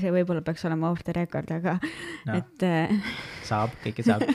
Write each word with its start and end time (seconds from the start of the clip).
see 0.00 0.12
võib-olla 0.14 0.42
peaks 0.46 0.64
olema 0.68 0.90
off 0.92 1.02
the 1.06 1.12
record, 1.16 1.50
aga 1.52 1.76
No. 1.82 2.32
no. 2.32 2.38
et 2.40 2.62
äh, 2.66 3.12
saab, 3.46 3.70
kõike 3.84 4.02
saab. 4.06 4.22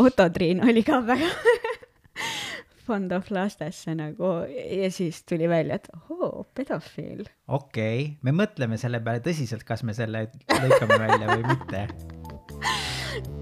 Otto 0.00 0.28
Triin 0.32 0.62
oli 0.64 0.82
ka 0.86 1.00
väga 1.04 1.28
fond 2.86 3.12
of 3.12 3.28
lastesse 3.34 3.92
nagu 3.94 4.30
ja 4.48 4.88
siis 4.94 5.22
tuli 5.28 5.48
välja, 5.50 5.76
et 5.80 5.88
ohoo, 5.94 6.46
pedofiil. 6.56 7.24
okei 7.46 8.02
okay., 8.04 8.16
me 8.26 8.34
mõtleme 8.42 8.78
selle 8.80 9.00
peale 9.04 9.22
tõsiselt, 9.24 9.64
kas 9.68 9.84
me 9.86 9.94
selle 9.94 10.26
lõikame 10.48 10.98
välja 11.04 11.26
või 11.36 11.44
mitte. 11.52 11.86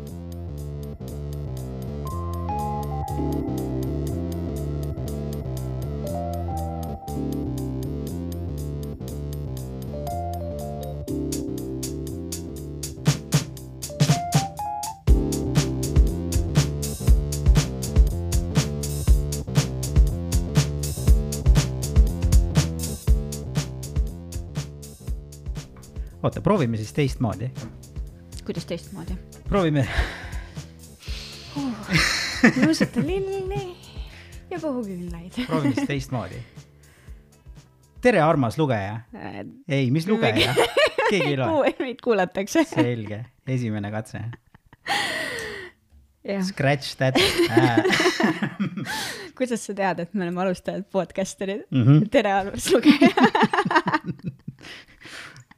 oota, 26.28 26.40
proovime 26.44 26.76
siis 26.76 26.92
teistmoodi. 26.92 27.50
kuidas 28.44 28.66
teistmoodi? 28.66 29.12
proovime, 29.48 29.88
nuusuta 32.64 33.00
lilli 33.00 33.76
ja 34.50 34.58
puhu 34.60 34.82
küünlaid. 34.84 35.46
proovime 35.46 35.74
siis 35.74 35.86
teistmoodi. 35.86 36.42
tere, 38.00 38.20
armas 38.20 38.58
lugeja. 38.58 39.00
ei, 39.68 39.90
mis 39.90 40.08
lugeja, 40.08 40.54
keegi 41.10 41.30
ei 41.30 41.38
loe. 41.40 41.72
meid 41.78 42.04
kuulatakse. 42.04 42.64
selge, 42.74 43.24
esimene 43.46 43.90
katse. 43.90 44.20
jah, 46.28 46.44
Scratch 46.44 46.96
that 46.96 47.16
äh. 47.16 47.84
kuidas 49.38 49.64
sa 49.64 49.72
tead, 49.72 50.04
et 50.04 50.12
me 50.12 50.28
oleme 50.28 50.44
alustajad 50.44 50.84
podcasterid 50.92 51.64
mm? 51.70 51.84
-hmm. 51.84 52.08
tere, 52.12 52.32
armas 52.32 52.68
lugeja. 52.72 53.16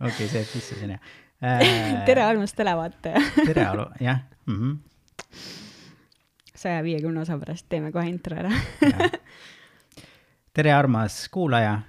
okei, 0.00 0.28
see 0.28 0.40
jääb 0.40 0.48
sisse 0.52 0.78
sinna 0.78 0.98
äh,. 1.44 2.04
tere, 2.06 2.24
armas 2.24 2.54
televaataja. 2.56 3.20
tere, 3.48 3.66
jah 4.00 4.20
mm 4.46 4.56
-hmm. 4.56 4.78
saja 6.54 6.82
viiekümne 6.82 7.20
osa 7.20 7.38
pärast 7.38 7.66
teeme 7.68 7.92
kohe 7.92 8.08
intro 8.08 8.36
ära. 8.36 8.50
tere, 10.54 10.72
armas 10.72 11.28
kuulaja. 11.28 11.80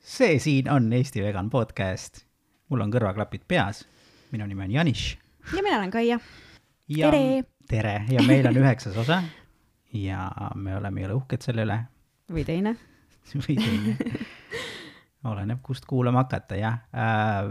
see 0.00 0.38
siin 0.38 0.70
on 0.70 0.92
Eesti 0.92 1.22
Vegan 1.22 1.50
Podcast. 1.50 2.24
mul 2.68 2.80
on 2.80 2.92
kõrvaklapid 2.92 3.40
peas. 3.48 3.88
minu 4.32 4.46
nimi 4.46 4.64
on 4.64 4.70
Janis. 4.70 5.18
ja 5.56 5.62
mina 5.62 5.78
olen 5.78 5.90
Kaia. 5.90 6.20
Tere! 6.96 7.44
tere 7.68 8.04
ja 8.10 8.22
meil 8.22 8.46
on 8.46 8.56
üheksas 8.64 8.96
osa 8.96 9.22
ja 9.92 10.30
me 10.54 10.76
oleme 10.76 11.00
jõle 11.00 11.14
uhked 11.14 11.42
selle 11.42 11.62
üle 11.62 11.84
või 12.32 12.44
teine. 12.44 12.76
või 13.34 13.56
teine. 13.56 13.96
oleneb, 15.28 15.60
kust 15.62 15.86
kuulama 15.88 16.24
hakata, 16.24 16.56
jah 16.56 16.80
äh,. 16.94 17.50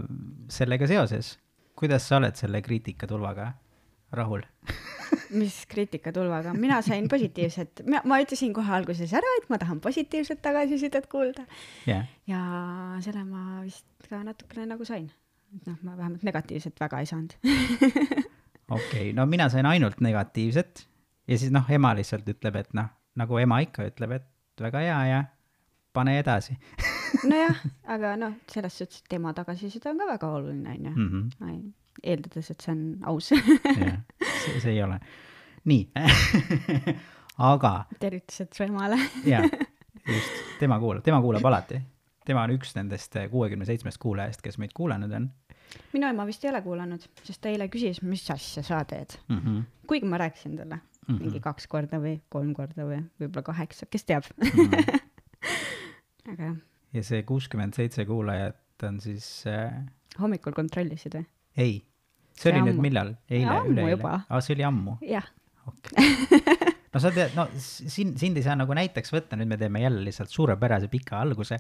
sellega 0.50 0.88
seoses, 0.90 1.36
kuidas 1.78 2.08
sa 2.08 2.18
oled 2.18 2.38
selle 2.40 2.62
kriitikatulvaga 2.66 3.52
rahul? 4.18 4.42
mis 5.42 5.62
kriitikatulvaga, 5.70 6.54
mina 6.58 6.82
sain 6.86 7.08
positiivset, 7.10 7.84
ma 7.86 8.20
ütlesin 8.24 8.54
kohe 8.56 8.74
alguses 8.80 9.14
ära, 9.18 9.36
et 9.42 9.50
ma 9.52 9.60
tahan 9.62 9.82
positiivset 9.84 10.42
tagasisidet 10.42 11.08
kuulda 11.12 11.46
jah, 11.90 12.08
ja 12.30 12.42
selle 13.06 13.24
ma 13.26 13.62
vist 13.66 14.10
ka 14.10 14.22
natukene 14.26 14.70
nagu 14.74 14.86
sain. 14.88 15.10
et 15.56 15.66
noh, 15.70 15.78
ma 15.84 15.98
vähemalt 15.98 16.24
negatiivset 16.26 16.78
väga 16.80 17.00
ei 17.02 17.10
saanud. 17.10 17.34
okei 17.46 19.10
okay., 19.10 19.10
no 19.18 19.26
mina 19.30 19.50
sain 19.50 19.66
ainult 19.66 20.02
negatiivset 20.02 20.86
ja 21.28 21.38
siis 21.38 21.54
noh, 21.54 21.70
ema 21.70 21.94
lihtsalt 21.98 22.28
ütleb, 22.30 22.62
et 22.64 22.74
noh, 22.78 22.90
nagu 23.18 23.42
ema 23.42 23.62
ikka 23.66 23.90
ütleb, 23.90 24.18
et 24.20 24.62
väga 24.62 24.86
hea 24.86 25.02
ja 25.10 25.24
pane 25.94 26.20
edasi 26.20 26.58
nojah, 27.30 27.62
aga 27.96 28.16
noh, 28.20 28.34
selles 28.52 28.78
suhtes, 28.78 29.02
et 29.04 29.10
tema 29.16 29.34
tagasiside 29.38 29.92
on 29.92 29.98
ka 30.02 30.08
väga 30.10 30.32
oluline, 30.38 30.76
onju. 30.76 30.94
-hmm. 30.96 31.72
eeldades, 32.04 32.52
et 32.52 32.62
see 32.62 32.72
on 32.74 32.84
aus. 33.12 33.32
jah, 33.32 34.00
see, 34.44 34.72
ei 34.72 34.84
ole. 34.84 35.00
nii 35.66 35.90
aga 37.52 37.74
tervitused 38.00 38.54
su 38.56 38.64
emale. 38.64 39.00
jaa, 39.26 39.44
just, 40.08 40.44
tema 40.60 40.80
kuulab, 40.80 41.04
tema 41.04 41.22
kuulab 41.22 41.46
alati. 41.46 41.82
tema 42.26 42.44
on 42.44 42.56
üks 42.58 42.76
nendest 42.76 43.16
kuuekümne 43.32 43.66
seitsmest 43.66 43.98
kuulajast, 43.98 44.42
kes 44.42 44.58
meid 44.58 44.72
kuulanud 44.74 45.12
on 45.12 45.30
minu 45.94 46.08
ema 46.08 46.26
vist 46.26 46.44
ei 46.46 46.50
ole 46.50 46.62
kuulanud, 46.62 47.04
sest 47.24 47.42
ta 47.42 47.50
eile 47.50 47.68
küsis, 47.70 48.02
mis 48.02 48.24
asja 48.32 48.64
sa 48.64 48.84
teed. 48.86 49.20
mm. 49.28 49.38
-hmm. 49.38 49.64
kuigi 49.88 50.06
ma 50.06 50.18
rääkisin 50.18 50.58
talle 50.58 50.76
mm 50.76 50.90
Mhm. 51.10 51.18
-hmm. 51.18 51.26
mingi 51.26 51.40
kaks 51.40 51.68
korda 51.68 51.98
või 51.98 52.20
kolm 52.30 52.54
korda 52.54 52.86
või 52.86 53.00
võib-olla 53.20 53.44
kaheksa, 53.44 53.86
kes 53.90 54.04
teab. 54.06 54.24
Mm 54.38 54.50
-hmm. 54.50 55.00
aga 56.32 56.44
jah, 56.44 56.56
ja 56.96 57.04
see 57.06 57.24
kuuskümmend 57.28 57.78
seitse 57.78 58.06
kuulajat 58.10 58.88
on 58.88 59.00
siis 59.04 59.28
äh,, 59.50 59.76
hommikul 60.20 60.56
kontrollisid 60.58 61.20
või? 61.20 61.28
ei, 61.60 61.76
see 62.34 62.54
oli 62.54 62.64
nüüd 62.64 62.78
ammu. 62.78 62.86
millal? 62.88 63.14
eile, 63.30 63.60
üleeile 63.70 64.16
aa, 64.16 64.42
see 64.46 64.56
oli 64.58 64.66
ammu 64.68 64.98
jah, 65.06 65.30
okay.. 65.70 66.18
no 66.94 67.04
sa 67.04 67.14
tead, 67.16 67.36
no 67.38 67.48
sind, 67.60 68.18
sind 68.22 68.40
ei 68.40 68.46
saa 68.46 68.58
nagu 68.60 68.76
näiteks 68.78 69.14
võtta, 69.16 69.40
nüüd 69.40 69.52
me 69.54 69.60
teeme 69.62 69.84
jälle 69.84 70.04
lihtsalt 70.08 70.34
suurepärase 70.34 70.92
pika 70.92 71.22
alguse 71.22 71.60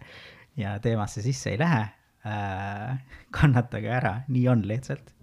ja 0.59 0.77
teemasse 0.83 1.23
sisse 1.25 1.53
ei 1.53 1.61
lähe 1.61 1.85
äh,. 2.25 2.99
kannatage 3.35 3.91
ära, 3.99 4.19
nii 4.27 4.47
on 4.51 4.65
lihtsalt. 4.69 5.13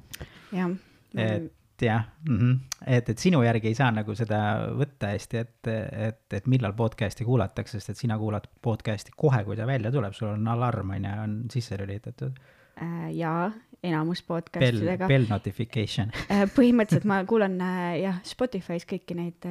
jah. 0.54 0.74
et 1.16 1.52
jah 1.82 2.04
mm, 2.28 2.38
-hmm. 2.38 2.58
et, 2.86 3.08
et 3.08 3.18
sinu 3.18 3.42
järgi 3.42 3.68
ei 3.68 3.74
saa 3.74 3.90
nagu 3.90 4.14
seda 4.14 4.40
võtta 4.78 5.12
hästi, 5.12 5.38
et, 5.44 5.70
et, 6.08 6.24
et 6.32 6.46
millal 6.46 6.72
podcast'i 6.76 7.24
kuulatakse, 7.24 7.78
sest 7.78 7.94
et 7.94 8.02
sina 8.04 8.18
kuulad 8.18 8.48
podcast'i 8.62 9.14
kohe, 9.16 9.44
kui 9.44 9.56
ta 9.56 9.66
välja 9.66 9.92
tuleb, 9.92 10.14
sul 10.16 10.32
on 10.34 10.48
alarm 10.48 10.90
on 10.96 11.04
ju, 11.04 11.14
on 11.22 11.38
sisse 11.52 11.78
lülitatud. 11.78 12.38
Äh, 12.82 13.10
jaa, 13.16 13.50
enamus 13.82 14.22
Bell, 14.22 14.36
podcastidega. 14.36 15.08
bell 15.08 15.26
notification. 15.30 16.12
põhimõtteliselt 16.56 17.06
ma 17.08 17.22
kuulan 17.24 17.56
äh, 17.60 17.96
jah, 18.02 18.20
Spotify's 18.24 18.84
kõiki 18.88 19.16
neid, 19.16 19.48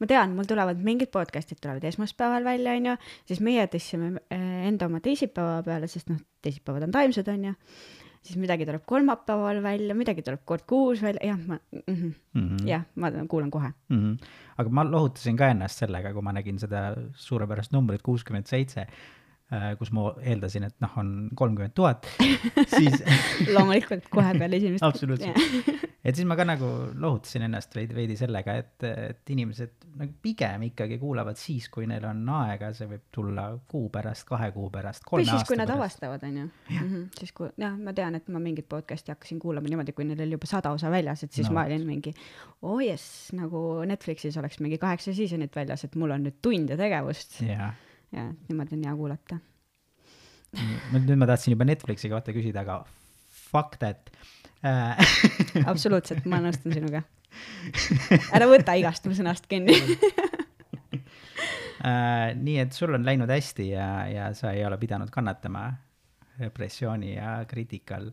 ma 0.00 0.08
tean, 0.08 0.34
mul 0.36 0.48
tulevad 0.48 0.80
mingid 0.84 1.12
podcast'id 1.14 1.60
tulevad 1.60 1.84
esmaspäeval 1.84 2.44
välja, 2.44 2.76
onju, 2.80 2.96
siis 3.28 3.40
meie 3.44 3.66
tõstsime 3.68 4.14
äh, 4.32 4.68
enda 4.68 4.88
oma 4.88 5.00
teisipäeva 5.04 5.62
peale, 5.66 5.88
sest 5.88 6.12
noh, 6.12 6.20
teisipäevad 6.44 6.88
on 6.88 6.94
taimsed, 6.94 7.28
onju. 7.28 7.54
Siis 8.22 8.38
midagi 8.40 8.66
tuleb 8.68 8.84
kolmapäeval 8.88 9.62
välja, 9.62 9.94
midagi 9.98 10.24
tuleb 10.26 10.42
kord 10.48 10.66
kuus 10.68 11.02
välja, 11.02 11.32
jah, 11.32 11.38
ma 11.46 11.58
mm, 11.72 11.94
-hmm. 11.94 12.12
Mm 12.34 12.48
-hmm. 12.48 12.66
jah, 12.68 12.84
ma 12.94 13.10
kuulan 13.28 13.50
kohe. 13.50 13.72
mm. 13.88 13.98
-hmm. 13.98 14.28
aga 14.58 14.70
ma 14.70 14.84
lohutasin 14.84 15.36
ka 15.36 15.48
ennast 15.48 15.78
sellega, 15.78 16.12
kui 16.12 16.22
ma 16.22 16.32
nägin 16.32 16.58
seda 16.58 16.94
suurepärast 17.14 17.72
numbrit 17.72 18.02
kuuskümmend 18.02 18.46
seitse, 18.46 18.86
kus 19.80 19.88
ma 19.96 20.10
eeldasin, 20.20 20.66
et 20.68 20.74
noh, 20.84 20.96
on 21.00 21.12
kolmkümmend 21.36 21.72
tuhat, 21.76 22.04
siis 22.68 23.00
loomulikult 23.54 24.10
kohe 24.12 24.34
peale 24.36 24.58
esimest. 24.60 24.84
absoluutselt. 24.84 25.38
et 26.08 26.18
siis 26.18 26.28
ma 26.28 26.36
ka 26.36 26.44
nagu 26.44 26.68
lohutasin 27.00 27.46
ennast 27.46 27.72
veidi, 27.76 27.96
veidi 27.96 28.16
sellega, 28.20 28.58
et, 28.60 28.84
et 28.84 29.32
inimesed 29.32 29.88
nagu 29.98 30.12
pigem 30.22 30.66
ikkagi 30.68 30.98
kuulavad 31.00 31.40
siis, 31.40 31.70
kui 31.72 31.88
neil 31.88 32.04
on 32.10 32.20
aega, 32.42 32.74
see 32.76 32.90
võib 32.90 33.06
tulla 33.14 33.46
kuu 33.72 33.88
pärast, 33.94 34.26
kahe 34.28 34.50
kuu 34.52 34.68
pärast, 34.74 35.06
kolme 35.08 35.24
siis, 35.24 35.40
aasta 35.40 35.48
kui 35.48 35.60
nad 35.62 35.72
pärast. 35.72 36.04
avastavad, 36.04 36.28
onju. 36.28 37.02
siis 37.18 37.32
kui, 37.40 37.48
jah, 37.64 37.80
ma 37.80 37.96
tean, 37.96 38.20
et 38.20 38.28
ma 38.34 38.44
mingit 38.44 38.68
podcast'i 38.68 39.16
hakkasin 39.16 39.40
kuulama 39.40 39.72
niimoodi, 39.72 39.96
kui 39.96 40.04
neil 40.10 40.26
oli 40.26 40.36
juba 40.36 40.50
sada 40.50 40.76
osa 40.76 40.92
väljas, 40.92 41.24
et 41.24 41.32
siis 41.32 41.48
No 41.48 41.56
ma 41.56 41.64
olin 41.64 41.88
mingi, 41.88 42.12
oo 42.68 42.76
jess, 42.84 43.30
nagu 43.32 43.80
Netflixis 43.88 44.36
oleks 44.36 44.60
mingi 44.60 44.76
kaheksa 44.76 45.16
seasonit 45.16 45.56
väljas, 45.56 45.88
et 45.88 45.96
mul 45.96 46.12
on 46.12 46.28
nüüd 46.28 46.36
tunde 46.44 46.76
tegevust 46.76 47.40
jaa, 47.48 47.72
ja 48.14 48.28
niimoodi 48.48 48.76
on 48.78 48.84
hea 48.86 48.94
kuulata. 48.96 49.40
nüüd 50.94 51.18
ma 51.20 51.28
tahtsin 51.28 51.54
juba 51.54 51.66
Netflixi 51.68 52.10
kohta 52.12 52.34
küsida, 52.36 52.64
aga 52.64 52.82
fuck 53.50 53.78
that 53.82 54.10
äh. 54.64 54.96
absoluutselt, 55.72 56.26
ma 56.28 56.40
nõustun 56.44 56.74
sinuga. 56.76 57.04
ära 58.36 58.48
võta 58.50 58.76
igast 58.78 59.06
mu 59.08 59.16
sõnast 59.16 59.48
kinni. 59.50 59.76
Äh, 61.78 62.32
nii 62.34 62.56
et 62.64 62.74
sul 62.74 62.90
on 62.96 63.04
läinud 63.06 63.30
hästi 63.30 63.68
ja, 63.70 63.86
ja 64.10 64.32
sa 64.34 64.50
ei 64.50 64.64
ole 64.66 64.74
pidanud 64.80 65.12
kannatama 65.14 65.68
repressiooni 66.40 67.12
ja 67.12 67.36
kriitika 67.46 68.00
all. 68.00 68.10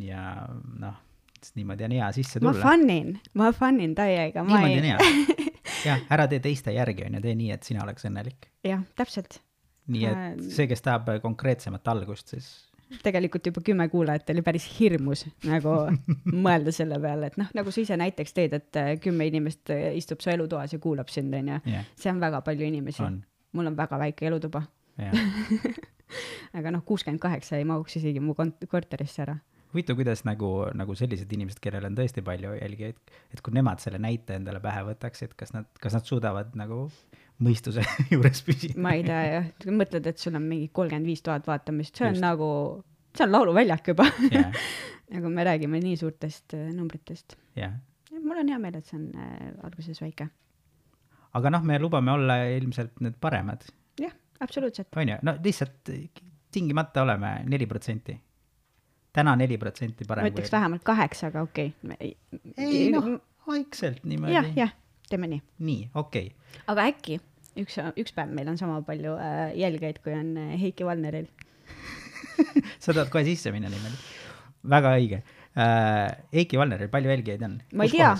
ja 0.00 0.46
noh, 0.80 0.96
niimoodi 1.58 1.84
on 1.84 1.94
hea 1.98 2.08
sisse 2.16 2.40
ma 2.40 2.52
tulla. 2.54 2.64
fun 2.64 2.90
in, 2.92 3.12
ma 3.36 3.50
fun 3.52 3.80
in 3.84 3.92
täiega, 3.98 4.44
ma 4.44 4.62
niimoodi 4.62 4.80
on 4.80 4.88
ei, 4.88 4.94
hea. 4.94 5.47
jah, 5.86 6.06
ära 6.14 6.28
tee 6.30 6.40
teiste 6.44 6.74
järgi, 6.74 7.06
on 7.08 7.18
ju, 7.18 7.24
tee 7.26 7.34
nii, 7.38 7.50
et 7.54 7.68
sina 7.68 7.84
oleks 7.84 8.06
õnnelik. 8.08 8.48
jah, 8.66 8.82
täpselt. 8.98 9.40
nii 9.88 10.08
Äh, 10.08 10.24
et 10.32 10.48
see, 10.54 10.66
kes 10.70 10.84
tahab 10.84 11.10
konkreetsemat 11.24 11.88
algust, 11.94 12.34
siis 12.34 12.48
tegelikult 13.04 13.44
juba 13.50 13.60
kümme 13.64 13.84
kuulajat 13.92 14.30
oli 14.32 14.42
päris 14.44 14.64
hirmus 14.78 15.26
nagu 15.44 15.74
mõelda 16.46 16.72
selle 16.72 16.96
peale, 17.02 17.28
et 17.28 17.36
noh, 17.40 17.50
nagu 17.56 17.72
sa 17.74 17.82
ise 17.84 17.98
näiteks 18.00 18.36
teed, 18.36 18.56
et 18.56 18.80
äh, 18.80 18.94
kümme 19.02 19.28
inimest 19.28 19.74
äh, 19.74 19.90
istub 19.98 20.24
su 20.24 20.32
elutoas 20.32 20.72
ja 20.72 20.80
kuulab 20.82 21.12
sind, 21.12 21.34
onju. 21.34 21.60
see 21.98 22.12
on 22.12 22.22
väga 22.22 22.40
palju 22.46 22.68
inimesi. 22.68 23.04
mul 23.52 23.70
on 23.70 23.76
väga 23.76 23.98
väike 24.00 24.28
elutuba. 24.28 24.62
aga 26.58 26.72
noh, 26.72 26.82
kuuskümmend 26.84 27.20
kaheksa 27.22 27.58
ei 27.58 27.66
mahuks 27.68 27.98
isegi 28.00 28.20
mu 28.24 28.34
kont-, 28.38 28.66
korterisse 28.70 29.22
ära. 29.24 29.36
huvitav, 29.72 29.98
kuidas 29.98 30.24
nagu, 30.26 30.50
nagu 30.76 30.96
sellised 30.98 31.32
inimesed, 31.34 31.60
kellel 31.62 31.86
on 31.88 31.96
tõesti 31.98 32.24
palju 32.24 32.54
jälgijaid, 32.56 32.98
et 33.34 33.42
kui 33.44 33.54
nemad 33.56 33.82
selle 33.82 34.00
näite 34.02 34.38
endale 34.38 34.60
pähe 34.64 34.84
võtaksid, 34.88 35.34
kas 35.38 35.52
nad, 35.54 35.68
kas 35.82 35.96
nad 35.98 36.08
suudavad 36.08 36.54
nagu 36.58 36.86
mõistuse 37.44 37.84
juures 38.12 38.42
püsida? 38.46 38.78
ma 38.80 38.94
ei 38.98 39.04
tea 39.06 39.20
jah, 39.28 39.48
mõtled, 39.70 40.08
et 40.10 40.22
sul 40.22 40.38
on 40.38 40.46
mingi 40.48 40.70
kolmkümmend 40.74 41.08
viis 41.08 41.24
tuhat 41.24 41.46
vaatamist, 41.48 41.94
see 41.96 42.08
on 42.08 42.16
Just. 42.16 42.24
Nagu, 42.24 42.50
see 43.16 43.26
on 43.26 43.34
lauluväljak 43.34 43.92
juba 43.92 44.08
jah, 44.32 44.56
nagu 45.14 45.32
me 45.32 45.46
räägime 45.48 45.82
nii 45.84 45.98
suurtest 46.00 46.56
äh, 46.58 46.68
numbritest. 46.74 47.36
jah. 47.58 47.76
mul 48.18 48.42
on 48.42 48.54
hea 48.54 48.60
meel, 48.62 48.80
et 48.80 48.88
see 48.88 48.98
on 49.00 49.10
äh, 49.14 49.50
alguses 49.68 50.00
väike. 50.02 50.30
aga 51.38 51.52
noh, 51.54 51.66
me 51.66 51.78
lubame 51.82 52.14
olla 52.16 52.40
ilmselt 52.56 53.04
need 53.04 53.20
paremad, 53.20 53.68
jah, 54.00 54.16
absoluutselt. 54.40 54.90
on 54.96 55.14
ju, 55.14 55.20
no 55.28 55.36
lihtsalt 55.44 55.94
tingimata 56.50 57.02
oleme 57.04 57.42
neli 57.46 57.66
protsenti. 57.68 58.16
Täna 59.12 59.36
neli 59.36 59.58
protsenti 59.58 60.04
ma 60.06 60.14
parem 60.14 60.28
ütleks. 60.30 60.52
vähemalt 60.52 60.84
kaheksa, 60.86 61.32
aga 61.32 61.42
okei 61.46 61.72
okay.. 61.84 62.12
ei 62.56 62.88
noh, 62.94 63.16
vaikselt 63.48 64.04
niimoodi 64.04 64.36
jah,. 64.36 64.52
jah, 64.56 64.74
teeme 65.08 65.30
nii. 65.32 65.42
nii, 65.70 65.90
okei 65.94 66.30
okay.. 66.30 66.62
aga 66.74 66.88
äkki 66.92 67.18
üks, 67.62 67.78
üks 67.98 68.14
päev 68.16 68.32
meil 68.34 68.50
on 68.52 68.58
sama 68.60 68.80
palju 68.86 69.16
äh, 69.20 69.42
jälgijaid, 69.58 70.00
kui 70.04 70.14
on 70.16 70.34
äh, 70.38 70.54
Heiki 70.60 70.86
Valneril. 70.86 71.28
sa 72.82 72.92
tahad 72.92 73.10
kohe 73.12 73.24
sisse 73.26 73.52
minna 73.54 73.70
niimoodi? 73.72 74.00
väga 74.68 74.94
õige 74.98 75.22
äh,. 75.22 76.18
Eiki 76.42 76.60
Valneril 76.60 76.90
palju 76.92 77.14
jälgijaid 77.14 77.46
on? 77.46 77.56
ma 77.74 77.88
ei 77.88 77.94
tea, 77.94 78.12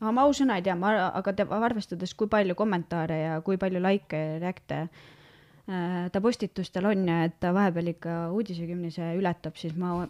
aga 0.00 0.14
ma 0.14 0.28
ausõna 0.28 0.60
ei 0.60 0.64
tea, 0.66 0.76
ma, 0.78 0.94
aga 1.10 1.34
te, 1.36 1.48
arvestades, 1.58 2.14
kui 2.14 2.30
palju 2.32 2.56
kommentaare 2.58 3.20
ja 3.20 3.36
kui 3.44 3.60
palju 3.60 3.82
likee 3.82 4.22
ja 4.22 4.38
react'e 4.44 4.80
äh, 4.86 6.06
ta 6.12 6.22
postitustel 6.24 6.88
on 6.92 7.04
ja 7.10 7.24
et 7.28 7.36
ta 7.42 7.52
vahepeal 7.56 7.92
ikka 7.96 8.16
uudisekümnise 8.36 9.14
ületab, 9.18 9.58
siis 9.60 9.76
ma 9.76 10.06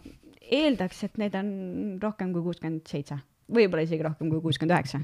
eeldaks, 0.53 1.03
et 1.07 1.17
neid 1.21 1.35
on 1.39 1.49
rohkem 2.03 2.33
kui 2.35 2.45
kuuskümmend 2.45 2.87
seitse, 2.89 3.19
võib-olla 3.53 3.85
isegi 3.87 4.05
rohkem 4.05 4.31
kui 4.33 4.43
kuuskümmend 4.43 4.75
üheksa. 4.75 5.01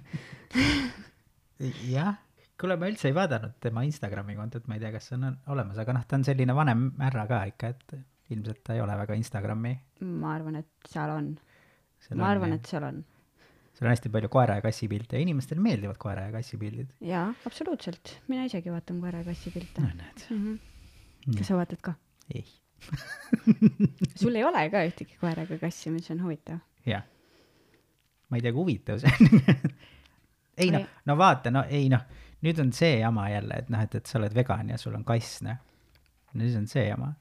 jah, 1.91 2.17
kuule, 2.59 2.77
ma 2.79 2.89
üldse 2.91 3.09
ei 3.11 3.17
vaadanud 3.17 3.55
tema 3.63 3.85
Instagrami 3.87 4.37
kontot, 4.39 4.67
ma 4.67 4.77
ei 4.77 4.83
tea, 4.83 4.93
kas 4.95 5.11
see 5.11 5.19
on 5.19 5.37
olemas, 5.53 5.79
aga 5.83 5.95
noh, 5.97 6.05
ta 6.07 6.19
on 6.19 6.27
selline 6.27 6.55
vanem 6.57 6.91
härra 7.01 7.25
ka 7.29 7.45
ikka, 7.53 7.73
et 7.73 7.97
ilmselt 8.33 8.63
ta 8.65 8.77
ei 8.77 8.83
ole 8.83 8.95
väga 8.97 9.17
Instagrami. 9.19 9.73
ma 10.09 10.35
arvan, 10.35 10.61
et 10.63 10.91
seal 10.91 11.13
on, 11.13 11.33
ma 12.19 12.29
arvan, 12.31 12.55
et 12.57 12.69
seal 12.69 12.87
on 12.89 13.03
seal 13.73 13.87
on 13.87 13.93
hästi 13.93 14.11
palju 14.13 14.29
koera 14.33 14.59
ja 14.59 14.63
kassi 14.63 14.87
pilte 14.89 15.17
ja 15.17 15.25
inimestele 15.25 15.61
meeldivad 15.63 15.97
koera 16.01 16.27
ja 16.27 16.33
kassi 16.35 16.59
pildid. 16.61 16.91
jaa, 17.03 17.25
absoluutselt, 17.49 18.17
mina 18.29 18.45
isegi 18.49 18.71
vaatan 18.73 18.99
koera 19.01 19.23
ja 19.23 19.29
kassi 19.31 19.53
pilte 19.53 19.81
no 19.81 19.89
näed, 19.97 20.25
mm. 20.29 20.43
-hmm. 20.43 21.37
kas 21.39 21.49
sa 21.49 21.57
vaatad 21.57 21.81
ka? 21.81 21.95
ei, 22.33 22.45
sul 24.21 24.35
ei 24.35 24.43
ole 24.45 24.67
ka 24.71 24.83
ühtegi 24.87 25.17
koera 25.21 25.45
ega 25.47 25.57
kassi, 25.61 25.91
mis 25.93 26.09
on 26.13 26.21
huvitav. 26.23 26.61
jah. 26.87 27.03
ma 28.29 28.37
ei 28.39 28.45
tea, 28.45 28.53
kui 28.53 28.61
huvitav 28.61 29.01
see 29.01 29.11
on. 29.13 29.41
ei 30.63 30.69
noh 30.73 30.83
Ei., 30.83 30.87
no 31.09 31.17
vaata, 31.17 31.51
no 31.53 31.65
ei 31.69 31.89
noh, 31.91 32.05
nüüd 32.45 32.61
on 32.61 32.71
see 32.75 32.97
jama 32.99 33.27
jälle, 33.31 33.59
et 33.63 33.73
noh, 33.73 33.83
et, 33.83 33.99
et 33.99 34.09
sa 34.09 34.19
oled 34.19 34.35
vegan 34.35 34.71
ja 34.73 34.79
sul 34.81 34.95
on 34.97 35.05
kass, 35.07 35.41
noh. 35.45 35.59
no 36.33 36.45
siis 36.45 36.57
on 36.59 36.69
see 36.69 36.87
jama. 36.87 37.13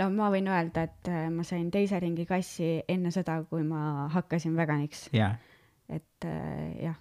no 0.00 0.10
ma 0.14 0.30
võin 0.34 0.50
öelda, 0.50 0.86
et 0.88 1.10
äh, 1.12 1.26
ma 1.32 1.46
sain 1.46 1.70
teise 1.74 2.00
ringi 2.02 2.26
kassi 2.28 2.76
enne 2.88 3.14
seda, 3.14 3.40
kui 3.50 3.64
ma 3.66 4.06
hakkasin 4.12 4.56
veganiks, 4.58 5.06
et 5.12 6.26
äh, 6.26 6.70
jah, 6.82 6.98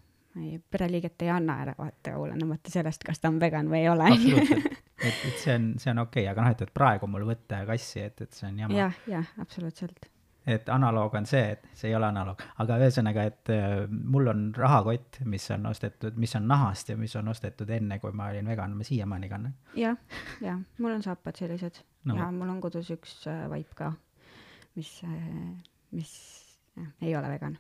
pereliiget 0.72 1.22
ei 1.24 1.32
anna 1.32 1.62
ära 1.64 1.76
vaata, 1.78 2.18
olenemata 2.20 2.72
sellest, 2.72 3.04
kas 3.08 3.22
ta 3.24 3.32
on 3.32 3.40
vegan 3.40 3.70
või 3.72 3.86
ei 3.86 3.90
ole. 3.90 4.12
absoluutselt. 4.12 4.82
et, 5.06 5.22
et 5.30 5.40
see 5.40 5.56
on, 5.56 5.70
see 5.82 5.94
on 5.94 6.04
okei 6.06 6.26
okay., 6.26 6.32
aga 6.34 6.44
noh, 6.46 6.58
et, 6.58 6.66
et 6.66 6.76
praegu 6.82 7.10
mul 7.12 7.26
võtta 7.30 7.64
kassi, 7.70 8.04
et, 8.10 8.22
et 8.26 8.38
see 8.38 8.50
on 8.50 8.60
jama. 8.66 8.78
jah, 8.78 9.00
jah, 9.10 9.32
absoluutselt. 9.42 10.10
et 10.46 10.70
analoog 10.70 11.16
on 11.18 11.26
see, 11.30 11.56
et 11.56 11.66
see 11.74 11.90
ei 11.90 11.98
ole 11.98 12.10
analoog, 12.10 12.44
aga 12.64 12.78
ühesõnaga, 12.84 13.26
et 13.32 13.54
äh, 13.56 13.74
mul 13.90 14.30
on 14.34 14.46
rahakott, 14.58 15.22
mis 15.26 15.50
on 15.56 15.66
ostetud, 15.72 16.20
mis 16.22 16.36
on 16.38 16.48
nahast 16.52 16.94
ja 16.94 17.00
mis 17.00 17.16
on 17.20 17.34
ostetud 17.34 17.70
enne, 17.78 18.00
kui 18.04 18.14
ma 18.14 18.30
olin 18.34 18.54
vegan, 18.54 18.78
ma 18.78 18.88
siiamaani 18.88 19.32
kannan. 19.32 19.58
jah, 19.80 19.98
jah, 20.46 20.62
mul 20.78 20.98
on 20.98 21.06
saapad 21.06 21.44
sellised 21.44 21.84
No 22.06 22.16
ja 22.20 22.30
mul 22.32 22.50
on 22.54 22.62
kodus 22.62 22.92
üks 22.94 23.24
äh, 23.30 23.46
vaip 23.50 23.74
ka, 23.78 23.92
mis 24.78 24.92
äh,, 25.08 25.18
mis 25.96 26.14
jah, 26.78 26.92
ei 27.02 27.16
ole 27.18 27.32
vegan. 27.34 27.58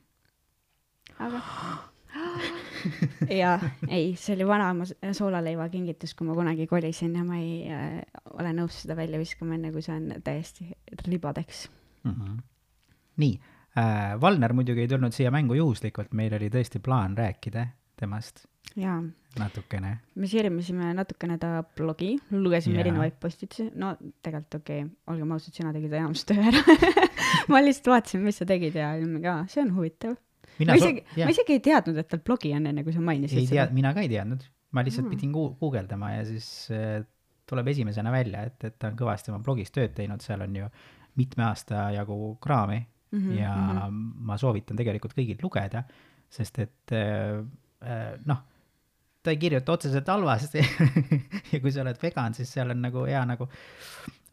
aga 1.18 1.42
ja 3.42 3.56
ei, 3.90 4.14
see 4.20 4.36
oli 4.36 4.48
vanaema 4.48 4.88
soolaleiva 4.88 5.68
kingitus, 5.74 6.14
kui 6.16 6.28
ma 6.28 6.38
kunagi 6.38 6.68
kolisin 6.70 7.16
ja 7.18 7.26
ma 7.28 7.40
ei 7.42 7.66
äh, 7.72 8.00
ole 8.34 8.54
nõus 8.56 8.82
seda 8.84 8.98
välja 8.98 9.20
viskama, 9.22 9.58
enne 9.58 9.74
kui 9.76 9.84
see 9.86 9.96
on 9.96 10.12
täiesti 10.24 10.70
ribadeks. 11.08 11.68
mm. 12.04 12.12
-hmm. 12.12 12.42
nii 13.18 13.40
äh,, 13.78 14.22
Valner 14.22 14.54
muidugi 14.54 14.86
ei 14.86 14.88
tulnud 14.88 15.14
siia 15.14 15.32
mängu 15.32 15.54
juhuslikult, 15.54 16.14
meil 16.14 16.34
oli 16.34 16.50
tõesti 16.50 16.80
plaan 16.80 17.18
rääkida 17.18 17.68
temast 18.00 18.46
jaa, 18.76 18.98
natukene. 19.40 19.92
me 20.16 20.28
siirimisime 20.28 20.94
natukene 20.98 21.38
ta 21.42 21.64
blogi, 21.78 22.16
lugesime 22.32 22.76
Jaa. 22.80 22.86
erinevaid 22.86 23.18
postitusi, 23.22 23.70
no 23.76 23.96
tegelikult 24.24 24.60
okei 24.62 24.84
okay,, 24.84 24.96
olgem 25.14 25.32
ausad, 25.36 25.56
sina 25.56 25.74
tegid 25.76 25.94
enamus 25.94 26.26
töö 26.28 26.44
ära 26.52 26.78
ma 27.52 27.62
lihtsalt 27.64 27.92
vaatasin, 27.94 28.24
mis 28.26 28.42
sa 28.42 28.48
tegid 28.50 28.78
ja 28.80 28.94
mingi, 29.02 29.28
aa, 29.32 29.46
see 29.52 29.64
on 29.64 29.74
huvitav. 29.76 30.18
Ma 30.60 30.76
isegi, 30.80 31.04
ma 31.18 31.30
isegi 31.34 31.54
ei 31.58 31.60
teadnud, 31.60 31.98
et 31.98 32.08
tal 32.08 32.22
blogi 32.26 32.54
on, 32.56 32.66
enne 32.72 32.84
kui 32.84 32.94
sa 32.96 33.02
mainisid 33.04 33.38
ei 33.42 33.48
seda., 33.50 33.68
mina 33.76 33.94
ka 33.94 34.02
ei 34.06 34.10
teadnud, 34.12 34.46
ma 34.72 34.84
lihtsalt 34.86 35.08
Mm. 35.08 35.14
pidin 35.16 35.34
gu- 35.36 35.54
guugeldama 35.60 36.12
ja 36.16 36.26
siis 36.26 36.50
äh, 36.72 37.04
tuleb 37.46 37.68
esimesena 37.68 38.12
välja, 38.12 38.44
et, 38.50 38.64
et 38.64 38.80
ta 38.80 38.88
on 38.88 38.98
kõvasti 38.98 39.32
oma 39.32 39.40
blogis 39.44 39.72
tööd 39.72 39.94
teinud, 39.94 40.22
seal 40.22 40.42
on 40.42 40.56
ju 40.56 40.70
mitme 41.16 41.44
aasta 41.46 41.92
jagu 41.96 42.38
kraami 42.42 42.80
mm 43.12 43.20
-hmm, 43.20 43.38
ja 43.40 43.56
mm 43.56 43.78
-hmm. 43.78 44.26
ma 44.32 44.38
soovitan 44.38 44.78
tegelikult 44.78 45.14
kõigil 45.14 45.38
lugeda, 45.44 45.84
sest 46.30 46.60
et 46.60 46.92
äh, 46.92 47.44
noh, 48.26 48.42
ta 49.26 49.34
ei 49.34 49.42
kirjuta 49.42 49.74
otseselt 49.74 50.08
halvasti 50.14 50.62
ja 51.54 51.60
kui 51.60 51.74
sa 51.74 51.84
oled 51.86 51.98
vegan, 52.02 52.38
siis 52.38 52.54
seal 52.54 52.74
on 52.76 52.86
nagu 52.86 53.06
hea 53.10 53.24
nagu 53.28 53.50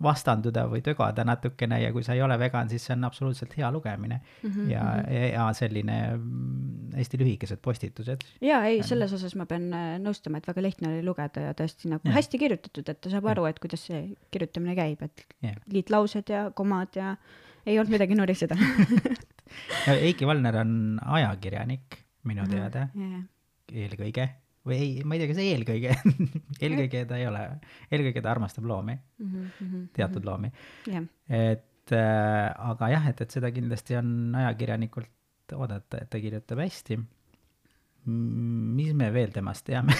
vastanduda 0.03 0.65
või 0.71 0.83
tögada 0.85 1.25
natukene 1.27 1.79
ja 1.83 1.93
kui 1.95 2.03
sa 2.03 2.17
ei 2.17 2.23
ole 2.25 2.37
vegan, 2.41 2.71
siis 2.71 2.85
see 2.87 2.95
on 2.97 3.07
absoluutselt 3.07 3.55
hea 3.57 3.71
lugemine 3.73 4.19
mm 4.19 4.51
-hmm, 4.51 4.71
ja, 4.71 4.85
ja 5.29 5.47
selline 5.57 5.99
mm, 6.17 6.97
hästi 6.97 7.21
lühikesed 7.21 7.63
postitused 7.63 8.25
jaa, 8.43 8.65
ei, 8.67 8.83
selles 8.83 9.13
osas 9.13 9.37
ma 9.39 9.47
pean 9.47 9.69
äh, 9.73 9.95
nõustuma, 10.03 10.39
et 10.43 10.49
väga 10.49 10.63
lihtne 10.63 10.89
oli 10.89 11.05
lugeda 11.07 11.47
ja 11.49 11.55
tõesti 11.59 11.93
nagu 11.93 12.09
Jah. 12.09 12.17
hästi 12.19 12.39
kirjutatud, 12.39 12.89
et 12.89 13.01
ta 13.01 13.11
saab 13.11 13.31
aru, 13.35 13.47
et 13.51 13.59
kuidas 13.63 13.87
see 13.87 14.03
kirjutamine 14.31 14.75
käib, 14.79 15.03
et 15.03 15.27
Jah. 15.43 15.57
liitlaused 15.73 16.29
ja 16.35 16.51
komad 16.51 16.97
ja 16.97 17.17
ei 17.67 17.79
olnud 17.79 17.93
midagi 17.93 18.15
nuriseda. 18.15 18.57
Ja 19.87 19.93
Eiki 19.93 20.27
Valner 20.27 20.57
on 20.57 21.01
ajakirjanik 21.05 21.99
minu 22.25 22.47
teada 22.49 22.87
eelkõige 23.69 24.25
või 24.69 24.79
ei, 24.79 24.91
ma 25.05 25.17
ei 25.17 25.23
tea, 25.23 25.31
kas 25.33 25.41
eelkõige 25.43 25.95
eelkõige 26.65 27.05
ta 27.11 27.19
ei 27.19 27.27
ole, 27.31 27.43
eelkõige 27.91 28.23
ta 28.23 28.31
armastab 28.35 28.69
loomi, 28.69 28.97
teatud 29.97 30.27
loomi, 30.29 30.53
jah, 30.91 31.09
et 31.29 31.95
äh, 31.97 32.47
aga 32.71 32.93
jah, 32.95 33.09
et, 33.11 33.25
et 33.25 33.35
seda 33.35 33.51
kindlasti 33.55 33.99
on 33.99 34.37
ajakirjanikult 34.43 35.57
oodata, 35.57 36.05
et 36.05 36.13
ta 36.13 36.21
kirjutab 36.23 36.63
hästi. 36.63 37.01
mis 38.07 38.95
me 38.99 39.11
veel 39.15 39.35
temast 39.35 39.67
teame? 39.67 39.97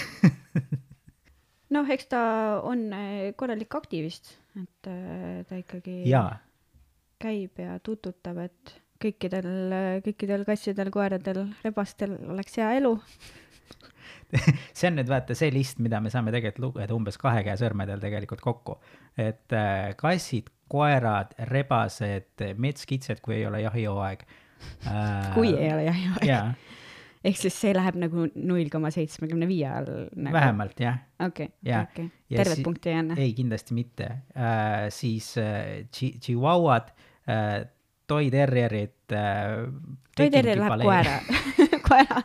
noh, 1.75 1.91
eks 1.91 2.09
ta 2.13 2.23
on 2.69 2.87
äh, 2.97 3.33
korralik 3.37 3.75
aktivist, 3.79 4.37
et 4.59 4.91
äh, 4.91 5.43
ta 5.49 5.59
ikkagi 5.59 6.03
jaa, 6.11 6.39
käib 7.23 7.61
ja 7.63 7.77
tututab, 7.83 8.41
et 8.47 8.79
kõikidel, 9.03 9.49
kõikidel 10.05 10.45
kassidel, 10.47 10.91
koeradel, 10.95 11.49
rebastel 11.65 12.15
oleks 12.31 12.59
hea 12.61 12.77
elu. 12.79 12.93
see 14.77 14.89
on 14.89 14.97
nüüd 14.99 15.11
vaata 15.13 15.37
see 15.39 15.51
list, 15.53 15.81
mida 15.85 16.01
me 16.01 16.11
saame 16.13 16.33
tegelikult 16.35 16.65
lugeda 16.67 16.97
umbes 16.97 17.19
kahe 17.21 17.43
käe 17.47 17.57
sõrmedel 17.61 18.01
tegelikult 18.03 18.41
kokku. 18.45 18.79
et 19.21 19.53
äh, 19.57 19.93
kassid, 19.99 20.49
koerad, 20.73 21.35
rebased, 21.51 22.47
metskitsed, 22.57 23.21
kui 23.25 23.41
ei 23.41 23.47
ole 23.47 23.61
jahihooaeg 23.67 24.23
äh,. 24.89 25.35
kui 25.35 25.53
ei 25.53 25.73
ole 25.75 25.85
jahiaeg. 25.91 26.25
jaa, 26.27 26.47
ehk 27.25 27.37
siis 27.39 27.59
see 27.65 27.75
läheb 27.77 27.99
nagu 28.01 28.27
null 28.35 28.73
koma 28.73 28.91
seitsmekümne 28.95 29.49
viie 29.51 29.69
all 29.69 29.91
nagu.. 30.17 30.33
vähemalt 30.33 30.81
jah. 30.81 31.03
okei, 31.21 31.51
okei, 31.83 32.09
tervet 32.33 32.63
si- 32.63 32.67
punkti 32.67 32.93
ei 32.95 32.99
anna. 33.03 33.19
ei, 33.21 33.35
kindlasti 33.37 33.77
mitte 33.77 34.09
äh,. 34.33 34.89
siis 34.95 35.35
äh, 35.43 35.85
chi- 35.93 36.17
chihuahuad 36.19 36.93
äh,, 37.29 37.67
toiterrierid 38.13 39.17
äh,. 39.17 39.67
Toi 40.13 40.29
Terrier 40.29 40.59
läheb 40.61 40.83
koera 40.85 41.15
koera. 41.89 42.21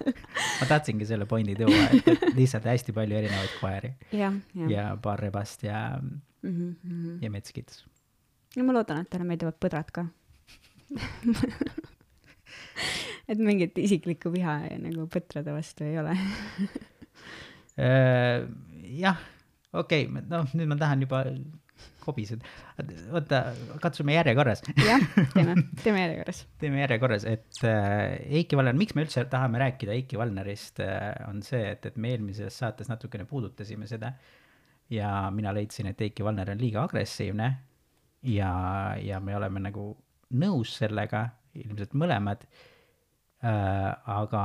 ma 0.59 0.67
tahtsingi 0.67 1.07
selle 1.07 1.25
pointi 1.29 1.55
tuua, 1.55 1.87
et 1.95 2.25
lihtsalt 2.35 2.67
hästi 2.67 2.95
palju 2.95 3.21
erinevaid 3.21 3.53
koeri 3.61 3.93
jah, 4.11 4.35
jah. 4.53 4.71
ja 4.71 4.87
paar 5.01 5.23
rebast 5.23 5.63
ja, 5.67 5.85
Mhm, 6.47 7.23
ja 7.23 7.31
metskits. 7.33 7.83
no 8.55 8.65
ma 8.67 8.75
loodan, 8.77 9.03
et 9.03 9.11
talle 9.11 9.27
meeldivad 9.27 9.57
põdrad 9.61 9.89
ka. 9.93 10.05
et 13.31 13.41
mingit 13.41 13.77
isiklikku 13.81 14.31
viha 14.31 14.59
nagu 14.83 15.07
põtrade 15.11 15.55
vastu 15.55 15.87
ei 15.87 15.97
ole. 15.99 16.13
Äh, 17.77 18.47
jah, 19.01 19.19
okei 19.73 20.07
okay,, 20.07 20.23
noh, 20.29 20.47
nüüd 20.57 20.71
ma 20.71 20.79
tahan 20.79 21.03
juba 21.03 21.25
kobised. 22.07 22.45
oota, 23.11 23.43
katsume 23.83 24.15
järjekorras. 24.15 24.63
jah, 24.81 25.03
teeme, 25.33 25.55
teeme 25.83 26.03
järjekorras. 26.05 26.41
teeme 26.63 26.81
järjekorras, 26.83 27.27
et 27.29 27.61
äh, 27.67 28.17
Eiki 28.41 28.59
Valner, 28.59 28.77
miks 28.79 28.97
me 28.97 29.05
üldse 29.05 29.25
tahame 29.31 29.61
rääkida 29.63 29.95
Eiki 29.95 30.19
Valnerist 30.19 30.81
äh,, 30.83 31.13
on 31.29 31.43
see, 31.45 31.63
et, 31.75 31.85
et 31.91 31.97
me 31.99 32.15
eelmises 32.15 32.59
saates 32.63 32.91
natukene 32.91 33.27
puudutasime 33.29 33.89
seda 33.89 34.13
ja 34.93 35.31
mina 35.35 35.53
leidsin, 35.55 35.91
et 35.91 36.01
Eiki 36.01 36.25
Valner 36.25 36.53
on 36.53 36.61
liiga 36.61 36.83
agressiivne 36.87 37.51
ja, 38.27 38.51
ja 39.01 39.19
me 39.23 39.35
oleme 39.37 39.61
nagu 39.67 39.91
nõus 40.37 40.75
sellega, 40.79 41.27
ilmselt 41.57 41.95
mõlemad 41.97 42.43
äh,, 42.47 43.91
aga 44.17 44.43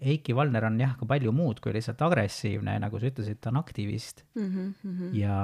Eiki 0.00 0.34
Valner 0.36 0.66
on 0.68 0.76
jah, 0.80 0.92
ka 0.98 1.06
palju 1.08 1.32
muud 1.32 1.60
kui 1.64 1.72
lihtsalt 1.72 2.02
agressiivne, 2.04 2.74
nagu 2.82 2.98
sa 3.00 3.08
ütlesid, 3.08 3.38
ta 3.40 3.48
on 3.48 3.60
aktivist 3.62 4.24
mm. 4.34 4.42
-hmm, 4.42 4.72
mm 4.82 4.96
-hmm. 4.96 5.14
ja, 5.16 5.36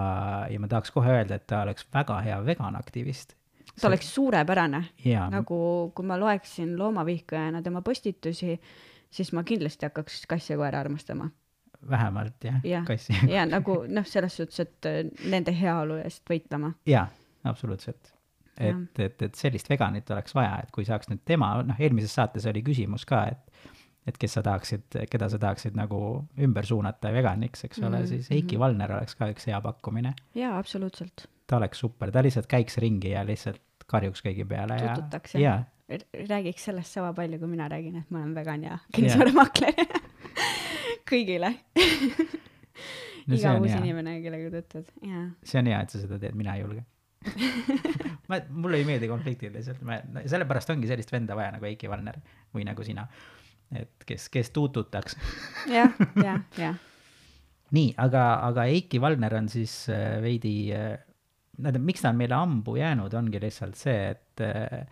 ja 0.51 0.61
ma 0.61 0.69
tahaks 0.69 0.91
kohe 0.91 1.09
öelda, 1.09 1.35
et 1.35 1.47
ta 1.47 1.63
oleks 1.63 1.87
väga 1.95 2.21
hea 2.21 2.45
veganaktivist. 2.47 3.35
ta 3.81 3.89
oleks 3.89 4.15
suurepärane. 4.15 4.85
Jaa. 5.05 5.31
nagu 5.31 5.93
kui 5.95 6.07
ma 6.07 6.21
loeksin 6.21 6.79
loomavihkajana 6.79 7.63
tema 7.63 7.83
postitusi, 7.83 8.61
siis 9.11 9.33
ma 9.33 9.43
kindlasti 9.43 9.87
hakkaks 9.87 10.27
kassi 10.29 10.53
ja 10.53 10.57
koera 10.57 10.81
armastama. 10.81 11.31
vähemalt 11.91 12.45
jah 12.45 12.61
jah, 12.65 12.85
kassi. 12.85 13.13
ja 13.29 13.47
nagu 13.57 13.85
noh, 13.89 14.07
selles 14.07 14.37
suhtes, 14.37 14.61
et 14.61 14.87
äh, 14.87 15.31
nende 15.31 15.61
heaolu 15.61 15.95
eest 15.95 16.23
võitlema. 16.31 16.73
jaa, 16.87 17.09
absoluutselt. 17.45 18.13
et, 18.59 18.99
et, 18.99 19.23
et 19.23 19.35
sellist 19.35 19.71
veganit 19.71 20.11
oleks 20.11 20.35
vaja, 20.35 20.61
et 20.63 20.71
kui 20.71 20.85
saaks 20.85 21.09
nüüd 21.09 21.25
tema, 21.25 21.63
noh, 21.63 21.81
eelmises 21.81 22.15
saates 22.15 22.47
oli 22.47 22.63
küsimus 22.63 23.05
ka, 23.05 23.25
et 23.27 23.52
et 24.07 24.19
kes 24.19 24.35
sa 24.39 24.43
tahaksid, 24.43 24.97
keda 25.11 25.29
sa 25.31 25.39
tahaksid 25.43 25.77
nagu 25.79 25.99
ümber 26.43 26.67
suunata 26.67 27.13
veganiks, 27.15 27.65
eks 27.69 27.83
ole 27.83 27.89
mm, 27.89 28.03
-hmm. 28.03 28.09
siis 28.09 28.31
Heiki 28.31 28.59
Valner 28.59 28.97
oleks 28.99 29.15
ka 29.15 29.31
üks 29.31 29.47
hea 29.47 29.61
pakkumine. 29.61 30.15
jaa, 30.35 30.57
absoluutselt. 30.59 31.29
ta 31.47 31.57
oleks 31.57 31.79
super, 31.79 32.11
ta 32.11 32.23
lihtsalt 32.23 32.47
käiks 32.47 32.79
ringi 32.79 33.15
ja 33.15 33.27
lihtsalt 33.27 33.63
karjuks 33.87 34.25
kõigi 34.25 34.47
peale 34.49 34.79
ja. 34.81 34.95
tututaks 34.95 35.35
ja. 35.35 35.63
räägiks 36.29 36.65
sellest 36.65 36.93
sama 36.93 37.13
palju, 37.13 37.39
kui 37.39 37.49
mina 37.49 37.69
räägin, 37.69 37.97
et 37.97 38.11
ma 38.11 38.23
olen 38.23 38.35
vegan 38.35 38.65
ja 38.65 38.79
kinnisvaramakler 38.95 39.75
kõigile 41.11 41.55
No 43.23 43.37
iga 43.39 43.53
uus 43.55 43.71
hea. 43.71 43.79
inimene, 43.85 44.17
kellega 44.19 44.49
tutvud, 44.51 44.89
jaa. 45.07 45.29
see 45.47 45.61
on 45.61 45.69
hea, 45.71 45.83
et 45.85 45.93
sa 45.95 46.01
seda 46.03 46.19
teed, 46.19 46.35
mina 46.35 46.57
ei 46.57 46.65
julge 46.65 46.83
ma, 48.31 48.41
mulle 48.51 48.81
ei 48.81 48.87
meeldi 48.89 49.07
konfliktid 49.11 49.55
lihtsalt, 49.55 49.83
ma, 49.87 50.01
sellepärast 50.27 50.73
ongi 50.75 50.91
sellist 50.91 51.13
venda 51.15 51.37
vaja 51.39 51.53
nagu 51.55 51.69
Heiki 51.69 51.91
Valner 51.91 52.19
või 52.55 52.67
nagu 52.67 52.83
sina. 52.87 53.07
Et 53.77 54.07
kes, 54.07 54.29
kes 54.33 54.51
tuututaks 54.55 55.17
jah, 55.71 55.95
jah, 56.23 56.43
jah. 56.59 56.77
nii, 57.73 57.95
aga, 58.03 58.27
aga 58.51 58.67
Eiki 58.73 59.01
Valner 59.01 59.39
on 59.41 59.49
siis 59.53 59.87
äh, 59.93 60.19
veidi 60.25 60.57
äh,, 60.77 60.99
tähendab, 61.57 61.89
miks 61.89 62.05
ta 62.05 62.13
on 62.13 62.21
meile 62.21 62.37
ammu 62.39 62.77
jäänud, 62.77 63.15
ongi 63.15 63.41
lihtsalt 63.43 63.79
see, 63.81 64.13
et 64.13 64.45
äh, 64.45 64.85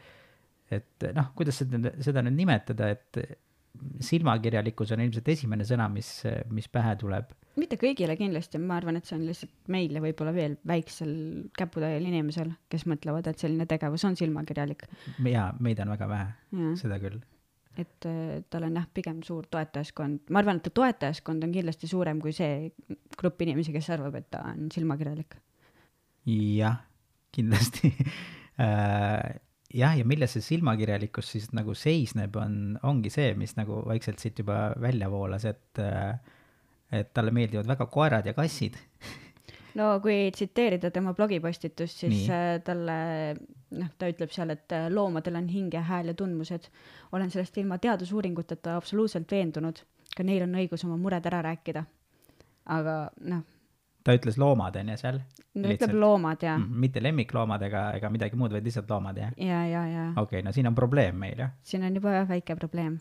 et 0.71 1.07
noh, 1.17 1.33
kuidas 1.35 1.61
seda, 1.63 1.93
seda 2.03 2.23
nüüd 2.23 2.37
nimetada, 2.39 2.91
et 2.95 3.39
silmakirjalikkus 4.05 4.93
on 4.95 5.03
ilmselt 5.05 5.29
esimene 5.33 5.65
sõna, 5.67 5.87
mis, 5.93 6.09
mis 6.55 6.67
pähe 6.73 6.95
tuleb. 7.01 7.31
mitte 7.61 7.77
kõigile 7.81 8.17
kindlasti, 8.19 8.61
ma 8.63 8.79
arvan, 8.81 8.99
et 8.99 9.09
see 9.09 9.17
on 9.19 9.27
lihtsalt 9.27 9.71
meil 9.73 9.95
ja 9.97 10.03
võib-olla 10.03 10.33
veel 10.35 10.57
väiksel 10.67 11.13
käputäiel 11.57 12.07
inimesel, 12.09 12.53
kes 12.73 12.87
mõtlevad, 12.91 13.31
et 13.31 13.43
selline 13.43 13.67
tegevus 13.71 14.05
on 14.09 14.17
silmakirjalik. 14.19 14.87
jaa, 15.27 15.51
meid 15.61 15.83
on 15.83 15.95
väga 15.95 16.11
vähe, 16.11 16.73
seda 16.81 17.01
küll. 17.03 17.21
Et 17.79 18.07
äh, 18.09 18.41
tal 18.51 18.67
on 18.67 18.81
jah, 18.81 18.89
pigem 18.95 19.23
suur 19.27 19.47
toetajaskond, 19.51 20.27
ma 20.31 20.43
arvan, 20.43 20.59
et 20.59 20.67
ta 20.67 20.75
toetajaskond 20.81 21.47
on 21.47 21.55
kindlasti 21.55 21.91
suurem 21.91 22.21
kui 22.21 22.35
see 22.37 22.71
grupp 23.19 23.41
inimesi, 23.47 23.73
kes 23.77 23.93
arvab, 23.95 24.19
et 24.19 24.31
ta 24.31 24.43
on 24.51 24.69
silmakirjalik. 24.75 25.39
jah, 26.27 26.83
kindlasti 27.31 27.95
Äh, 28.61 29.41
jah, 29.73 29.95
ja 29.97 30.05
milles 30.05 30.35
see 30.37 30.45
silmakirjalikkus 30.45 31.31
siis 31.35 31.49
nagu 31.57 31.75
seisneb, 31.79 32.35
on, 32.41 32.77
ongi 32.87 33.13
see, 33.13 33.33
mis 33.39 33.55
nagu 33.57 33.81
vaikselt 33.87 34.21
siit 34.21 34.43
juba 34.43 34.71
välja 34.81 35.11
voolas, 35.13 35.47
et 35.49 35.81
äh, 35.81 36.19
et 36.91 37.13
talle 37.15 37.31
meeldivad 37.31 37.69
väga 37.71 37.87
koerad 37.87 38.27
ja 38.27 38.35
kassid. 38.35 38.75
No 39.81 39.91
kui 40.05 40.31
tsiteerida 40.35 40.91
tema 40.95 41.15
blogipostitust, 41.17 42.03
siis 42.05 42.17
Nii. 42.17 42.27
äh, 42.35 42.51
talle, 42.67 42.97
noh, 43.77 43.93
ta 43.99 44.11
ütleb 44.11 44.33
seal, 44.35 44.53
et 44.55 44.77
äh, 44.77 44.89
loomadel 44.93 45.39
on 45.41 45.49
hing 45.53 45.75
ja 45.75 45.85
hääl 45.87 46.13
ja 46.13 46.17
tundmused. 46.19 46.69
olen 47.13 47.31
sellest 47.31 47.57
ilma 47.59 47.79
teadusuuringuteta 47.79 48.77
absoluutselt 48.77 49.31
veendunud, 49.31 49.81
ka 50.17 50.27
neil 50.27 50.45
on 50.47 50.59
õigus 50.63 50.85
oma 50.89 50.99
mured 51.01 51.27
ära 51.27 51.43
rääkida. 51.47 51.85
aga 52.71 52.97
noh, 53.33 53.45
ta 54.05 54.15
ütles 54.17 54.39
loomad, 54.41 54.77
on 54.81 54.93
ju, 54.93 54.99
seal? 55.01 55.21
no 55.61 55.73
ütleb 55.75 55.95
loomad 55.99 56.45
ja 56.47 56.57
mm., 56.59 56.81
mitte 56.85 57.03
lemmikloomad 57.03 57.63
ega, 57.67 57.85
ega 57.99 58.11
midagi 58.13 58.39
muud, 58.39 58.53
vaid 58.55 58.67
lihtsalt 58.67 58.91
loomad, 58.91 59.19
jah? 59.19 59.33
ja, 59.37 59.65
ja, 59.69 59.87
ja 59.91 60.09
okei 60.15 60.41
okay,, 60.41 60.47
no 60.47 60.55
siin 60.57 60.71
on 60.71 60.77
probleem 60.79 61.19
meil, 61.21 61.39
jah? 61.47 61.55
siin 61.67 61.87
on 61.87 61.97
juba 61.97 62.25
väike 62.29 62.57
probleem. 62.61 63.01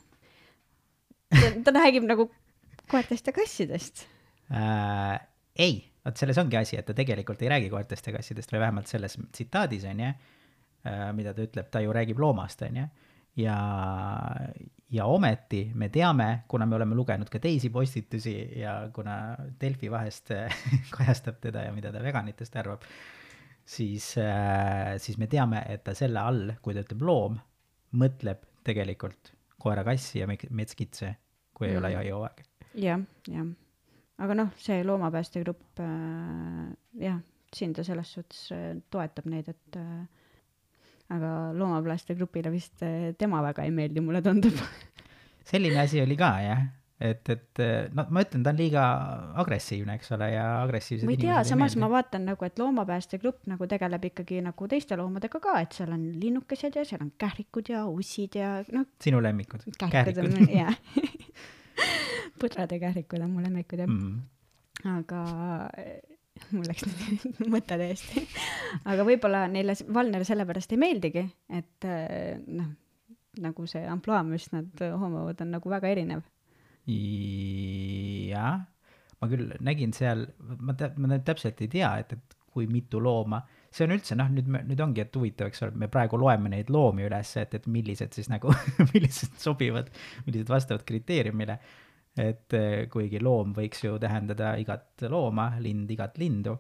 ta 1.66 1.76
räägib 1.76 2.08
nagu 2.10 2.30
koertest 2.90 3.28
ja 3.28 3.36
kassidest. 3.36 4.08
äh,. 4.50 5.20
ei, 5.60 5.89
vot 6.10 6.18
selles 6.20 6.38
ongi 6.42 6.58
asi, 6.60 6.78
et 6.82 6.86
ta 6.90 6.94
tegelikult 6.98 7.42
ei 7.46 7.52
räägi 7.54 7.70
koertest 7.72 8.10
ja 8.10 8.16
kassidest 8.18 8.52
või 8.54 8.64
vähemalt 8.66 8.90
selles 8.92 9.16
tsitaadis 9.32 9.86
on 9.90 10.00
ju 10.06 10.10
äh,, 10.10 11.06
mida 11.16 11.34
ta 11.38 11.46
ütleb, 11.46 11.70
ta 11.72 11.82
ju 11.86 11.94
räägib 11.96 12.20
loomast, 12.20 12.62
on 12.68 12.82
ju. 12.82 12.88
ja, 13.46 13.58
ja 14.90 15.06
ometi 15.06 15.62
me 15.78 15.90
teame, 15.94 16.30
kuna 16.50 16.66
me 16.66 16.76
oleme 16.80 16.96
lugenud 16.98 17.30
ka 17.30 17.40
teisi 17.44 17.70
postitusi 17.74 18.36
ja 18.60 18.74
kuna 18.94 19.36
Delfi 19.62 19.90
vahest 19.92 20.32
äh, 20.36 20.60
kajastab 20.96 21.40
teda 21.44 21.68
ja 21.68 21.74
mida 21.76 21.92
ta 21.94 22.02
veganitest 22.04 22.56
arvab, 22.62 22.84
siis 23.70 24.12
äh,, 24.18 24.96
siis 25.02 25.18
me 25.22 25.28
teame, 25.30 25.62
et 25.70 25.84
ta 25.86 25.94
selle 25.98 26.20
all, 26.26 26.54
kui 26.62 26.74
ta 26.78 26.84
ütleb 26.86 27.06
loom, 27.06 27.40
mõtleb 28.02 28.42
tegelikult 28.66 29.34
koera-kassi 29.60 30.22
ja 30.22 30.28
metskitse, 30.30 31.16
kui 31.54 31.68
ei 31.70 31.78
ole 31.78 31.90
Mhm. 31.90 31.96
jahihooaeg. 31.98 32.46
jah, 32.80 33.02
jah. 33.28 33.48
Aga 34.20 34.36
noh, 34.36 34.54
see 34.60 34.82
loomapäästegrupp 34.88 35.84
äh,, 35.84 36.72
jah, 37.06 37.20
siin 37.56 37.76
ta 37.76 37.86
selles 37.86 38.16
suhtes 38.18 38.48
äh, 38.56 38.72
toetab 38.92 39.30
neid, 39.32 39.50
et 39.52 39.78
äh, 39.80 40.02
aga 41.16 41.36
loomapäästegrupile 41.58 42.52
vist 42.54 42.84
äh, 42.86 43.14
tema 43.18 43.44
väga 43.46 43.66
ei 43.66 43.72
meeldi, 43.76 44.04
mulle 44.04 44.22
tundub. 44.26 44.60
selline 45.50 45.82
asi 45.82 46.02
oli 46.04 46.18
ka 46.20 46.30
jah, 46.44 46.66
et, 47.00 47.32
et 47.32 47.62
no 47.96 48.06
ma 48.14 48.24
ütlen, 48.26 48.44
ta 48.46 48.54
on 48.54 48.60
liiga 48.60 48.86
agressiivne, 49.42 49.96
eks 49.98 50.12
ole, 50.18 50.32
ja 50.36 50.48
agressiivsed 50.66 51.10
ma 51.10 51.16
ei 51.16 51.22
tea, 51.24 51.38
samas 51.48 51.74
meeldi. 51.74 51.84
ma 51.86 51.92
vaatan 51.96 52.28
nagu, 52.34 52.46
et 52.46 52.60
loomapäästegrupp 52.62 53.48
nagu 53.50 53.70
tegeleb 53.72 54.10
ikkagi 54.12 54.44
nagu 54.46 54.70
teiste 54.72 55.00
loomadega 55.00 55.42
ka, 55.44 55.56
et 55.64 55.80
seal 55.80 55.96
on 55.96 56.10
linnukesed 56.22 56.76
ja 56.78 56.86
seal 56.86 57.06
on 57.08 57.14
kährikud 57.18 57.72
ja 57.74 57.86
ussid 57.90 58.38
ja 58.42 58.60
noh, 58.76 58.90
sinu 59.02 59.24
lemmikud, 59.24 59.66
kährikud 59.80 60.28
kährikud. 60.28 60.54
jaa. 60.60 60.76
põdrad 62.42 62.72
ja 62.76 62.80
kährikud 62.82 63.24
on 63.26 63.34
mu 63.36 63.44
lemmikud 63.46 63.84
jah 63.84 63.90
Mm. 63.90 64.20
aga 64.96 65.22
eh, 65.78 66.00
mul 66.54 66.68
läks 66.70 66.86
nüüd 66.88 67.40
mõte 67.54 67.76
täiesti. 67.80 68.24
aga 68.88 69.04
võib-olla 69.08 69.48
neile 69.52 69.76
Valner 69.94 70.24
sellepärast 70.28 70.72
ei 70.76 70.80
meeldigi, 70.80 71.26
et 71.52 71.88
eh, 71.88 72.38
noh, 72.48 72.70
nagu 73.40 73.68
see 73.68 73.84
ampluaa, 73.88 74.24
mis 74.28 74.50
nad 74.54 74.84
homovad, 75.00 75.42
on 75.44 75.52
nagu 75.56 75.72
väga 75.72 75.92
erinev. 75.92 76.24
jah, 78.30 78.60
ma 79.20 79.30
küll 79.32 79.52
nägin 79.64 79.94
seal, 79.94 80.26
ma 80.60 80.74
tä-, 80.80 80.94
ma 80.98 81.20
täpselt 81.20 81.62
ei 81.62 81.72
tea, 81.72 81.92
et, 82.02 82.16
et 82.16 82.38
kui 82.50 82.68
mitu 82.72 83.02
looma, 83.04 83.42
see 83.72 83.86
on 83.86 83.94
üldse 83.96 84.18
noh, 84.18 84.32
nüüd 84.34 84.50
nüüd 84.50 84.82
ongi, 84.82 85.04
et 85.06 85.16
huvitav, 85.16 85.52
eks 85.52 85.64
ole, 85.68 85.78
me 85.78 85.90
praegu 85.92 86.18
loeme 86.18 86.50
neid 86.52 86.72
loomi 86.74 87.06
üles, 87.06 87.36
et, 87.42 87.54
et 87.60 87.70
millised 87.70 88.18
siis 88.18 88.32
nagu, 88.32 88.54
millised 88.94 89.38
sobivad, 89.42 89.92
millised 90.26 90.50
vastavad 90.50 90.86
kriteeriumile. 90.88 91.60
et 92.20 92.54
eh, 92.58 92.88
kuigi 92.92 93.22
loom 93.22 93.54
võiks 93.56 93.84
ju 93.86 93.94
tähendada 94.02 94.56
igat 94.60 95.06
looma, 95.08 95.54
lind 95.62 95.92
igat 95.94 96.18
lindu 96.20 96.58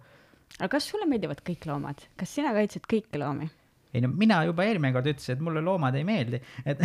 aga 0.58 0.70
kas 0.76 0.90
sulle 0.92 1.08
meeldivad 1.10 1.42
kõik 1.46 1.68
loomad, 1.70 2.06
kas 2.18 2.36
sina 2.38 2.54
kaitsed 2.56 2.88
kõiki 2.90 3.22
loomi? 3.22 3.50
ei 3.94 4.04
no 4.06 4.12
mina 4.14 4.44
juba 4.46 4.68
eelmine 4.70 4.94
kord 4.94 5.10
ütlesin, 5.10 5.38
et 5.38 5.44
mulle 5.46 5.64
loomad 5.66 5.96
ei 5.98 6.06
meeldi, 6.06 6.40
et 6.70 6.82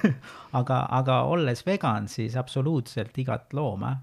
aga, 0.60 0.82
aga 1.00 1.22
olles 1.32 1.64
vegan, 1.66 2.08
siis 2.12 2.36
absoluutselt 2.40 3.16
igat 3.22 3.56
looma 3.56 3.94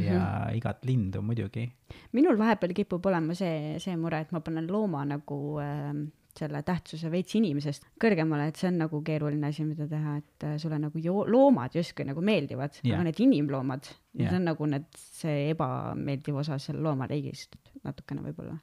ja 0.00 0.18
Mhm. 0.20 0.56
igat 0.58 0.84
lindu 0.84 1.22
muidugi. 1.22 1.66
minul 2.12 2.36
vahepeal 2.38 2.74
kipub 2.74 3.06
olema 3.06 3.34
see, 3.34 3.78
see 3.78 3.96
mure, 3.96 4.20
et 4.20 4.32
ma 4.32 4.40
panen 4.40 4.66
looma 4.70 5.04
nagu 5.04 5.58
äh, 5.62 5.92
selle 6.36 6.60
tähtsuse 6.62 7.08
veits 7.10 7.32
inimesest 7.38 7.86
kõrgemale, 8.02 8.48
et 8.50 8.56
see 8.60 8.68
on 8.68 8.78
nagu 8.82 8.98
keeruline 9.02 9.46
asi, 9.48 9.64
mida 9.64 9.86
teha, 9.88 10.16
et 10.18 10.44
äh, 10.44 10.56
sulle 10.60 10.78
nagu 10.78 11.00
jo-, 11.00 11.24
loomad 11.32 11.72
justkui 11.78 12.04
nagu 12.04 12.20
meeldivad 12.20 12.76
Jah. 12.82 12.98
aga 12.98 13.04
need 13.08 13.20
inimloomad, 13.24 13.88
need 14.14 14.26
Jah. 14.28 14.36
on 14.36 14.44
nagu 14.50 14.66
need, 14.66 14.84
see 14.96 15.50
ebameeldiv 15.54 16.36
osa 16.42 16.58
seal 16.58 16.82
loomariigist 16.84 17.56
natukene 17.84 18.20
võib-olla. 18.26 18.58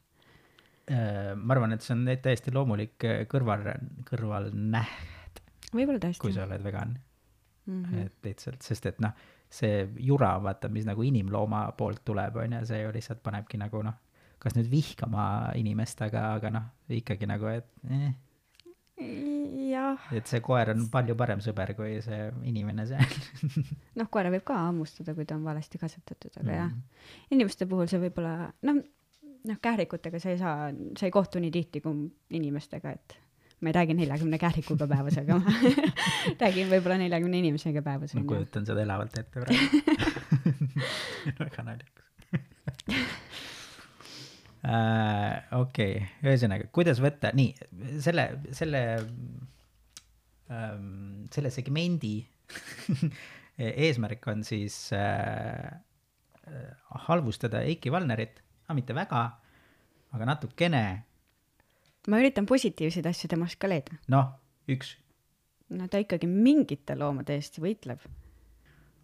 Äh, 0.92 1.34
ma 1.40 1.56
arvan, 1.56 1.74
et 1.74 1.82
see 1.82 1.96
on 1.96 2.06
täiesti 2.06 2.52
loomulik 2.54 3.04
äh, 3.08 3.24
kõrval, 3.32 3.66
kõrvalnäht, 4.10 5.42
võib-olla 5.74 6.02
tõesti 6.04 6.22
kui. 6.22 6.34
sa 6.36 6.46
oled 6.48 6.64
vegan 6.64 6.98
Mm 7.66 7.86
mm., 7.86 8.00
et 8.04 8.26
lihtsalt, 8.28 8.62
sest 8.62 8.86
et 8.90 8.98
noh, 9.00 9.14
see 9.54 9.84
jura, 10.02 10.32
vaata, 10.42 10.70
mis 10.74 10.86
nagu 10.90 11.04
inimlooma 11.06 11.68
poolt 11.78 12.02
tuleb, 12.08 12.40
on 12.42 12.56
ju, 12.58 12.66
see 12.72 12.82
ju 12.82 12.92
lihtsalt 12.96 13.22
panebki 13.26 13.60
nagu 13.62 13.84
noh, 13.86 14.00
kas 14.42 14.56
nüüd 14.58 14.68
vihkama 14.72 15.26
inimest, 15.60 16.02
aga, 16.08 16.24
aga 16.40 16.50
noh, 16.56 16.66
ikkagi 16.90 17.30
nagu, 17.30 17.48
et 17.54 17.68
eh, 17.90 18.10
jah, 19.72 20.00
et 20.16 20.28
see 20.30 20.42
koer 20.44 20.72
on 20.74 20.88
palju 20.94 21.16
parem 21.20 21.42
sõber 21.44 21.74
kui 21.78 21.96
see 22.06 22.26
inimene 22.50 22.86
seal. 22.90 23.16
noh, 24.00 24.10
koera 24.14 24.32
võib 24.34 24.44
ka 24.48 24.58
hammustada, 24.68 25.16
kui 25.18 25.26
ta 25.30 25.38
on 25.38 25.46
valesti 25.48 25.82
kasvatatud, 25.82 26.34
aga 26.42 26.50
Mhm. 26.50 26.58
jah, 26.60 27.08
inimeste 27.38 27.68
puhul 27.70 27.88
see 27.92 28.02
võib-olla, 28.04 28.52
noh, 28.68 28.82
noh, 29.50 29.58
kährikutega 29.64 30.20
sa 30.24 30.30
ei 30.34 30.38
saa, 30.42 30.72
sa 30.98 31.06
ei 31.08 31.12
kohtu 31.14 31.42
nii 31.44 31.52
tihti 31.52 31.82
kui 31.84 32.08
inimestega, 32.38 32.94
et 32.98 33.18
ma 33.64 33.72
ei 33.72 33.76
räägi 33.78 33.96
neljakümne 33.98 34.40
kährikuga 34.42 34.88
päevas, 34.92 35.18
aga 35.22 35.40
ma 35.40 35.54
räägin 36.44 36.72
võib-olla 36.72 36.98
neljakümne 37.02 37.40
inimesega 37.40 37.84
päevas, 37.86 38.16
ma 38.18 38.26
kujutan 38.28 38.68
seda 38.68 38.84
elavalt 38.84 39.16
ette 39.22 39.44
praegu. 39.44 39.64
väga 41.42 41.68
naljakas 41.70 42.04
äh,. 44.68 45.44
okei 45.60 45.96
okay., 45.96 46.10
ühesõnaga, 46.26 46.68
kuidas 46.76 47.00
võtta, 47.04 47.32
nii, 47.38 47.54
selle, 48.04 48.28
selle 48.56 48.84
ähm,, 50.52 51.30
selle 51.34 51.52
segmendi 51.54 52.18
eesmärk 53.58 54.28
on 54.32 54.44
siis 54.44 54.90
äh, 54.94 55.80
äh, 56.48 56.70
halvustada 57.08 57.62
Eiki 57.62 57.92
Valnerit, 57.92 58.42
aga 58.66 58.78
mitte 58.78 58.96
väga, 58.98 59.24
aga 60.14 60.30
natukene, 60.30 60.84
ma 62.08 62.20
üritan 62.20 62.48
positiivseid 62.50 63.08
asju 63.10 63.30
temast 63.32 63.60
ka 63.62 63.70
leida. 63.72 64.00
noh, 64.12 64.34
üks, 64.72 64.96
no 65.74 65.88
ta 65.92 66.02
ikkagi 66.04 66.30
mingite 66.30 66.98
loomade 67.00 67.38
eest 67.38 67.62
võitleb. 67.64 68.04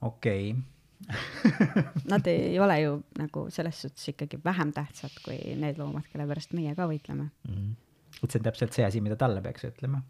okei 0.01 0.51
okay. 0.51 0.60
Nad 2.12 2.25
ei 2.27 2.58
ole 2.60 2.75
ju 2.82 2.96
nagu 3.15 3.46
selles 3.56 3.77
suhtes 3.82 4.10
ikkagi 4.12 4.39
vähem 4.44 4.74
tähtsad 4.75 5.13
kui 5.24 5.38
need 5.56 5.77
loomad, 5.79 6.03
kelle 6.12 6.25
pärast 6.27 6.51
meie 6.58 6.74
ka 6.75 6.89
võitleme. 6.91 7.29
mm.. 7.48 7.70
et 8.20 8.27
see 8.27 8.41
on 8.41 8.48
täpselt 8.50 8.75
see 8.75 8.88
asi, 8.88 9.01
mida 9.03 9.15
talle 9.20 9.41
peaks 9.46 9.63
ütlema. 9.70 10.01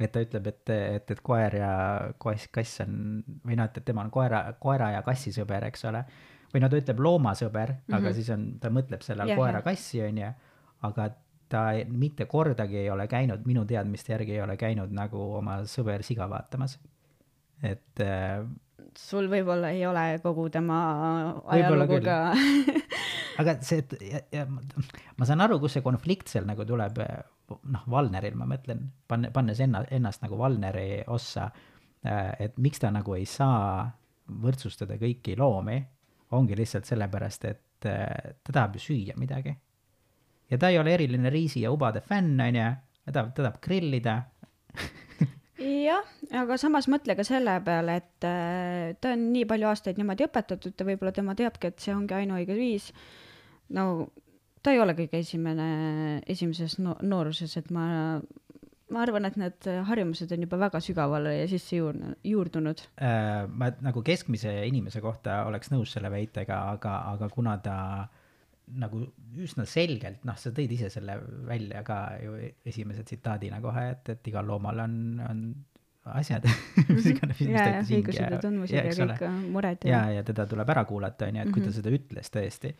et 0.00 0.10
ta 0.10 0.24
ütleb, 0.24 0.48
et, 0.50 0.74
et, 0.74 1.10
et 1.14 1.20
koer 1.22 1.58
ja 1.60 1.72
kass, 2.18 2.48
kass 2.50 2.82
on 2.82 3.22
või 3.46 3.60
noh, 3.60 3.70
et, 3.70 3.78
et 3.78 3.86
tema 3.86 4.02
on 4.02 4.10
koera, 4.14 4.46
koera 4.58 4.90
ja 4.96 5.04
kassi 5.06 5.30
sõber, 5.36 5.68
eks 5.70 5.86
ole. 5.90 6.02
või 6.50 6.64
no 6.64 6.70
ta 6.70 6.82
ütleb 6.82 7.04
loomasõber 7.06 7.76
mm, 7.76 7.84
-hmm. 7.86 7.98
aga 8.00 8.08
Mhm. 8.08 8.16
siis 8.18 8.30
on, 8.34 8.48
ta 8.58 8.74
mõtleb 8.74 9.06
selle 9.06 9.22
all 9.22 9.38
koera-kassi, 9.38 10.02
onju. 10.08 10.32
aga 10.82 11.08
ta 11.54 11.64
mitte 11.88 12.26
kordagi 12.30 12.82
ei 12.82 12.90
ole 12.90 13.06
käinud, 13.10 13.46
minu 13.46 13.64
teadmiste 13.68 14.14
järgi 14.14 14.36
ei 14.36 14.42
ole 14.42 14.58
käinud 14.60 14.92
nagu 14.94 15.22
oma 15.38 15.60
sõber 15.70 16.02
siga 16.06 16.26
vaatamas. 16.30 16.78
et 17.62 18.02
äh, 18.02 18.42
sul 18.98 19.28
võib-olla 19.30 19.70
ei 19.74 19.84
ole 19.86 20.04
kogu 20.22 20.48
tema 20.52 20.78
Võib-olla 21.46 21.86
ajalugu 21.86 21.98
küll. 21.98 22.04
ka 22.04 22.84
aga 23.42 23.56
see, 23.66 23.82
et 23.82 23.94
ja, 24.02 24.22
ja 24.40 24.46
ma, 24.50 25.26
saan 25.26 25.44
aru, 25.44 25.58
kus 25.62 25.78
see 25.78 25.84
konflikt 25.84 26.30
seal 26.32 26.46
nagu 26.48 26.66
tuleb, 26.68 27.00
noh, 27.74 27.86
Valneril 27.90 28.36
ma 28.38 28.48
mõtlen, 28.50 28.84
panne, 29.10 29.30
pannes 29.34 29.60
enna, 29.64 29.84
ennast 29.94 30.24
nagu 30.24 30.38
Valneri 30.40 31.02
ossa, 31.12 31.48
et 32.04 32.58
miks 32.62 32.82
ta 32.82 32.92
nagu 32.94 33.16
ei 33.16 33.26
saa 33.28 33.86
võrdsustada 34.44 34.96
kõiki 35.00 35.36
loomi, 35.38 35.78
ongi 36.34 36.56
lihtsalt 36.58 36.88
sellepärast, 36.88 37.44
et 37.50 37.88
äh, 37.88 38.34
ta 38.42 38.52
tahab 38.52 38.78
ju 38.78 38.86
süüa 38.88 39.16
midagi. 39.20 39.54
Ja 40.50 40.58
ta 40.60 40.70
ei 40.72 40.78
ole 40.78 40.94
eriline 40.94 41.30
riisi 41.32 41.64
ja 41.64 41.72
ubade 41.72 42.02
fänn, 42.04 42.40
onju, 42.40 42.70
ta 43.04 43.12
tahab, 43.12 43.34
ta 43.34 43.42
tahab 43.42 43.60
grillida, 43.64 44.20
jah, 45.64 46.06
aga 46.34 46.56
samas 46.60 46.88
mõtle 46.90 47.16
ka 47.18 47.24
selle 47.26 47.54
peale, 47.66 47.98
et 48.02 48.26
äh, 48.28 48.94
ta 49.00 49.14
on 49.14 49.28
nii 49.32 49.46
palju 49.50 49.70
aastaid 49.70 50.00
niimoodi 50.00 50.26
õpetatud 50.26 50.74
ja 50.74 50.88
võib-olla 50.88 51.14
tema 51.14 51.36
teabki, 51.38 51.70
et 51.70 51.82
see 51.82 51.94
ongi 51.94 52.16
ainuõige 52.16 52.56
viis. 52.58 52.90
no 53.74 54.08
ta 54.64 54.72
ei 54.72 54.80
ole 54.80 54.96
kõige 54.96 55.20
esimene, 55.20 56.22
esimeses 56.30 56.78
no 56.80 56.96
nooruses, 57.02 57.56
et 57.60 57.70
ma, 57.74 57.86
ma 58.90 59.04
arvan, 59.04 59.28
et 59.28 59.38
need 59.40 59.70
harjumused 59.88 60.32
on 60.34 60.46
juba 60.46 60.58
väga 60.66 60.80
sügavale 60.84 61.36
ja 61.38 61.46
sisse 61.50 61.78
juurdunud, 61.78 62.18
juurdunud. 62.24 62.84
Äh, 62.98 63.44
ma 63.48 63.70
nagu 63.84 64.02
keskmise 64.06 64.56
inimese 64.68 65.04
kohta 65.04 65.42
oleks 65.48 65.72
nõus 65.72 65.94
selle 65.94 66.12
väitega, 66.12 66.64
aga, 66.74 66.98
aga 67.14 67.30
kuna 67.32 67.58
ta 67.64 67.78
nagu 68.80 69.02
üsna 69.44 69.66
selgelt, 69.68 70.22
noh, 70.24 70.36
sa 70.40 70.50
tõid 70.56 70.72
ise 70.72 70.88
selle 70.90 71.18
välja 71.46 71.82
ka 71.84 71.98
ju 72.22 72.34
esimese 72.64 73.04
tsitaadina 73.04 73.60
kohe, 73.60 73.90
et, 73.92 74.08
et 74.08 74.28
igal 74.32 74.46
loomal 74.48 74.78
on, 74.86 74.94
on 75.28 75.42
asjad, 76.16 76.44
mis 76.94 77.06
iganes, 77.12 77.40
mis 77.40 77.50
ja, 77.52 77.58
ta 77.60 77.68
ja 77.68 77.82
ütles, 77.82 77.90
hing 77.90 78.08
õigused 78.08 78.20
ja 78.72 78.82
ja 78.82 78.84
eks 78.88 79.00
ole. 79.04 79.18
äh, 79.28 79.36
mured 79.52 79.84
ja, 79.88 80.02
ja 80.16 80.22
teda 80.24 80.46
tuleb 80.48 80.72
ära 80.74 80.84
kuulata, 80.88 81.28
onju, 81.28 81.42
et 81.44 81.52
kui 81.52 81.62
ta 81.62 81.68
Mhm. 81.70 81.76
seda 81.78 81.92
ütles 81.96 82.32
tõesti, 82.32 82.74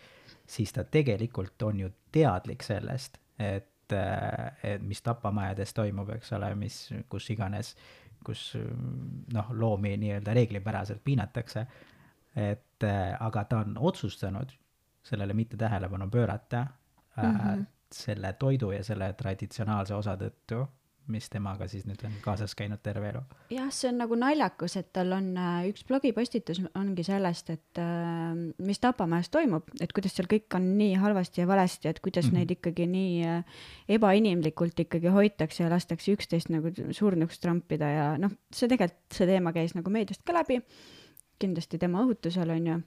siis 0.47 0.73
ta 0.73 0.85
tegelikult 0.85 1.63
on 1.69 1.81
ju 1.85 1.91
teadlik 2.13 2.63
sellest, 2.63 3.21
et, 3.39 3.71
et 3.93 4.83
mis 4.83 5.01
tapamajades 5.05 5.73
toimub, 5.77 6.11
eks 6.17 6.33
ole, 6.33 6.55
mis, 6.57 6.79
kus 7.13 7.29
iganes, 7.31 7.75
kus 8.25 8.55
noh, 9.37 9.51
loomi 9.53 9.97
nii-öelda 10.01 10.33
reeglipäraselt 10.33 11.03
piinatakse. 11.05 11.67
et 12.37 12.83
äh, 12.83 13.17
aga 13.21 13.45
ta 13.45 13.59
on 13.63 13.77
otsustanud 13.79 14.51
sellele 15.05 15.35
mitte 15.37 15.57
tähelepanu 15.57 16.11
pöörata 16.11 16.67
mm. 17.17 17.37
-hmm. 17.37 17.67
selle 17.93 18.33
toidu 18.33 18.71
ja 18.71 18.85
selle 18.85 19.13
traditsionaalse 19.13 19.95
osa 19.95 20.17
tõttu, 20.17 20.65
mis 21.13 21.27
temaga 21.29 21.67
siis 21.69 21.85
nüüd 21.85 22.01
on 22.07 22.13
kaasas 22.25 22.55
käinud 22.57 22.81
terve 22.83 23.09
elu. 23.11 23.21
jah, 23.53 23.69
see 23.73 23.91
on 23.91 23.99
nagu 24.01 24.17
naljakas, 24.17 24.77
et 24.81 24.89
tal 24.97 25.13
on 25.13 25.27
äh, 25.37 25.67
üks 25.69 25.85
blogipostitus 25.85 26.63
ongi 26.81 27.05
sellest, 27.05 27.51
et 27.51 27.81
äh, 27.81 28.33
mis 28.59 28.81
Tapamajas 28.81 29.29
toimub, 29.35 29.69
et 29.81 29.93
kuidas 29.93 30.17
seal 30.17 30.29
kõik 30.31 30.57
on 30.57 30.71
nii 30.79 30.95
halvasti 31.03 31.45
ja 31.45 31.47
valesti, 31.51 31.89
et 31.89 32.01
kuidas 32.01 32.25
mm. 32.25 32.31
-hmm. 32.31 32.39
neid 32.39 32.51
ikkagi 32.51 32.87
nii 32.87 33.43
ebainimlikult 33.99 34.81
ikkagi 34.81 35.13
hoitakse 35.13 35.65
ja 35.65 35.71
lastakse 35.71 36.17
üksteist 36.17 36.49
nagu 36.49 36.73
surnuks 36.91 37.39
trampida 37.39 37.91
ja 37.91 38.09
noh, 38.19 38.33
see 38.53 38.69
tegelikult, 38.69 39.05
see 39.13 39.29
teema 39.29 39.53
käis 39.53 39.75
nagu 39.75 39.91
meediast 39.91 40.25
ka 40.25 40.33
läbi, 40.33 40.63
kindlasti 41.39 41.79
tema 41.79 42.03
õhutusel 42.05 42.51
on 42.57 42.67
ju, 42.67 42.81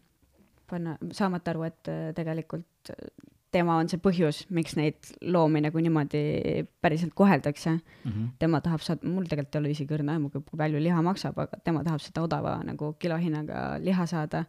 panna, 0.69 0.97
saamata 1.15 1.53
aru, 1.53 1.65
et 1.67 1.91
äh, 1.91 2.13
tegelikult 2.15 2.91
äh, 2.93 3.09
tema 3.51 3.77
on 3.79 3.89
see 3.89 3.99
põhjus, 4.03 4.43
miks 4.53 4.75
neid 4.77 5.11
loomi 5.21 5.61
nagu 5.63 5.81
niimoodi 5.81 6.65
päriselt 6.81 7.13
koheldakse 7.15 7.77
Mm 8.07 8.11
-hmm. 8.11 8.27
tema 8.39 8.61
tahab 8.61 8.81
saada, 8.81 9.07
mul 9.07 9.25
tegelikult 9.25 9.55
ei 9.55 9.59
ole 9.59 9.69
isegi 9.69 9.93
õrna 9.93 10.13
aimu, 10.15 10.29
kui 10.29 10.41
palju 10.57 10.79
liha 10.79 11.01
maksab, 11.01 11.37
aga 11.39 11.57
tema 11.63 11.83
tahab 11.83 11.99
seda 11.99 12.21
odava 12.21 12.63
nagu 12.63 12.93
kilohinnaga 12.99 13.79
liha 13.79 14.05
saada. 14.05 14.45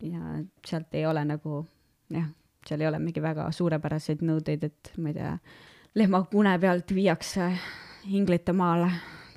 ja 0.00 0.20
sealt 0.66 0.94
ei 0.94 1.06
ole 1.06 1.24
nagu 1.24 1.66
jah, 2.10 2.26
seal 2.68 2.80
ei 2.80 2.86
ole 2.86 2.98
mingi 2.98 3.22
väga 3.22 3.50
suurepäraseid 3.52 4.22
nõudeid, 4.22 4.64
et 4.64 4.92
ma 4.98 5.08
ei 5.08 5.14
tea, 5.14 5.38
lehmakune 5.94 6.58
pealt 6.58 6.94
viiakse 6.94 7.52
Inglite 8.06 8.52
maale 8.52 8.90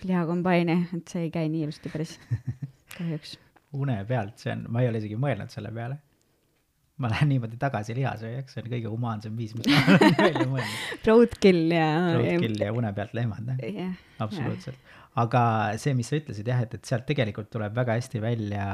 lihakombaini, 0.04 0.88
et 0.98 1.08
see 1.08 1.22
ei 1.22 1.32
käi 1.32 1.50
nii 1.50 1.64
ilusti 1.64 1.90
päris, 1.90 2.20
kahjuks. 2.98 3.40
Une 3.78 3.98
pealt, 4.10 4.38
see 4.42 4.54
on, 4.54 4.68
ma 4.74 4.84
ei 4.84 4.90
ole 4.92 5.02
isegi 5.02 5.18
mõelnud 5.20 5.52
selle 5.54 5.74
peale. 5.74 6.00
ma 7.00 7.08
lähen 7.08 7.30
niimoodi 7.32 7.56
tagasi 7.56 7.94
lihasööjaks, 7.96 8.52
see 8.52 8.60
on 8.66 8.66
kõige 8.74 8.90
humaansem 8.92 9.36
viis, 9.40 9.54
mis 9.56 9.70
ma 9.72 9.94
olen 9.94 10.16
välja 10.26 10.48
mõelnud. 10.52 10.80
Roadkill 11.08 11.72
ja. 11.72 11.92
roadkill 12.18 12.58
ja 12.60 12.74
une 12.76 12.90
pealt 12.98 13.14
lehmad, 13.16 13.54
jah, 13.64 13.94
absoluutselt. 14.26 14.90
aga 15.24 15.44
see, 15.80 15.94
mis 15.96 16.10
sa 16.12 16.20
ütlesid 16.20 16.50
jah, 16.52 16.60
et, 16.66 16.76
et 16.76 16.92
sealt 16.92 17.08
tegelikult 17.08 17.48
tuleb 17.54 17.78
väga 17.78 17.96
hästi 18.02 18.20
välja 18.24 18.66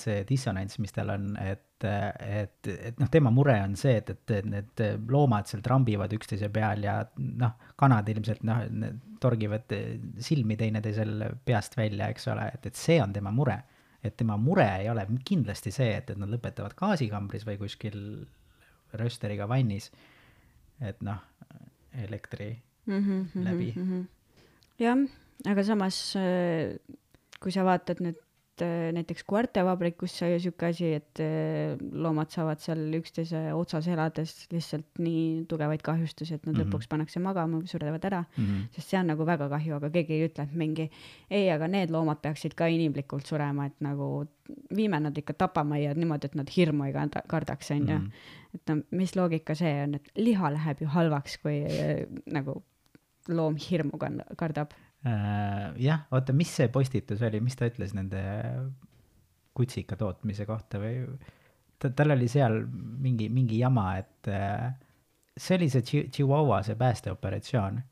see 0.00 0.22
dissonants, 0.30 0.78
mis 0.80 0.96
tal 0.96 1.12
on, 1.12 1.28
et, 1.44 1.84
et, 1.84 2.72
et 2.72 3.02
noh, 3.02 3.12
tema 3.12 3.34
mure 3.34 3.58
on 3.66 3.76
see, 3.76 3.98
et, 4.00 4.14
et 4.16 4.34
et 4.38 4.48
need 4.54 4.86
loomad 5.12 5.52
seal 5.52 5.60
trambivad 5.66 6.16
üksteise 6.16 6.48
peal 6.54 6.88
ja 6.88 7.02
noh, 7.20 7.58
kanad 7.76 8.08
ilmselt 8.14 8.48
noh, 8.48 8.64
torgivad 9.20 9.76
silmi 10.24 10.56
teineteisel 10.56 11.20
peast 11.44 11.76
välja, 11.76 12.08
eks 12.16 12.32
ole, 12.32 12.48
et, 12.56 12.72
et 12.72 12.80
see 12.86 12.96
on 13.04 13.12
tema 13.12 13.34
mure 13.34 13.60
et 14.04 14.16
tema 14.16 14.36
mure 14.36 14.66
ei 14.80 14.90
ole 14.92 15.06
kindlasti 15.24 15.72
see, 15.72 15.94
et, 15.96 16.10
et 16.10 16.20
nad 16.20 16.30
lõpetavad 16.30 16.74
gaasikambris 16.76 17.46
või 17.48 17.58
kuskil 17.62 17.98
röösteriga 18.94 19.48
vannis. 19.50 19.90
et 20.80 21.00
noh, 21.02 21.20
elektri 22.02 22.62
mm. 22.86 23.00
-hmm, 23.00 23.44
läbi. 23.44 23.72
Mm 23.76 23.90
-hmm. 23.90 24.06
jah, 24.78 24.98
aga 25.46 25.64
samas, 25.64 26.16
kui 27.40 27.52
sa 27.52 27.64
vaatad 27.64 28.00
nüüd 28.00 28.18
äh, 28.62 28.90
näiteks 28.94 29.24
koertevabrikus 29.26 30.12
sai 30.18 30.34
ju 30.34 30.40
siuke 30.46 30.68
asi, 30.68 30.92
et 30.98 31.20
äh, 31.22 31.74
loomad 31.92 32.30
saavad 32.34 32.60
seal 32.62 32.82
üksteise 32.98 33.40
otsas 33.56 33.88
elades 33.90 34.34
lihtsalt 34.52 35.00
nii 35.02 35.44
tugevaid 35.50 35.82
kahjustusi, 35.84 36.34
et 36.34 36.46
nad 36.46 36.52
mm. 36.54 36.60
-hmm. 36.60 36.68
lõpuks 36.70 36.88
pannakse 36.90 37.22
magama 37.24 37.62
või 37.62 37.70
surevad 37.70 38.04
ära. 38.04 38.24
mm. 38.36 38.44
-hmm. 38.44 38.68
sest 38.76 38.88
see 38.92 39.00
on 39.00 39.10
nagu 39.12 39.26
väga 39.26 39.48
kahju, 39.48 39.74
aga 39.76 39.90
keegi 39.90 40.12
ei 40.18 40.28
ütle, 40.28 40.44
et 40.44 40.54
mingi 40.54 40.90
ei, 41.30 41.50
aga 41.50 41.68
need 41.68 41.90
loomad 41.90 42.20
peaksid 42.22 42.54
ka 42.54 42.66
inimlikult 42.66 43.26
surema, 43.26 43.66
et 43.66 43.80
nagu 43.80 44.26
viime 44.76 45.00
nad 45.00 45.18
ikka 45.18 45.32
tapamajja 45.32 45.94
niimoodi, 45.94 46.26
et 46.26 46.34
nad 46.34 46.50
hirmu 46.56 46.84
ei 46.84 46.92
karda- 46.92 47.26
kardaks, 47.28 47.70
onju. 47.70 47.98
Mhm. 47.98 48.10
et 48.54 48.68
no 48.68 48.82
mis 48.90 49.16
loogika 49.16 49.54
see 49.54 49.82
on, 49.82 49.94
et 49.94 50.10
liha 50.16 50.50
läheb 50.50 50.80
ju 50.80 50.86
halvaks, 50.86 51.38
kui 51.38 51.64
äh, 51.64 52.06
nagu 52.26 52.62
loom 53.28 53.56
hirmu 53.56 53.98
kardab. 54.36 54.74
Äh, 55.04 55.72
jah, 55.84 56.06
oota, 56.16 56.32
mis 56.32 56.52
see 56.56 56.70
postitus 56.72 57.22
oli, 57.26 57.40
mis 57.44 57.56
ta 57.60 57.68
ütles 57.68 57.92
nende 57.96 58.22
kutsika 59.54 59.98
tootmise 60.00 60.46
kohta 60.48 60.80
või 60.82 61.02
ta, 61.78 61.90
tal 61.90 62.14
oli 62.16 62.28
seal 62.30 62.62
mingi, 63.04 63.28
mingi 63.32 63.58
jama, 63.60 63.88
et, 64.00 64.30
see 65.36 65.58
oli 65.58 65.68
see 65.72 65.84
Chi- 65.86 66.06
Chihuahua, 66.10 66.62
see 66.66 66.78
päästeoperatsioon. 66.80 67.82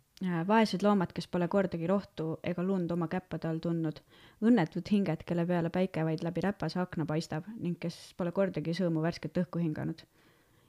vaesed 0.48 0.82
loomad, 0.86 1.12
kes 1.12 1.26
pole 1.28 1.48
kordagi 1.50 1.86
rohtu 1.90 2.38
ega 2.46 2.62
lund 2.62 2.90
oma 2.94 3.08
käppade 3.10 3.48
all 3.50 3.60
tundnud, 3.62 4.00
õnnetud 4.42 4.88
hinged, 4.94 5.24
kelle 5.26 5.46
peale 5.46 5.70
päike 5.74 6.04
vaid 6.06 6.22
läbi 6.22 6.44
räpase 6.44 6.80
akna 6.80 7.06
paistab 7.06 7.48
ning 7.58 7.78
kes 7.82 8.14
pole 8.16 8.32
kordagi 8.32 8.74
sõõmu 8.78 9.02
värsket 9.02 9.42
õhku 9.44 9.62
hinganud. 9.62 10.04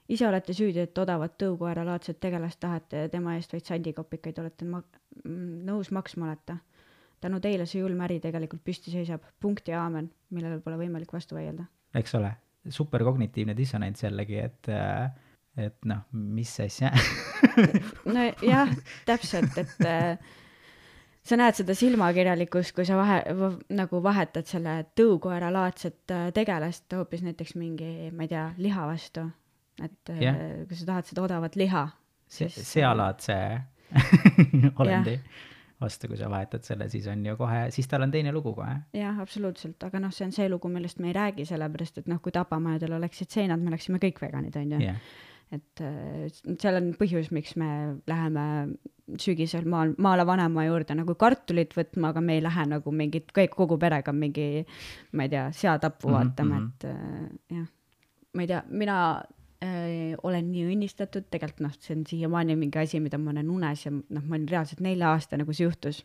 Ise 0.08 0.28
olete 0.28 0.54
süüdi, 0.56 0.84
et 0.84 0.98
odavat 0.98 1.36
tõukoeralaadset 1.40 2.20
tegelast 2.20 2.60
tahate 2.60 3.04
ja 3.04 3.10
tema 3.12 3.36
eest 3.38 3.52
vaid 3.54 3.66
sandikopikaid 3.68 4.38
olete 4.42 4.68
ma-, 4.68 4.84
nõus 5.24 5.90
maksma 5.94 6.28
olete. 6.28 6.58
tänu 7.24 7.40
teile 7.40 7.66
see 7.66 7.80
julm 7.80 8.00
äri 8.04 8.18
tegelikult 8.20 8.64
püsti 8.64 8.92
seisab, 8.92 9.22
punkt 9.40 9.68
ja 9.68 9.80
aamen, 9.82 10.10
millele 10.30 10.60
pole 10.60 10.76
võimalik 10.76 11.12
vastu 11.12 11.38
vaielda. 11.38 11.64
eks 11.94 12.14
ole, 12.14 12.34
superkognitiivne 12.68 13.56
dissonants 13.56 14.04
jällegi, 14.04 14.38
et, 14.44 14.72
et 15.56 15.84
noh, 15.88 16.04
mis 16.12 16.52
asja 16.60 16.92
nojah, 18.16 18.74
täpselt, 19.06 19.56
et 19.58 19.88
äh, 19.88 20.18
sa 21.24 21.38
näed 21.40 21.56
seda 21.56 21.76
silmakirjalikkust, 21.78 22.74
kui 22.76 22.84
sa 22.84 22.98
vahe, 23.00 23.22
nagu 23.72 24.02
vahetad 24.04 24.48
selle 24.48 24.82
tõukoeralaadset 24.98 26.12
äh, 26.12 26.28
tegelast 26.36 26.92
hoopis 26.92 27.24
näiteks 27.24 27.56
mingi, 27.56 28.10
ma 28.12 28.28
ei 28.28 28.34
tea, 28.34 28.50
liha 28.60 28.86
vastu. 28.90 29.24
Et 29.82 30.10
äh, 30.10 30.20
Jah. 30.22 30.36
kui 30.68 30.76
sa 30.76 30.86
tahad 30.92 31.04
seda 31.10 31.22
odavat 31.26 31.56
liha, 31.56 31.88
se- 32.28 32.48
siis- 32.48 32.72
sealaadse 32.76 33.38
olendi 34.80 35.18
vastu, 35.80 36.08
kui 36.08 36.16
sa 36.16 36.28
vahetad 36.30 36.62
selle, 36.64 36.86
siis 36.88 37.06
on 37.10 37.24
ju 37.26 37.34
kohe, 37.36 37.66
siis 37.74 37.88
tal 37.90 38.02
on 38.06 38.10
teine 38.14 38.32
lugu 38.32 38.54
kohe. 38.56 38.76
jah, 38.96 39.18
absoluutselt, 39.20 39.82
aga 39.84 40.00
noh, 40.00 40.12
see 40.14 40.24
on 40.28 40.32
see 40.32 40.48
lugu, 40.48 40.70
millest 40.72 41.00
me 41.02 41.10
ei 41.10 41.16
räägi, 41.16 41.44
sellepärast 41.50 41.98
et 42.00 42.06
noh, 42.08 42.20
kui 42.24 42.32
tapamajadel 42.32 42.94
oleksid 43.00 43.28
seinad, 43.34 43.60
me 43.60 43.72
oleksime 43.74 43.98
kõik 44.02 44.22
veganid, 44.22 44.56
on 44.56 44.72
ju. 44.76 44.80
jah, 44.86 44.96
et 45.52 45.82
äh, 45.84 46.30
seal 46.62 46.78
on 46.80 46.92
põhjus, 46.98 47.28
miks 47.34 47.56
me 47.60 47.68
läheme 48.08 48.46
sügisel 49.20 49.66
maal, 49.68 49.92
maale 50.00 50.24
vanaema 50.26 50.64
juurde 50.64 50.94
nagu 50.96 51.14
kartulit 51.20 51.74
võtma, 51.76 52.14
aga 52.14 52.22
me 52.24 52.38
ei 52.38 52.42
lähe 52.46 52.64
nagu 52.70 52.94
mingit, 52.94 53.28
kõik 53.36 53.52
kogu 53.58 53.76
perega 53.82 54.14
mingi, 54.16 54.64
ma 55.12 55.26
ei 55.26 55.34
tea, 55.34 55.48
seatappu 55.52 56.08
Mhm, 56.08 56.14
vaatama 56.16 56.60
mm, 56.60 56.64
-hmm. 56.64 56.72
et 56.72 56.84
äh, 56.88 57.58
jah. 57.58 57.66
ma 58.34 58.42
ei 58.42 58.46
tea, 58.54 58.62
mina 58.70 58.96
äh, 59.64 60.14
olen 60.22 60.50
nii 60.52 60.64
õnnistatud, 60.74 61.28
tegelikult 61.32 61.64
noh, 61.66 61.76
see 61.80 61.94
on 61.96 62.06
siiamaani 62.08 62.56
mingi 62.60 62.80
asi, 62.82 63.00
mida 63.02 63.18
ma 63.20 63.34
näen 63.36 63.50
unes 63.52 63.86
ja 63.86 63.92
noh, 63.94 64.24
ma 64.24 64.36
olin 64.36 64.48
reaalselt 64.50 64.82
nelja-aastane, 64.84 65.46
kui 65.48 65.56
see 65.56 65.66
juhtus. 65.68 66.02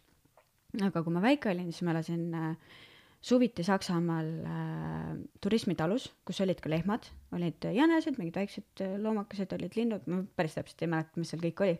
aga 0.85 1.01
kui 1.03 1.13
ma 1.13 1.21
väike 1.23 1.49
olin, 1.51 1.71
siis 1.73 1.83
ma 1.87 1.95
elasin 1.95 2.27
äh, 2.37 2.75
suviti 3.21 3.63
Saksamaal 3.67 4.27
äh, 4.47 5.15
turismitalus, 5.41 6.09
kus 6.25 6.39
olid 6.45 6.61
ka 6.63 6.69
lehmad, 6.71 7.09
olid 7.35 7.67
jänesed, 7.75 8.19
mingid 8.19 8.37
väiksed 8.39 8.83
äh, 8.85 8.95
loomakesed, 9.01 9.55
olid 9.57 9.75
linnud, 9.75 10.05
ma 10.07 10.21
päris 10.35 10.55
täpselt 10.55 10.85
ei 10.85 10.91
mäleta, 10.91 11.19
mis 11.19 11.33
seal 11.33 11.43
kõik 11.43 11.65
oli. 11.65 11.75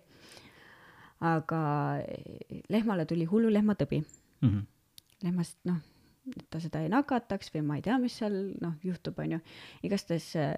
aga 1.20 1.62
äh, 2.00 2.60
lehmale 2.72 3.06
tuli 3.06 3.26
hullulehmatõbi, 3.28 4.04
Mhm. 4.42 4.60
lehmast 5.24 5.58
noh, 5.68 5.80
et 6.38 6.46
ta 6.50 6.62
seda 6.62 6.82
ei 6.84 6.92
nakataks 6.92 7.54
või 7.54 7.64
ma 7.66 7.80
ei 7.80 7.86
tea, 7.86 7.98
mis 8.02 8.18
seal 8.22 8.36
noh 8.62 8.76
juhtub, 8.84 9.20
onju. 9.20 9.40
igastahes 9.84 10.30
äh, 10.40 10.54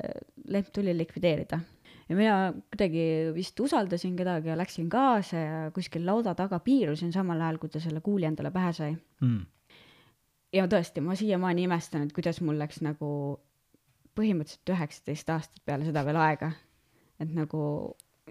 lehm 0.48 0.72
tuli 0.74 0.96
likvideerida 0.98 1.62
ja 2.10 2.18
mina 2.18 2.36
kuidagi 2.74 3.06
vist 3.36 3.60
usaldasin 3.60 4.16
kedagi 4.20 4.52
ja 4.52 4.58
läksin 4.60 4.90
kaasa 4.92 5.38
ja 5.38 5.72
kuskil 5.76 6.06
lauda 6.06 6.36
taga 6.36 6.60
piirusin 6.60 7.14
samal 7.14 7.42
ajal, 7.42 7.62
kui 7.62 7.72
ta 7.72 7.80
selle 7.80 8.02
kuuli 8.02 8.28
endale 8.30 8.52
pähe 8.52 8.74
sai 8.74 8.96
Mm. 9.22 9.46
ja 10.54 10.66
tõesti, 10.68 11.02
ma 11.06 11.14
siiamaani 11.16 11.68
imestan, 11.68 12.08
et 12.08 12.14
kuidas 12.14 12.42
mul 12.42 12.58
läks 12.58 12.82
nagu 12.82 13.40
põhimõtteliselt 14.18 14.72
üheksateist 14.74 15.30
aastat 15.30 15.62
peale 15.66 15.86
seda 15.86 16.02
veel 16.06 16.18
aega, 16.18 16.52
et 17.22 17.30
nagu 17.30 17.62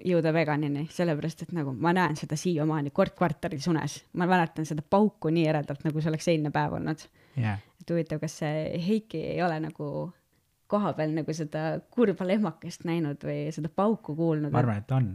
jõuda 0.05 0.33
veganini, 0.35 0.87
sellepärast 0.93 1.45
et 1.45 1.53
nagu 1.57 1.73
ma 1.73 1.93
näen 1.97 2.19
seda 2.19 2.37
siiamaani 2.39 2.91
kord 2.91 3.15
kvartalis 3.17 3.69
unes, 3.71 4.01
ma 4.13 4.27
mäletan 4.27 4.67
seda 4.69 4.83
pauku 4.83 5.31
nii 5.31 5.47
eredalt, 5.51 5.85
nagu 5.87 6.01
see 6.01 6.11
oleks 6.11 6.29
eilne 6.33 6.53
päev 6.55 6.77
olnud. 6.79 7.07
jah, 7.37 7.61
et 7.81 7.93
huvitav, 7.93 8.21
kas 8.23 8.41
see 8.43 8.81
Heiki 8.87 9.23
ei 9.35 9.43
ole 9.45 9.61
nagu 9.63 9.91
kohapeal 10.71 11.15
nagu 11.15 11.35
seda 11.35 11.65
kurba 11.91 12.27
lehmakest 12.29 12.85
näinud 12.89 13.23
või 13.27 13.49
seda 13.55 13.71
pauku 13.75 14.15
kuulnud 14.19 14.53
ma? 14.53 14.63
arvan, 14.63 14.83
et 14.83 14.93
on, 14.95 15.09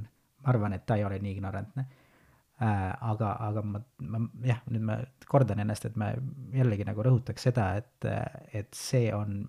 ma 0.44 0.52
arvan, 0.54 0.76
et 0.76 0.86
ta 0.88 0.98
ei 1.00 1.06
ole 1.08 1.20
nii 1.24 1.36
ignorantne 1.38 1.86
äh,. 1.86 2.90
aga, 3.12 3.36
aga 3.48 3.64
ma, 3.64 3.82
ma 4.00 4.24
jah, 4.44 4.64
nüüd 4.72 4.88
ma 4.90 5.00
kordan 5.32 5.64
ennast, 5.64 5.88
et 5.90 6.00
ma 6.00 6.12
jällegi 6.56 6.88
nagu 6.88 7.06
rõhutaks 7.06 7.48
seda, 7.50 7.70
et, 7.82 8.10
et 8.54 8.76
see 8.76 9.08
on 9.16 9.44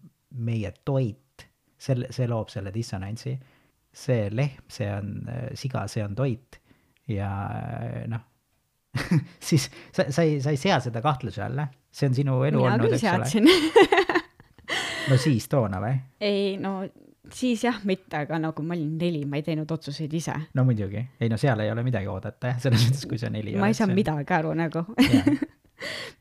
meie 0.46 0.72
toit, 0.84 1.46
selle, 1.78 2.10
see 2.14 2.28
loob 2.28 2.50
selle 2.52 2.72
dissonantsi. 2.74 3.36
see 3.96 4.30
lehm, 4.30 4.64
see 4.68 4.88
on 4.92 5.12
äh, 5.32 5.44
siga, 5.56 5.86
see 5.88 6.04
on 6.04 6.14
toit 6.14 6.58
ja 7.08 7.30
noh, 8.10 8.24
siis 9.48 9.68
sa, 9.92 10.06
sa 10.10 10.22
ei, 10.22 10.38
sa 10.44 10.54
ei 10.54 10.60
sea 10.60 10.78
seda 10.84 11.02
kahtluse 11.04 11.42
alla, 11.46 11.66
see 11.90 12.10
on 12.10 12.16
sinu 12.16 12.38
elu 12.48 12.62
mina 12.62 12.76
olnud, 12.76 12.96
eks 12.96 13.08
ole. 13.12 13.30
seadsin. 13.30 14.24
no 15.10 15.18
siis 15.20 15.48
toona 15.52 15.82
või? 15.82 15.98
ei 16.20 16.56
no 16.62 16.78
siis 17.32 17.64
jah, 17.64 17.78
mitte, 17.84 18.22
aga 18.24 18.38
nagu 18.40 18.62
ma 18.62 18.76
olin 18.76 18.94
neli, 19.00 19.24
ma 19.28 19.40
ei 19.40 19.44
teinud 19.46 19.70
otsuseid 19.70 20.12
ise. 20.14 20.36
no 20.54 20.64
muidugi, 20.68 21.02
ei 21.20 21.30
no 21.32 21.38
seal 21.40 21.60
ei 21.64 21.72
ole 21.72 21.84
midagi 21.86 22.10
oodata 22.10 22.54
jah, 22.54 22.62
selles 22.62 22.86
mõttes, 22.88 23.06
kui 23.10 23.20
sa 23.20 23.30
neli 23.32 23.56
ma 23.56 23.66
ei 23.66 23.74
oled, 23.74 23.80
saa 23.80 23.90
see 23.90 23.98
midagi 23.98 24.38
aru 24.38 24.56
nagu. 24.56 24.86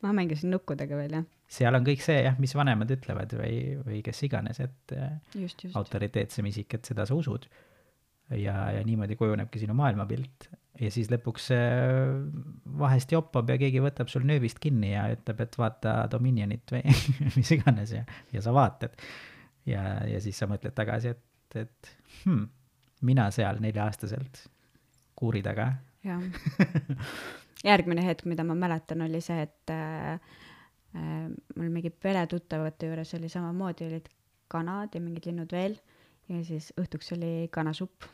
Ma 0.04 0.10
mängisin 0.12 0.50
nukkudega 0.52 0.98
veel 0.98 1.14
jah, 1.16 1.22
seal 1.48 1.78
on 1.78 1.84
kõik 1.86 2.02
see 2.04 2.18
jah, 2.26 2.34
mis 2.42 2.52
vanemad 2.58 2.90
ütlevad 2.92 3.30
või, 3.38 3.78
või 3.86 4.02
kes 4.04 4.20
iganes, 4.26 4.60
et 4.60 4.92
just, 5.32 5.64
just. 5.64 5.72
autoriteetsem 5.78 6.50
isik, 6.50 6.76
et 6.76 6.90
seda 6.90 7.06
sa 7.08 7.16
usud. 7.16 7.46
ja, 8.30 8.56
ja 8.74 8.82
niimoodi 8.86 9.16
kujunebki 9.18 9.62
sinu 9.62 9.76
maailmapilt 9.78 10.48
ja 10.80 10.90
siis 10.92 11.08
lõpuks 11.12 11.48
vahest 12.78 13.12
joppab 13.14 13.48
ja 13.52 13.56
keegi 13.60 13.80
võtab 13.84 14.10
sul 14.12 14.26
nööbist 14.28 14.60
kinni 14.62 14.92
ja 14.92 15.06
ütleb, 15.14 15.40
et 15.46 15.56
vaata 15.58 15.94
Dominionit 16.12 16.74
või 16.74 16.82
mis 17.38 17.54
iganes 17.56 17.94
ja, 17.96 18.02
ja 18.34 18.42
sa 18.44 18.52
vaatad. 18.56 18.98
ja, 19.68 19.86
ja 20.08 20.20
siis 20.24 20.38
sa 20.38 20.50
mõtled 20.50 20.76
tagasi, 20.76 21.14
et, 21.16 21.62
et 21.62 21.94
hmm, 22.24 22.44
mina 23.08 23.30
seal 23.34 23.62
nelja-aastaselt 23.64 24.44
kuuri 25.16 25.42
taga. 25.42 25.72
jah. 26.04 26.22
järgmine 27.70 28.04
hetk, 28.04 28.26
mida 28.28 28.44
ma 28.46 28.54
mäletan, 28.58 29.02
oli 29.06 29.22
see, 29.24 29.46
et 29.46 29.72
äh, 29.72 30.20
äh, 30.94 31.26
mul 31.56 31.72
mingi 31.72 31.90
peretuttavate 31.90 32.90
juures 32.90 33.14
oli 33.18 33.30
samamoodi, 33.32 33.88
olid 33.88 34.10
kanad 34.52 34.94
ja 34.94 35.02
mingid 35.02 35.30
linnud 35.30 35.52
veel 35.52 35.78
ja 36.30 36.42
siis 36.46 36.72
õhtuks 36.78 37.14
oli 37.16 37.48
kanasupp, 37.54 38.06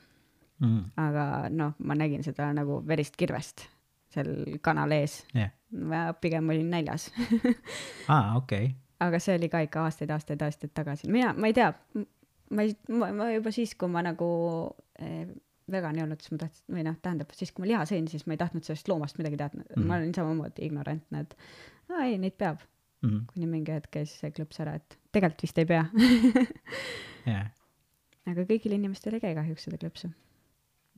Mm, 0.60 0.82
aga 1.00 1.24
noh, 1.50 1.72
ma 1.82 1.96
nägin 1.98 2.22
seda 2.22 2.52
nagu 2.54 2.80
verist 2.86 3.16
kirvest 3.18 3.64
seal 4.12 4.58
kanal 4.62 4.92
ees. 4.94 5.22
jah, 5.34 5.50
ma 5.72 6.04
pigem 6.20 6.50
olin 6.52 6.68
näljas 6.70 7.08
aa, 8.12 8.36
okei 8.36 8.66
okay., 8.66 8.74
aga 9.02 9.18
see 9.22 9.34
oli 9.38 9.48
ka 9.50 9.62
ikka 9.64 9.86
aastaid-aastaid 9.88 10.42
aastaid 10.46 10.74
tagasi, 10.76 11.08
mina, 11.10 11.32
ma 11.34 11.50
ei 11.50 11.56
tea, 11.56 11.72
ma 12.54 12.66
ei, 12.66 12.76
ma, 12.92 13.30
juba 13.32 13.50
siis, 13.54 13.72
kui 13.74 13.90
ma 13.90 14.04
nagu 14.06 14.28
eh, 15.00 15.24
vegan 15.72 15.98
ei 15.98 16.04
olnud, 16.04 16.22
siis 16.22 16.34
ma 16.36 16.42
tahtsin, 16.44 16.66
või 16.76 16.84
noh, 16.86 17.00
tähendab 17.02 17.32
siis, 17.34 17.50
kui 17.50 17.64
ma 17.64 17.70
liha 17.72 17.80
sõin, 17.88 18.06
siis 18.12 18.28
ma 18.28 18.36
ei 18.36 18.42
tahtnud 18.44 18.68
sellest 18.68 18.92
loomast 18.92 19.18
midagi 19.18 19.40
teada 19.40 19.58
mm. 19.58 19.64
-hmm. 19.72 19.88
ma 19.88 19.98
olin 19.98 20.14
samamoodi 20.14 20.68
ignorantne, 20.68 21.24
et 21.24 21.34
aa 21.90 22.04
ei, 22.04 22.20
neid 22.22 22.36
peab, 22.38 22.62
mm, 23.02 23.24
kuni 23.32 23.50
mingi 23.56 23.74
hetk 23.74 23.90
käis 23.98 24.14
see 24.20 24.30
klõps 24.30 24.62
ära, 24.62 24.76
et 24.78 24.98
tegelikult 25.10 25.48
vist 25.48 25.58
ei 25.58 25.66
pea. 25.72 25.88
jah 27.32 27.50
aga 28.30 28.44
kõigil 28.46 28.76
inimestel 28.76 29.16
ei 29.16 29.24
käi 29.24 29.34
kahjuks 29.38 29.66
seda 29.66 29.78
klõpsu. 29.80 30.10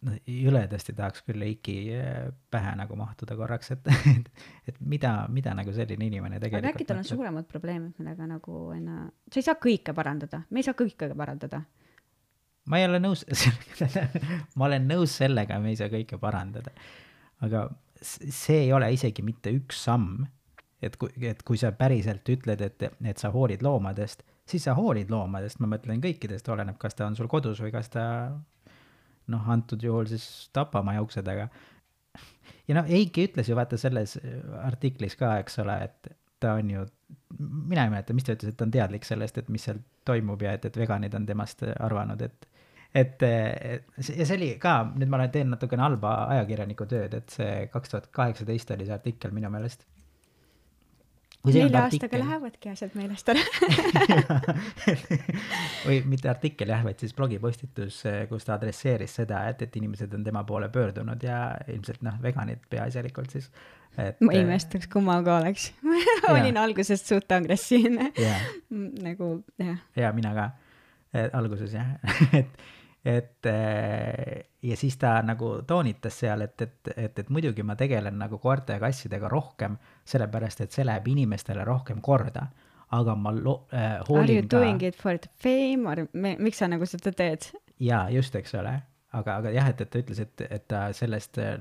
No 0.05 0.17
jõledasti 0.29 0.95
tahaks 0.97 1.25
küll 1.27 1.45
Eiki 1.47 1.77
äh, 1.97 2.27
pähe 2.53 2.75
nagu 2.79 2.97
mahtuda 2.99 3.37
korraks, 3.39 3.73
et, 3.75 3.89
et, 4.11 4.29
et 4.71 4.81
mida, 4.81 5.15
mida 5.33 5.55
nagu 5.57 5.73
selline 5.77 6.09
inimene 6.09 6.39
aga 6.39 6.47
tegelikult 6.47 6.75
äkki 6.75 6.89
tal 6.89 7.01
on 7.01 7.09
suuremad 7.09 7.49
probleemid, 7.51 7.95
millega 8.01 8.29
nagu 8.29 8.67
enna-, 8.77 9.09
sa 9.31 9.41
ei 9.41 9.49
saa 9.49 9.57
kõike 9.61 9.97
parandada, 9.97 10.45
me 10.51 10.63
ei 10.63 10.69
saa 10.69 10.77
kõike 10.79 11.11
parandada. 11.17 11.63
ma 12.71 12.81
ei 12.81 12.89
ole 12.89 13.01
nõus 13.03 13.25
ma 14.59 14.69
olen 14.69 14.89
nõus 14.91 15.17
sellega, 15.23 15.59
me 15.63 15.73
ei 15.73 15.81
saa 15.81 15.91
kõike 15.93 16.21
parandada. 16.21 16.75
aga 17.45 17.69
see 18.05 18.67
ei 18.67 18.73
ole 18.77 18.93
isegi 18.93 19.25
mitte 19.25 19.53
üks 19.57 19.85
samm. 19.89 20.25
et 20.85 20.97
kui, 21.01 21.13
et 21.25 21.41
kui 21.43 21.57
sa 21.61 21.73
päriselt 21.73 22.29
ütled, 22.29 22.61
et, 22.61 22.91
et 22.93 23.21
sa 23.21 23.31
hoolid 23.33 23.63
loomadest, 23.65 24.21
siis 24.45 24.67
sa 24.67 24.75
hoolid 24.77 25.09
loomadest, 25.13 25.61
ma 25.65 25.71
mõtlen 25.71 26.03
kõikidest, 26.05 26.49
oleneb, 26.53 26.77
kas 26.81 26.99
ta 26.99 27.07
on 27.09 27.17
sul 27.17 27.31
kodus 27.33 27.63
või 27.65 27.73
kas 27.73 27.89
ta 27.89 28.05
noh, 29.33 29.47
antud 29.51 29.83
juhul 29.83 30.09
siis 30.11 30.27
tapamaja 30.53 31.03
ukse 31.05 31.23
taga. 31.27 31.49
ja 32.69 32.77
noh, 32.79 32.91
Eiki 32.91 33.29
ütles 33.31 33.49
ju 33.51 33.57
vaata 33.59 33.79
selles 33.81 34.19
artiklis 34.63 35.17
ka, 35.21 35.37
eks 35.45 35.59
ole, 35.65 35.79
et 35.89 36.15
ta 36.41 36.57
on 36.59 36.71
ju, 36.71 36.85
mina 37.39 37.87
ei 37.87 37.93
mäleta, 37.93 38.17
mis 38.17 38.27
ta 38.27 38.35
ütles, 38.37 38.53
et 38.53 38.59
ta 38.61 38.67
on 38.67 38.75
teadlik 38.75 39.07
sellest, 39.09 39.39
et 39.41 39.49
mis 39.53 39.65
seal 39.65 39.81
toimub 40.05 40.43
ja 40.45 40.57
et, 40.59 40.67
et 40.69 40.77
veganid 40.77 41.15
on 41.17 41.27
temast 41.29 41.65
arvanud, 41.79 42.21
et 42.27 42.51
et 42.95 43.23
et 43.27 43.87
see- 43.99 44.15
ja 44.21 44.27
see 44.27 44.37
oli 44.37 44.53
ka, 44.63 44.75
nüüd 44.95 45.11
ma 45.11 45.19
olen 45.19 45.31
teen 45.35 45.49
natukene 45.51 45.83
halba 45.83 46.13
ajakirjaniku 46.37 46.87
tööd, 46.87 47.15
et 47.19 47.33
see 47.33 47.67
kaks 47.73 47.91
tuhat 47.91 48.07
kaheksateist 48.15 48.71
oli 48.71 48.87
see 48.87 48.95
artikkel 48.95 49.35
minu 49.35 49.51
meelest. 49.51 49.83
Nelja 51.45 51.83
aastaga 51.85 52.19
lähevadki 52.19 52.71
asjad 52.73 52.95
meelest 52.97 53.29
ära. 53.29 53.43
või 55.87 55.99
mitte 56.09 56.31
artikkel 56.33 56.73
jah, 56.73 56.85
vaid 56.87 57.03
siis 57.03 57.13
blogipostitus, 57.17 58.01
kus 58.31 58.47
ta 58.49 58.57
adresseeris 58.57 59.19
seda, 59.21 59.43
et, 59.53 59.61
et 59.67 59.77
inimesed 59.77 60.15
on 60.17 60.25
tema 60.25 60.45
poole 60.49 60.71
pöördunud 60.73 61.25
ja 61.25 61.41
ilmselt 61.69 62.05
noh, 62.07 62.17
veganid 62.25 62.65
peaasjalikult 62.73 63.37
siis. 63.37 63.51
et 64.01 64.23
ma 64.25 64.33
ei 64.33 64.45
imestaks, 64.47 64.89
kui 64.93 65.05
ma 65.05 65.19
ka 65.27 65.37
oleks. 65.43 65.69
olin 66.33 66.61
algusest 66.63 67.13
suht 67.13 67.37
agressiivne. 67.37 68.11
nagu 69.09 69.35
jah, 69.61 69.85
ja 70.01 70.15
mina 70.17 70.33
ka 70.39 70.49
eh, 71.13 71.29
alguses 71.29 71.77
jah, 71.77 71.97
et, 72.41 72.65
et 73.05 73.47
eh, 73.47 74.45
ja 74.65 74.77
siis 74.81 74.97
ta 74.97 75.19
nagu 75.23 75.59
toonitas 75.69 76.17
seal, 76.23 76.47
et, 76.47 76.63
et, 76.63 76.93
et, 76.97 77.19
et 77.19 77.31
muidugi 77.31 77.63
ma 77.63 77.77
tegelen 77.77 78.17
nagu 78.19 78.39
koerte 78.41 78.79
ja 78.79 78.81
kassidega 78.81 79.29
rohkem, 79.29 79.77
sellepärast 80.09 80.65
et 80.65 80.73
see 80.73 80.87
läheb 80.89 81.11
inimestele 81.13 81.67
rohkem 81.69 82.01
korda, 82.05 82.47
aga 82.97 83.15
ma 83.19 83.33
lo- 83.37 83.67
äh,, 83.73 83.99
are 84.01 84.01
you 84.01 84.09
hoolin 84.09 84.49
ka 84.49 84.57
doing 84.57 84.83
it 84.83 84.97
for 84.97 85.19
the 85.19 85.29
fame 85.37 85.89
or 85.91 86.07
me, 86.13 86.37
miks 86.41 86.63
sa 86.63 86.69
nagu 86.71 86.89
seda 86.89 87.13
teed? 87.13 87.51
jaa, 87.81 88.07
just, 88.15 88.37
eks 88.41 88.57
ole, 88.57 88.73
aga, 89.13 89.37
aga 89.37 89.53
jah, 89.53 89.69
et, 89.75 89.85
et 89.85 89.91
ta 89.91 90.01
ütles, 90.01 90.25
et, 90.25 90.47
et 90.49 90.67
ta 90.69 90.87
sellest 90.97 91.43
eh, 91.45 91.59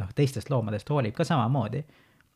noh, 0.00 0.16
teistest 0.16 0.48
loomadest 0.48 0.88
hoolib 0.88 1.18
ka 1.18 1.28
samamoodi. 1.28 1.84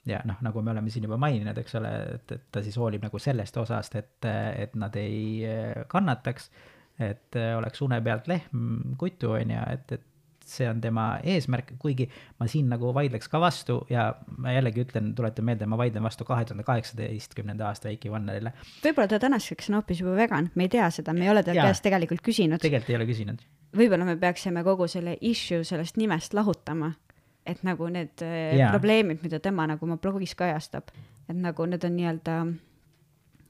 ja 0.04 0.20
noh, 0.28 0.36
nagu 0.44 0.60
me 0.60 0.74
oleme 0.74 0.92
siin 0.92 1.08
juba 1.08 1.16
maininud, 1.16 1.56
eks 1.64 1.80
ole, 1.80 1.96
et, 2.18 2.36
et 2.36 2.46
ta 2.52 2.60
siis 2.60 2.76
hoolib 2.76 3.08
nagu 3.08 3.18
sellest 3.18 3.56
osast, 3.56 3.96
et, 3.96 4.28
et 4.28 4.76
nad 4.76 4.92
ei 5.00 5.48
kannataks, 5.88 6.50
et 6.98 7.36
eh, 7.36 7.52
oleks 7.58 7.82
une 7.82 8.00
pealt 8.04 8.28
lehm 8.30 8.96
kutu, 8.98 9.34
on 9.34 9.50
ju, 9.50 9.62
et, 9.72 9.96
et 9.98 10.10
see 10.46 10.66
on 10.68 10.80
tema 10.80 11.06
eesmärk, 11.24 11.74
kuigi 11.80 12.06
ma 12.40 12.48
siin 12.50 12.68
nagu 12.72 12.92
vaidleks 12.94 13.30
ka 13.32 13.40
vastu 13.42 13.78
ja 13.90 14.06
ma 14.38 14.52
jällegi 14.54 14.84
ütlen, 14.84 15.12
tuletan 15.16 15.46
meelde, 15.48 15.68
ma 15.70 15.78
vaidlen 15.80 16.04
vastu 16.04 16.26
kahe 16.28 16.44
tuhande 16.44 16.66
kaheksateistkümnenda 16.66 17.68
aasta 17.68 17.88
Heiki 17.88 18.12
Vannerile. 18.12 18.52
võib-olla 18.84 19.08
ta 19.10 19.20
tänaseks 19.22 19.70
on 19.70 19.78
hoopis 19.80 20.02
juba 20.04 20.16
vegan, 20.18 20.50
me 20.54 20.68
ei 20.68 20.72
tea 20.76 20.90
seda, 20.94 21.14
me 21.16 21.26
ei 21.26 21.32
ole 21.32 21.42
ta 21.46 21.56
käest 21.56 21.84
tegelikult 21.86 22.24
küsinud. 22.24 22.62
tegelikult 22.62 22.92
ei 22.92 22.98
ole 23.00 23.08
küsinud. 23.08 23.46
võib-olla 23.76 24.08
me 24.08 24.18
peaksime 24.20 24.64
kogu 24.66 24.88
selle 24.90 25.16
issue 25.20 25.64
sellest 25.64 25.96
nimest 26.00 26.36
lahutama, 26.36 26.92
et 27.46 27.64
nagu 27.64 27.88
need 27.92 28.22
äh, 28.24 28.54
Jaa. 28.58 28.70
probleemid, 28.76 29.24
mida 29.24 29.40
tema 29.40 29.66
nagu 29.70 29.86
oma 29.86 29.96
blogis 29.96 30.36
kajastab, 30.38 30.92
et 31.28 31.36
nagu 31.36 31.66
need 31.66 31.84
on 31.84 31.96
nii-öelda, 31.96 32.38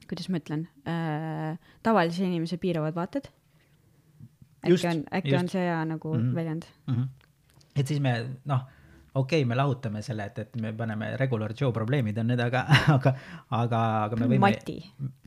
kuidas 0.09 0.29
ma 0.29 0.41
ütlen 0.41 0.67
äh,, 0.87 1.57
tavalise 1.83 2.25
inimese 2.25 2.57
piiravad 2.61 2.95
vaated. 2.95 3.29
Just, 4.65 4.85
äkki 4.85 4.97
on, 4.97 5.03
äkki 5.13 5.33
just. 5.33 5.41
on 5.43 5.49
see 5.49 5.61
hea 5.61 5.81
nagu 5.85 6.13
mm. 6.13 6.21
-hmm. 6.21 6.35
väljend? 6.35 6.63
mm. 6.87 6.95
-hmm. 6.95 7.07
et 7.75 7.87
siis 7.87 7.99
me 8.01 8.15
noh, 8.45 8.65
okei 9.15 9.41
okay,, 9.41 9.49
me 9.49 9.55
lahutame 9.55 10.01
selle, 10.01 10.25
et, 10.25 10.39
et 10.39 10.55
me 10.61 10.73
paneme 10.73 11.17
Regular 11.17 11.53
Joe 11.61 11.71
probleemid 11.73 12.17
on 12.17 12.27
need, 12.27 12.39
aga, 12.39 12.65
aga, 12.95 13.13
aga, 13.49 13.81
aga 14.03 14.15
me 14.15 14.25
võime. 14.25 14.39
Mati, 14.39 14.79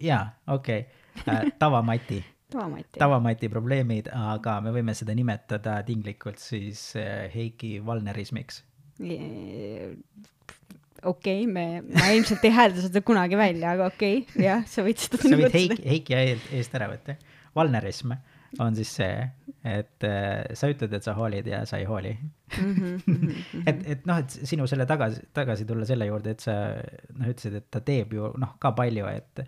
jaa, 0.05 0.25
okei 0.47 0.87
okay., 1.21 1.53
tavamati, 1.59 2.25
tavamati. 2.53 2.99
tavamati 2.99 3.49
probleemid, 3.49 4.11
aga 4.13 4.61
me 4.61 4.73
võime 4.77 4.95
seda 4.95 5.15
nimetada 5.15 5.83
tinglikult 5.89 6.39
siis 6.43 6.91
eh, 6.97 7.31
Heiki 7.35 7.79
Valnerismiks. 7.87 8.65
Okei 11.03 11.45
okay,, 11.45 11.53
me, 11.53 11.67
ma 11.95 12.09
ilmselt 12.17 12.45
ei 12.49 12.55
häälda 12.55 12.87
seda 12.87 13.03
kunagi 13.07 13.39
välja, 13.39 13.77
aga 13.77 13.91
okei 13.93 14.23
okay,, 14.25 14.43
jah, 14.49 14.65
sa 14.71 14.85
võid 14.87 15.03
seda 15.03 15.21
sa 15.23 15.37
võid 15.39 15.55
Heiki, 15.55 15.85
Heiki 15.87 16.19
eest 16.59 16.75
ära 16.79 16.91
võtta. 16.91 17.19
Valnerism 17.57 18.13
on 18.65 18.77
siis 18.77 18.91
see, 18.97 19.17
et 19.67 20.05
äh, 20.07 20.55
sa 20.57 20.71
ütled, 20.73 20.93
et 20.97 21.05
sa 21.05 21.15
hoolid 21.17 21.49
ja 21.51 21.63
sa 21.69 21.81
ei 21.81 21.89
hooli. 21.89 22.17
Mhm, 22.59 23.65
et, 23.69 23.81
et 23.93 24.07
noh, 24.09 24.23
et 24.23 24.33
sinu 24.49 24.65
selle 24.71 24.87
tagasi, 24.89 25.21
tagasi 25.37 25.67
tulla 25.69 25.85
selle 25.85 26.07
juurde, 26.09 26.33
et 26.33 26.41
sa 26.41 26.55
noh, 27.13 27.27
ütlesid, 27.29 27.59
et 27.61 27.67
ta 27.69 27.83
teeb 27.85 28.15
ju 28.17 28.31
noh, 28.41 28.55
ka 28.63 28.73
palju, 28.77 29.05
et 29.13 29.43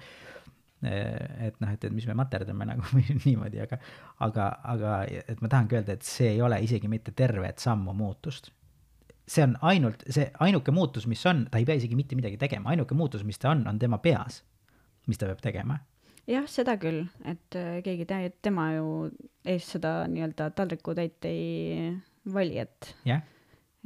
et 0.85 1.57
noh, 1.61 1.69
et, 1.73 1.85
et 1.85 1.93
mis 1.93 2.07
me 2.09 2.17
materdame 2.17 2.67
nagu 2.69 2.85
või 2.95 3.05
niimoodi, 3.25 3.61
aga 3.65 3.81
aga, 4.27 4.47
aga 4.75 4.95
et 5.09 5.41
ma 5.41 5.51
tahangi 5.53 5.79
öelda, 5.79 5.97
et 5.97 6.07
see 6.07 6.35
ei 6.35 6.43
ole 6.45 6.61
isegi 6.65 6.89
mitte 6.93 7.13
tervet 7.17 7.61
sammu 7.61 7.97
muutust. 7.97 8.53
See 9.31 9.47
on 9.47 9.57
ainult 9.67 10.03
see 10.11 10.27
ainuke 10.43 10.75
muutus, 10.75 11.07
mis 11.11 11.23
on, 11.31 11.45
ta 11.51 11.61
ei 11.61 11.69
pea 11.69 11.79
isegi 11.79 11.99
mitte 11.99 12.19
midagi 12.19 12.39
tegema, 12.41 12.73
ainuke 12.75 12.97
muutus, 12.99 13.25
mis 13.27 13.39
ta 13.41 13.53
on, 13.55 13.65
on 13.71 13.79
tema 13.79 14.01
peas, 14.03 14.43
mis 15.11 15.21
ta 15.21 15.29
peab 15.31 15.43
tegema. 15.45 15.79
jah, 16.31 16.47
seda 16.51 16.77
küll, 16.83 17.05
et 17.29 17.59
äh, 17.59 17.81
keegi 17.87 18.07
te-, 18.11 18.33
tema 18.43 18.71
ju 18.77 19.11
ees 19.47 19.69
seda 19.77 20.01
nii-öelda 20.11 20.51
taldrikutäit 20.57 21.29
ei 21.31 21.93
vali, 22.35 22.59
et 22.63 22.91
jah, 23.09 23.23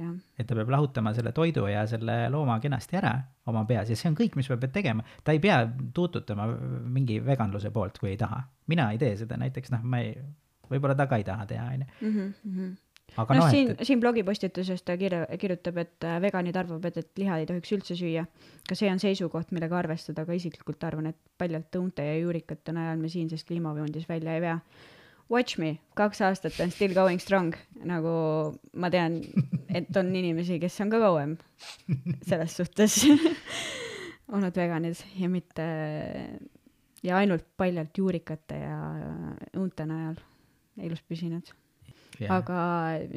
jah, 0.01 0.15
et 0.39 0.49
ta 0.49 0.57
peab 0.59 0.73
lahutama 0.75 1.15
selle 1.17 1.35
toidu 1.37 1.67
ja 1.71 1.85
selle 1.91 2.25
looma 2.33 2.59
kenasti 2.63 2.99
ära 3.01 3.15
oma 3.51 3.67
peas 3.69 3.93
ja 3.93 3.99
see 3.99 4.11
on 4.11 4.17
kõik, 4.19 4.39
mis 4.41 4.49
ta 4.51 4.59
peab 4.61 4.73
tegema. 4.75 5.05
ta 5.25 5.37
ei 5.37 5.43
pea 5.45 5.61
tuututama 5.95 6.49
mingi 6.97 7.21
veganluse 7.25 7.73
poolt, 7.75 8.01
kui 8.01 8.15
ei 8.15 8.21
taha. 8.21 8.43
mina 8.73 8.91
ei 8.93 8.99
tee 9.03 9.13
seda 9.21 9.39
näiteks, 9.41 9.77
noh, 9.77 9.85
ma 9.85 10.01
ei, 10.05 10.17
võib-olla 10.73 10.97
ta 10.97 11.07
ka 11.11 11.21
ei 11.21 11.29
taha 11.29 11.47
teha, 11.53 11.69
onju. 11.77 12.73
Aga 13.15 13.37
noh 13.37 13.45
noh, 13.45 13.53
siin 13.53 13.73
et, 13.75 13.85
siin 13.87 14.01
blogipostituses 14.03 14.83
ta 14.87 14.97
kirja- 15.01 15.27
kirjutab 15.41 15.79
et 15.83 16.07
äh, 16.07 16.17
veganid 16.25 16.57
arvavad 16.59 16.99
et 17.01 17.11
liha 17.21 17.39
ei 17.41 17.47
tohiks 17.51 17.75
üldse 17.77 17.97
süüa. 17.99 18.25
Ka 18.69 18.77
see 18.79 18.91
on 18.91 19.01
seisukoht 19.03 19.53
millega 19.55 19.79
arvestada 19.79 20.25
aga 20.25 20.37
isiklikult 20.39 20.85
arvan 20.89 21.13
et 21.13 21.21
paljalt 21.39 21.79
õunte 21.79 22.07
ja 22.07 22.19
juurikate 22.19 22.75
najal 22.75 23.01
me 23.01 23.13
siinsest 23.13 23.49
kliimavööndis 23.51 24.09
välja 24.11 24.37
ei 24.37 24.45
vea. 24.45 24.59
Watch 25.33 25.59
me 25.59 25.79
kaks 25.97 26.21
aastat 26.27 26.59
on 26.61 26.73
still 26.75 26.93
going 26.97 27.23
strong. 27.23 27.55
Nagu 27.85 28.15
ma 28.77 28.91
tean 28.93 29.23
et 29.75 29.97
on 29.97 30.11
inimesi 30.15 30.59
kes 30.63 30.81
on 30.85 30.93
ka 30.93 31.01
kauem 31.03 31.39
selles 32.29 32.59
suhtes 32.59 32.99
olnud 34.35 34.57
veganid 34.57 35.01
ja 35.21 35.31
mitte 35.33 35.67
ja 37.05 37.19
ainult 37.21 37.47
paljalt 37.57 37.99
juurikate 37.99 38.63
ja 38.65 38.79
õunte 39.55 39.87
najal 39.89 40.17
elus 40.85 41.03
püsinud 41.07 41.53
aga 42.31 42.59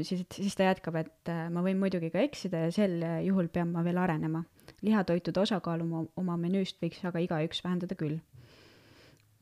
siis, 0.02 0.24
siis 0.34 0.56
ta 0.58 0.70
jätkab, 0.72 0.98
et 1.04 1.32
äh, 1.32 1.48
ma 1.54 1.62
võin 1.66 1.80
muidugi 1.80 2.10
ka 2.14 2.22
eksida 2.26 2.66
ja 2.66 2.74
sel 2.74 2.98
juhul 3.26 3.50
pean 3.54 3.72
ma 3.74 3.84
veel 3.86 4.00
arenema. 4.02 4.44
lihatoitude 4.82 5.42
osakaalu 5.42 5.86
oma, 5.86 6.04
oma 6.18 6.38
menüüst 6.38 6.82
võiks 6.82 7.04
aga 7.06 7.22
igaüks 7.24 7.64
vähendada 7.64 7.96
küll. 7.96 8.20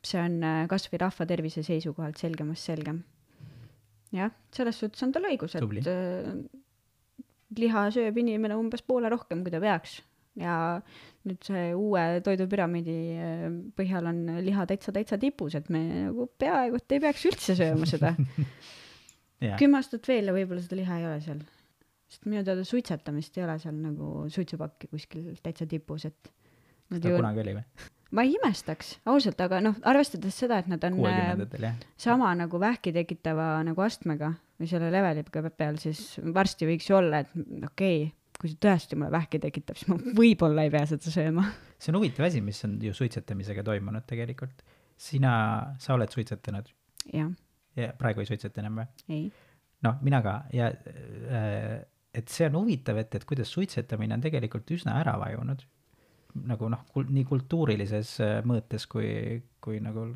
see 0.04 0.22
on 0.22 0.44
äh, 0.44 0.66
kas 0.68 0.90
või 0.92 1.02
rahva 1.02 1.26
tervise 1.26 1.64
seisukohalt 1.64 2.18
selgemast 2.18 2.68
selgem. 2.68 3.04
jah, 4.12 4.32
selles 4.52 4.80
suhtes 4.80 5.04
on 5.04 5.12
tal 5.16 5.30
õigus, 5.32 5.56
et 5.56 5.88
äh, 5.88 6.34
liha 7.56 7.88
sööb 7.92 8.18
inimene 8.18 8.58
umbes 8.60 8.82
poole 8.82 9.10
rohkem, 9.10 9.44
kui 9.44 9.52
ta 9.52 9.64
peaks 9.64 10.02
ja 10.36 10.82
nüüd 11.26 11.46
see 11.48 11.70
uue 11.74 12.20
toidupüramiidi 12.26 12.98
äh, 13.16 13.46
põhjal 13.78 14.12
on 14.12 14.26
liha 14.44 14.66
täitsa, 14.68 14.92
täitsa 14.92 15.18
tipus, 15.18 15.56
et 15.56 15.70
me 15.72 15.86
nagu 16.10 16.28
peaaegu 16.40 16.82
et 16.82 16.98
ei 16.98 17.06
peaks 17.08 17.24
üldse 17.32 17.56
sööma 17.56 17.88
seda 17.88 18.18
kümme 19.60 19.82
aastat 19.82 20.08
veel 20.10 20.32
ja 20.32 20.36
võib-olla 20.36 20.64
seda 20.64 20.80
liha 20.80 21.02
ei 21.02 21.10
ole 21.10 21.20
seal. 21.24 21.44
sest 22.12 22.26
minu 22.30 22.44
teada 22.46 22.64
suitsetamist 22.68 23.38
ei 23.38 23.46
ole 23.48 23.58
seal 23.62 23.76
nagu 23.82 24.14
suitsupakki 24.32 24.90
kuskil 24.92 25.36
täitsa 25.44 25.68
tipus, 25.70 26.08
et 26.10 26.32
nad 26.94 27.02
ta 27.02 27.12
ju, 27.12 27.20
kunagi 27.20 27.44
oli 27.44 27.56
või? 27.60 27.66
ma 28.16 28.26
ei 28.26 28.36
imestaks 28.38 28.96
ausalt, 29.12 29.40
aga 29.44 29.62
noh, 29.64 29.78
arvestades 29.90 30.38
seda, 30.44 30.60
et 30.62 30.70
nad 30.72 30.84
on 30.88 31.00
äh, 31.10 31.34
jah. 31.62 31.80
sama 32.00 32.32
nagu 32.38 32.60
vähki 32.62 32.94
tekitava 32.96 33.58
nagu 33.66 33.86
astmega 33.86 34.34
või 34.60 34.70
selle 34.72 34.92
leveliga 34.94 35.50
peal, 35.50 35.80
siis 35.82 36.20
varsti 36.36 36.70
võiks 36.70 36.88
ju 36.90 37.00
olla, 37.00 37.26
et 37.26 37.34
okei 37.36 37.66
okay,, 37.66 38.14
kui 38.40 38.52
see 38.52 38.62
tõesti 38.62 39.00
mulle 39.00 39.12
vähki 39.16 39.40
tekitab, 39.44 39.80
siis 39.80 39.92
ma 39.92 40.00
võib-olla 40.22 40.66
ei 40.68 40.72
pea 40.74 40.86
seda 40.90 41.12
sööma. 41.12 41.48
see 41.80 41.92
on 41.92 42.00
huvitav 42.00 42.30
asi, 42.30 42.44
mis 42.46 42.62
on 42.68 42.78
ju 42.84 42.94
suitsetamisega 42.96 43.66
toimunud 43.68 44.08
tegelikult. 44.08 44.64
sina, 44.96 45.34
sa 45.80 45.98
oled 45.98 46.12
suitsetanud 46.14 46.72
jah, 47.14 47.32
ja 47.76 47.92
praegu 47.98 48.24
ei 48.24 48.30
suitseta 48.30 48.64
enam 48.64 48.82
või? 48.82 48.88
ei. 49.10 49.26
noh, 49.86 50.00
mina 50.06 50.22
ka 50.26 50.38
ja 50.56 50.72
äh, 50.72 51.84
et 52.16 52.32
see 52.32 52.48
on 52.50 52.62
huvitav, 52.62 53.00
et, 53.02 53.16
et 53.18 53.26
kuidas 53.28 53.52
suitsetamine 53.52 54.16
on 54.16 54.24
tegelikult 54.24 54.72
üsna 54.76 55.00
ära 55.02 55.18
vajunud. 55.22 55.66
nagu 56.46 56.68
noh 56.68 56.82
kul,, 56.92 57.06
nii 57.16 57.28
kultuurilises 57.28 58.18
äh, 58.24 58.40
mõõtes 58.48 58.88
kui, 58.92 59.10
kui 59.64 59.80
nagu 59.84 60.10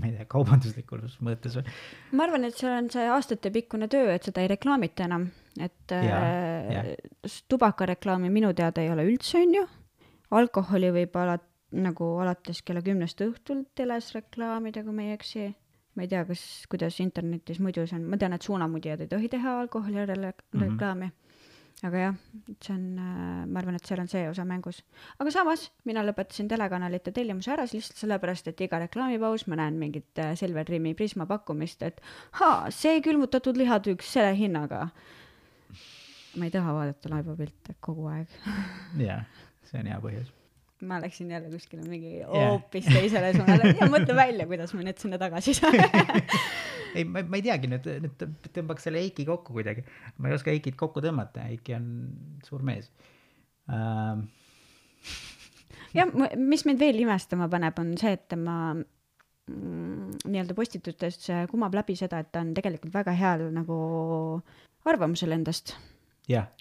ma 0.00 0.08
ei 0.08 0.16
tea, 0.16 0.26
kaubanduslikus 0.30 1.18
mõõtes 1.24 1.58
või? 1.58 1.74
ma 2.18 2.26
arvan, 2.26 2.46
et 2.48 2.58
see 2.58 2.70
on 2.70 2.90
see 2.92 3.06
aastatepikkune 3.10 3.90
töö, 3.92 4.08
et 4.14 4.26
seda 4.26 4.42
ei 4.42 4.50
reklaamita 4.50 5.06
enam, 5.06 5.28
et 5.58 5.94
Jaa, 5.94 6.18
äh, 6.18 6.72
jah. 6.74 6.90
tubakareklaami 7.50 8.32
minu 8.32 8.52
teada 8.58 8.82
ei 8.82 8.90
ole 8.92 9.06
üldse, 9.10 9.38
on 9.42 9.54
ju. 9.60 9.66
alkoholi 10.40 10.90
võib 10.98 11.18
ala-, 11.22 11.40
nagu 11.70 12.12
alates 12.22 12.62
kella 12.66 12.82
kümnest 12.86 13.22
õhtul 13.24 13.64
teles 13.78 14.10
reklaamida, 14.16 14.82
kui 14.86 14.96
ma 14.96 15.06
ei 15.06 15.14
eksi. 15.18 15.50
Ma 15.96 16.02
ei 16.04 16.08
tea, 16.08 16.24
kas, 16.24 16.42
kuidas 16.70 17.00
internetis 17.02 17.58
muidu 17.60 17.86
see 17.86 17.96
on, 17.98 18.04
ma 18.10 18.16
tean, 18.16 18.32
et 18.36 18.42
suunamudijad 18.46 19.00
ei 19.00 19.08
tohi 19.10 19.28
teha 19.28 19.56
alkoholi 19.64 20.06
rele- 20.06 20.34
Mhm. 20.54 20.62
reklaami 20.62 21.06
mm. 21.06 21.10
-hmm. 21.10 21.86
aga 21.88 21.98
jah, 21.98 22.14
see 22.62 22.74
on, 22.74 22.82
ma 23.52 23.58
arvan, 23.58 23.74
et 23.74 23.86
seal 23.86 24.00
on 24.00 24.08
see 24.08 24.28
osa 24.28 24.44
mängus. 24.44 24.82
aga 25.18 25.30
samas, 25.30 25.70
mina 25.84 26.02
lõpetasin 26.04 26.48
telekanalite 26.48 27.12
tellimuse 27.12 27.50
ära 27.52 27.62
lihtsalt 27.64 27.96
sellepärast, 27.98 28.48
et 28.48 28.60
iga 28.60 28.78
reklaamipaus 28.78 29.46
ma 29.48 29.56
näen 29.56 29.74
mingit 29.78 30.18
äh, 30.18 30.34
Silver 30.36 30.64
Dreami 30.66 30.94
Prisma 30.94 31.26
pakkumist, 31.26 31.82
et 31.82 32.00
haa, 32.32 32.70
see 32.70 33.00
külmutatud 33.00 33.56
lihatükk 33.56 34.02
selle 34.02 34.36
hinnaga. 34.36 34.88
ma 36.36 36.44
ei 36.44 36.50
taha 36.50 36.72
vaadata 36.74 37.08
laevapilte 37.10 37.74
kogu 37.80 38.06
aeg. 38.06 38.28
jah, 38.98 39.24
see 39.64 39.80
on 39.80 39.86
hea 39.86 39.98
põhjus. 40.00 40.30
Ma 40.86 41.00
läksin 41.00 41.30
jälle 41.30 41.50
kuskile 41.50 41.82
mingi 41.88 42.22
hoopis 42.26 42.86
yeah. 42.86 43.00
teisele 43.00 43.32
suunale. 43.36 43.74
Ja 43.80 43.88
mõtle 43.90 44.16
välja, 44.16 44.46
kuidas 44.48 44.72
ma 44.74 44.84
nüüd 44.84 45.00
sinna 45.00 45.18
tagasi 45.20 45.54
saan. 45.58 45.76
Ei, 46.96 47.04
ma, 47.06 47.22
ma 47.22 47.38
ei 47.38 47.44
teagi 47.46 47.68
nüüd, 47.70 47.84
nüüd 48.02 48.22
tõmbaks 48.50 48.88
selle 48.88 48.98
Eiki 49.04 49.22
kokku 49.28 49.54
kuidagi. 49.54 49.84
ma 50.18 50.30
ei 50.30 50.34
oska 50.34 50.50
Eikit 50.50 50.74
kokku 50.78 51.02
tõmmata, 51.04 51.44
Eiki 51.52 51.76
on 51.78 51.90
suur 52.46 52.66
mees. 52.66 52.90
Uh.... 53.70 54.24
jah, 55.94 56.08
mis 56.34 56.64
mind 56.66 56.80
veel 56.82 56.96
imestama 57.04 57.46
paneb, 57.52 57.76
on 57.78 57.92
see, 58.00 58.16
et 58.16 58.24
tema 58.32 58.56
mm, 58.74 60.16
nii-öelda 60.24 60.56
postitustes 60.58 61.28
kumab 61.52 61.76
läbi 61.78 61.94
seda, 62.00 62.18
et 62.24 62.32
ta 62.34 62.42
on 62.42 62.50
tegelikult 62.56 62.96
väga 62.96 63.14
heal 63.14 63.44
nagu 63.54 63.76
arvamusel 64.90 65.36
endast 65.36 65.76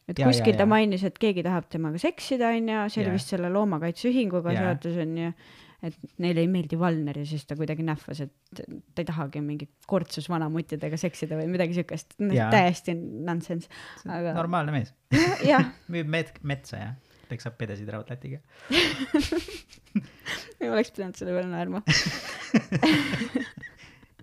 et 0.09 0.19
ja, 0.19 0.27
kuskil 0.27 0.55
ja, 0.55 0.59
ta 0.61 0.67
mainis, 0.69 1.05
et 1.07 1.17
keegi 1.21 1.45
tahab 1.45 1.69
temaga 1.71 2.01
seksida, 2.01 2.51
onju, 2.57 2.83
see 2.89 3.03
oli 3.03 3.15
vist 3.15 3.33
selle 3.33 3.51
loomakaitseühinguga 3.53 4.55
seotud, 4.57 5.01
onju. 5.05 5.33
Et 5.79 5.95
neile 6.19 6.41
ei 6.43 6.47
meeldi 6.51 6.75
Valner 6.75 7.21
ja 7.21 7.23
siis 7.23 7.45
ta 7.47 7.55
kuidagi 7.55 7.85
nähvas, 7.87 8.19
et 8.25 8.33
ta 8.51 8.99
ei 8.99 9.05
tahagi 9.07 9.39
mingit 9.39 9.69
kortsus 9.87 10.25
vanamuttidega 10.27 10.97
seksida 10.99 11.37
või 11.39 11.47
midagi 11.53 11.77
siukest, 11.77 12.17
täiesti 12.19 12.97
nonsense. 12.99 13.71
aga. 14.03 14.33
normaalne 14.35 14.75
mees. 14.75 14.91
Müüb 15.93 16.11
met-, 16.11 16.41
metsa 16.43 16.81
ja 16.81 16.89
peksab 17.29 17.57
pedesid 17.59 17.89
raudlatiga 17.93 18.39
ei 20.61 20.69
oleks 20.69 20.93
pidanud 20.95 21.17
selle 21.19 21.35
peale 21.35 21.49
naerma 21.51 21.81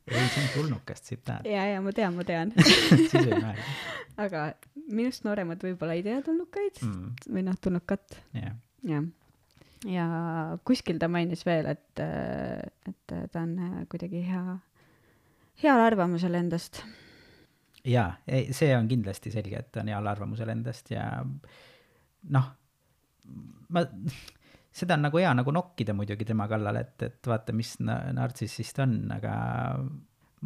ei, 0.07 0.29
see 0.33 0.42
on 0.45 0.49
tulnukast 0.55 1.09
tsitaat. 1.09 1.47
ja, 1.51 1.66
ja 1.73 1.83
ma 1.85 1.92
tean, 1.97 2.16
ma 2.19 2.25
tean 2.29 2.55
siis 2.97 3.14
ei 3.21 3.31
naerda. 3.31 3.77
aga 4.27 4.49
minust 4.87 5.27
nooremad 5.27 5.62
võib-olla 5.66 5.99
ei 5.99 6.05
tea 6.07 6.23
tulnukaid 6.25 6.83
mm. 6.83 7.31
või 7.31 7.47
noh, 7.47 7.61
tulnukat. 7.62 8.21
jah 8.35 8.53
yeah 8.87 9.07
ja 9.85 10.07
kuskil 10.66 11.01
ta 11.01 11.09
mainis 11.12 11.45
veel, 11.47 11.69
et, 11.71 12.01
et 12.01 13.16
ta 13.33 13.42
on 13.42 13.85
kuidagi 13.90 14.23
hea, 14.27 14.57
heal 15.62 15.83
arvamusel 15.83 16.35
endast. 16.38 16.83
jaa, 17.87 18.09
see 18.27 18.73
on 18.77 18.88
kindlasti 18.90 19.33
selge, 19.35 19.61
et 19.61 19.73
ta 19.73 19.85
on 19.85 19.92
heal 19.92 20.11
arvamusel 20.11 20.51
endast 20.55 20.90
ja 20.95 21.07
noh, 22.35 22.49
ma, 23.69 23.85
seda 24.77 24.97
on 24.97 25.07
nagu 25.07 25.21
hea 25.21 25.33
nagu 25.37 25.55
nokkida 25.55 25.95
muidugi 25.97 26.27
tema 26.29 26.49
kallal, 26.51 26.81
et, 26.83 26.97
et 27.07 27.31
vaata, 27.31 27.55
mis 27.57 27.77
nartsissist 27.81 28.83
on, 28.85 28.99
aga 29.17 29.37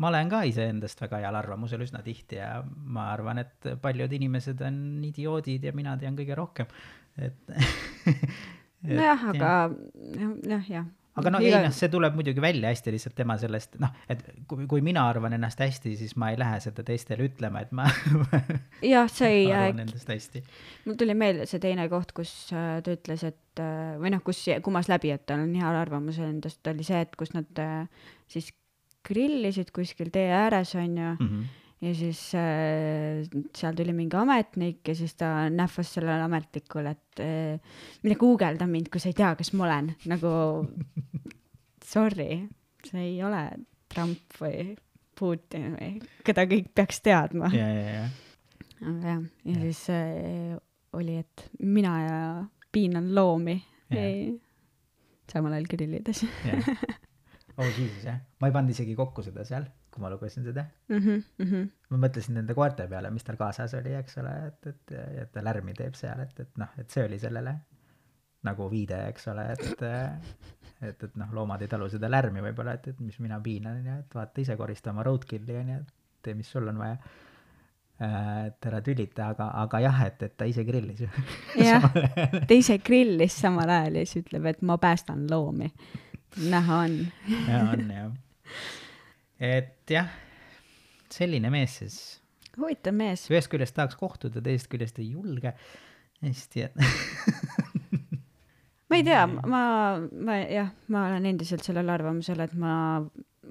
ma 0.01 0.11
olen 0.13 0.31
ka 0.31 0.45
iseendast 0.49 1.03
väga 1.03 1.23
heal 1.25 1.39
arvamusel 1.41 1.83
üsna 1.85 2.03
tihti 2.07 2.39
ja 2.39 2.61
ma 2.65 3.11
arvan, 3.15 3.43
et 3.43 3.73
paljud 3.83 4.13
inimesed 4.21 4.63
on 4.67 4.79
idioodid 5.09 5.67
ja 5.67 5.75
mina 5.77 5.97
tean 6.01 6.19
kõige 6.19 6.39
rohkem, 6.39 6.71
et 7.19 7.53
nojah, 9.01 9.29
aga 9.35 9.53
jah, 10.47 10.73
jah 10.79 10.89
aga 11.21 11.33
noh, 11.35 11.45
ei 11.45 11.55
noh, 11.55 11.75
see 11.77 11.91
tuleb 11.93 12.17
muidugi 12.19 12.43
välja 12.43 12.73
hästi 12.73 12.95
lihtsalt 12.95 13.17
tema 13.19 13.37
sellest, 13.41 13.77
noh, 13.83 13.93
et 14.11 14.23
kui, 14.51 14.67
kui 14.71 14.85
mina 14.85 15.05
arvan 15.09 15.37
ennast 15.37 15.61
hästi, 15.63 15.95
siis 16.01 16.17
ma 16.21 16.33
ei 16.33 16.39
lähe 16.41 16.61
seda 16.65 16.85
teistele 16.87 17.29
ütlema, 17.29 17.65
et 17.65 17.75
ma 17.77 17.87
jah, 18.95 19.11
see 19.13 19.31
ei 19.43 19.47
arvan 19.57 19.85
endast 19.87 20.11
hästi. 20.11 20.45
mul 20.89 20.99
tuli 21.01 21.17
meelde 21.19 21.49
see 21.51 21.63
teine 21.63 21.87
koht, 21.93 22.15
kus 22.17 22.33
äh, 22.55 22.81
ta 22.85 22.97
ütles, 22.97 23.27
et 23.29 23.63
äh, 23.63 23.95
või 24.01 24.15
noh, 24.17 24.25
kus 24.27 24.43
kumas 24.65 24.91
läbi, 24.93 25.13
et 25.15 25.27
tal 25.29 25.45
on 25.45 25.55
hea 25.57 25.77
arvamus 25.81 26.21
endast, 26.25 26.63
oli 26.73 26.87
see, 26.87 27.05
et 27.07 27.17
kus 27.21 27.35
nad 27.37 27.63
äh, 27.63 27.87
siis 28.31 28.53
grillisid 29.07 29.71
kuskil 29.75 30.11
tee 30.13 30.29
ääres, 30.35 30.75
onju 30.77 31.15
mm. 31.15 31.27
-hmm 31.27 31.57
ja 31.81 31.93
siis 31.97 32.21
äh, 32.37 33.23
seal 33.57 33.77
tuli 33.77 33.95
mingi 33.97 34.19
ametnik 34.21 34.89
ja 34.89 34.95
siis 34.97 35.15
ta 35.19 35.49
nähvas 35.53 35.95
sellele 35.97 36.27
ametnikule, 36.27 36.93
et 36.93 37.23
äh, 37.25 37.81
mine 38.05 38.19
guugelda 38.21 38.69
mind, 38.69 38.91
kui 38.93 39.01
sa 39.03 39.11
ei 39.11 39.17
tea, 39.17 39.33
kes 39.39 39.55
ma 39.57 39.67
olen, 39.69 39.93
nagu 40.11 40.33
sorry, 41.93 42.43
see 42.87 43.07
ei 43.07 43.19
ole 43.25 43.45
Trump 43.91 44.41
või 44.41 44.71
Putin 45.21 45.75
või 45.77 45.97
keda 46.27 46.47
kõik 46.51 46.71
peaks 46.77 47.01
teadma. 47.05 47.51
ja, 47.57 47.73
ja, 47.73 47.97
ja. 47.97 48.07
aga 48.85 49.15
jah, 49.15 49.25
ja, 49.25 49.55
ja. 49.55 49.59
siis 49.65 49.85
äh, 49.97 50.55
oli, 51.01 51.21
et 51.25 51.49
mina 51.65 51.97
ja 52.05 52.23
piinan 52.71 53.13
loomi, 53.17 53.57
samal 55.31 55.57
ajal 55.57 55.71
grillides. 55.71 56.27
Oh 57.61 57.67
jesus 57.67 58.07
jah, 58.07 58.21
ma 58.41 58.49
ei 58.49 58.55
pannud 58.55 58.73
isegi 58.73 58.95
kokku 58.97 59.21
seda 59.27 59.43
seal 59.45 59.67
kui 59.91 60.03
ma 60.05 60.11
lugesin 60.13 60.45
seda 60.47 60.65
mm. 60.89 60.97
-hmm, 60.97 61.23
mm 61.39 61.47
-hmm. 61.51 61.69
ma 61.91 62.01
mõtlesin 62.07 62.39
nende 62.39 62.55
koerte 62.55 62.87
peale, 62.89 63.11
mis 63.11 63.25
tal 63.25 63.37
kaasas 63.37 63.75
oli, 63.75 63.95
eks 63.95 64.19
ole, 64.23 64.35
et, 64.47 64.67
et, 64.67 64.93
et 65.23 65.33
ta 65.33 65.45
lärmi 65.45 65.75
teeb 65.75 65.95
seal, 65.99 66.21
et, 66.21 66.41
et 66.41 66.59
noh, 66.63 66.69
et 66.79 66.91
see 66.91 67.05
oli 67.05 67.19
sellele 67.19 67.57
nagu 68.43 68.69
viide, 68.71 69.01
eks 69.09 69.27
ole, 69.29 69.47
et, 69.53 69.83
et, 70.83 71.03
et 71.05 71.17
noh, 71.17 71.33
loomad 71.33 71.63
ei 71.63 71.69
talu 71.69 71.89
seda 71.93 72.11
lärmi 72.11 72.41
võib-olla, 72.41 72.75
et, 72.79 72.87
et 72.89 73.01
mis 73.01 73.19
mina 73.21 73.41
piinan, 73.41 73.83
onju, 73.83 73.97
et 74.05 74.15
vaata 74.15 74.41
ise 74.41 74.57
korista 74.57 74.95
oma 74.95 75.03
roadkill'i, 75.03 75.57
onju, 75.57 75.81
et 75.81 75.93
tee, 76.23 76.35
mis 76.35 76.53
sul 76.53 76.69
on 76.69 76.79
vaja. 76.79 76.97
et 78.01 78.67
ära 78.67 78.79
tülita, 78.81 79.27
aga, 79.35 79.51
aga 79.61 79.81
jah, 79.85 79.99
et, 80.07 80.23
et 80.23 80.37
ta 80.37 80.47
ise 80.49 80.65
grillis 80.65 81.01
ju. 81.01 81.09
jah, 81.61 81.85
ta 82.49 82.55
ise 82.55 82.79
grillis 82.79 83.37
samal 83.41 83.69
ajal 83.69 84.01
ja 84.01 84.07
siis 84.07 84.25
ütleb, 84.25 84.47
et 84.47 84.63
ma 84.63 84.79
päästan 84.79 85.27
loomi. 85.31 85.73
näha 86.49 86.79
on. 86.87 87.01
ja 87.29 87.65
on 87.75 87.91
jah 87.91 88.13
et 89.41 89.91
jah, 89.91 90.09
selline 91.11 91.51
mees 91.53 91.79
siis. 91.81 91.97
huvitav 92.59 92.95
mees. 92.97 93.27
ühest 93.33 93.51
küljest 93.53 93.77
tahaks 93.77 93.97
kohtuda, 94.01 94.43
teisest 94.45 94.71
küljest 94.73 95.01
ei 95.01 95.11
julge. 95.15 95.55
hästi, 96.21 96.69
et 96.69 96.75
ma 98.91 99.01
ei 99.01 99.05
tea, 99.07 99.25
ma, 99.27 99.63
ma 99.99 100.35
jah, 100.45 100.71
ma 100.93 101.07
olen 101.09 101.25
endiselt 101.33 101.65
sellel 101.65 101.89
arvamusel, 101.89 102.41
et 102.45 102.55
ma 102.61 102.75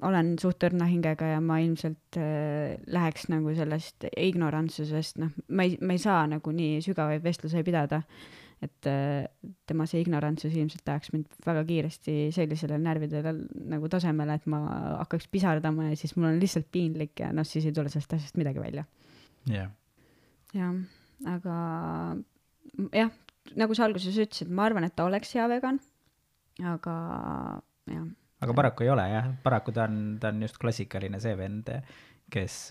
olen 0.06 0.36
suht 0.40 0.62
õrna 0.64 0.86
hingega 0.88 1.26
ja 1.34 1.40
ma 1.44 1.58
ilmselt 1.60 2.16
äh, 2.20 2.78
läheks 2.88 3.26
nagu 3.32 3.52
sellest 3.56 4.06
ignorantsusest, 4.14 5.18
noh, 5.20 5.30
ma 5.50 5.66
ei, 5.66 5.70
ma 5.82 5.92
ei 5.96 6.02
saa 6.02 6.22
nagu 6.30 6.54
nii 6.54 6.78
sügavaid 6.86 7.22
vestlusi 7.26 7.64
pidada 7.66 8.02
et 8.60 8.88
äh, 8.90 9.24
tema 9.68 9.86
see 9.88 10.02
ignorantsus 10.04 10.52
ilmselt 10.52 10.88
ajaks 10.92 11.14
mind 11.14 11.38
väga 11.46 11.62
kiiresti 11.68 12.16
sellisele 12.36 12.76
närvidele 12.82 13.32
nagu 13.72 13.88
tasemele, 13.92 14.36
et 14.36 14.48
ma 14.52 14.60
hakkaks 15.00 15.30
pisardama 15.32 15.88
ja 15.88 15.96
siis 15.96 16.12
mul 16.16 16.28
on 16.28 16.40
lihtsalt 16.42 16.68
piinlik 16.72 17.24
ja 17.24 17.30
noh, 17.36 17.46
siis 17.48 17.68
ei 17.68 17.76
tule 17.76 17.92
sellest 17.92 18.18
asjast 18.18 18.36
midagi 18.40 18.60
välja. 18.60 18.84
jah 19.48 19.56
yeah.. 19.56 19.72
jah, 20.52 20.76
aga 21.36 21.56
jah, 23.00 23.16
nagu 23.56 23.76
sa 23.76 23.88
alguses 23.88 24.12
ütlesid, 24.12 24.52
ma 24.52 24.68
arvan, 24.68 24.84
et 24.84 24.96
ta 24.96 25.08
oleks 25.08 25.32
hea 25.38 25.48
vegan, 25.50 25.80
aga 26.60 26.94
jah. 27.88 28.06
aga 28.44 28.60
paraku 28.60 28.84
ei 28.84 28.92
ole 28.92 29.08
jah, 29.08 29.32
paraku 29.44 29.72
ta 29.72 29.88
on, 29.88 30.18
ta 30.20 30.34
on 30.34 30.44
just 30.44 30.60
klassikaline 30.60 31.20
see 31.22 31.32
vend, 31.38 31.72
kes, 32.30 32.62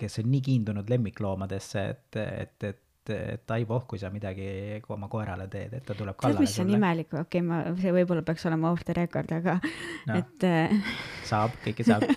kes 0.00 0.20
on 0.24 0.32
nii 0.32 0.44
kiindunud 0.48 0.88
lemmikloomadesse, 0.88 1.88
et, 1.92 2.22
et, 2.24 2.70
et 2.72 2.84
et, 3.12 3.38
et 3.38 3.54
ai 3.56 3.64
voh, 3.68 3.84
kui 3.88 3.98
sa 4.00 4.10
midagi 4.14 4.48
oma 4.94 5.08
koerale 5.12 5.48
teed, 5.52 5.74
et 5.78 5.84
ta 5.86 5.94
tuleb 5.98 6.16
kallale 6.18 6.46
sulle. 6.46 6.48
mis 6.48 6.58
on 6.64 6.74
imelik, 6.78 7.10
okei 7.12 7.24
okay,, 7.24 7.42
ma, 7.46 7.62
see 7.80 7.92
võib-olla 7.94 8.22
peaks 8.26 8.46
olema 8.50 8.72
off 8.72 8.84
the 8.88 8.96
record, 8.96 9.32
aga 9.32 9.58
no, 10.08 10.18
et 10.18 10.48
äh.... 10.48 10.94
saab, 11.28 11.50
kõike 11.64 11.86
saab 11.86 12.02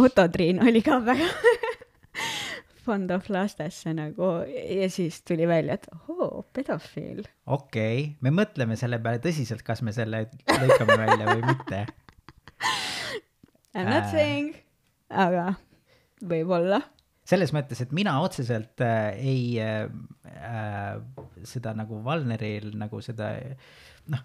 Otto 0.00 0.24
Triin 0.32 0.62
oli 0.64 0.80
ka 0.84 1.00
väga 1.04 1.26
fond 2.84 3.10
of 3.14 3.28
lastesse 3.30 3.92
nagu 3.94 4.30
ja 4.48 4.88
siis 4.90 5.22
tuli 5.28 5.48
välja, 5.48 5.76
et 5.76 5.86
ohoo, 5.94 6.44
pedofiil. 6.52 7.24
okei 7.46 8.04
okay., 8.04 8.14
me 8.24 8.32
mõtleme 8.34 8.78
selle 8.80 9.00
peale 9.02 9.20
tõsiselt, 9.24 9.62
kas 9.66 9.82
me 9.86 9.92
selle 9.96 10.26
lõikame 10.48 10.96
välja 11.04 11.26
või 11.34 11.42
mitte. 11.52 11.84
I 13.76 13.84
m 13.84 13.90
not 13.90 14.08
äh... 14.08 14.10
saying, 14.14 14.54
aga 15.10 15.52
võib-olla 16.20 16.80
selles 17.30 17.52
mõttes, 17.54 17.82
et 17.84 17.92
mina 17.96 18.16
otseselt 18.24 18.82
äh, 18.84 19.18
ei 19.18 19.42
äh, 19.62 19.84
äh, 20.26 20.96
seda 21.46 21.74
nagu 21.78 22.00
Valneril 22.04 22.72
nagu 22.80 23.02
seda 23.04 23.32
noh, 24.10 24.24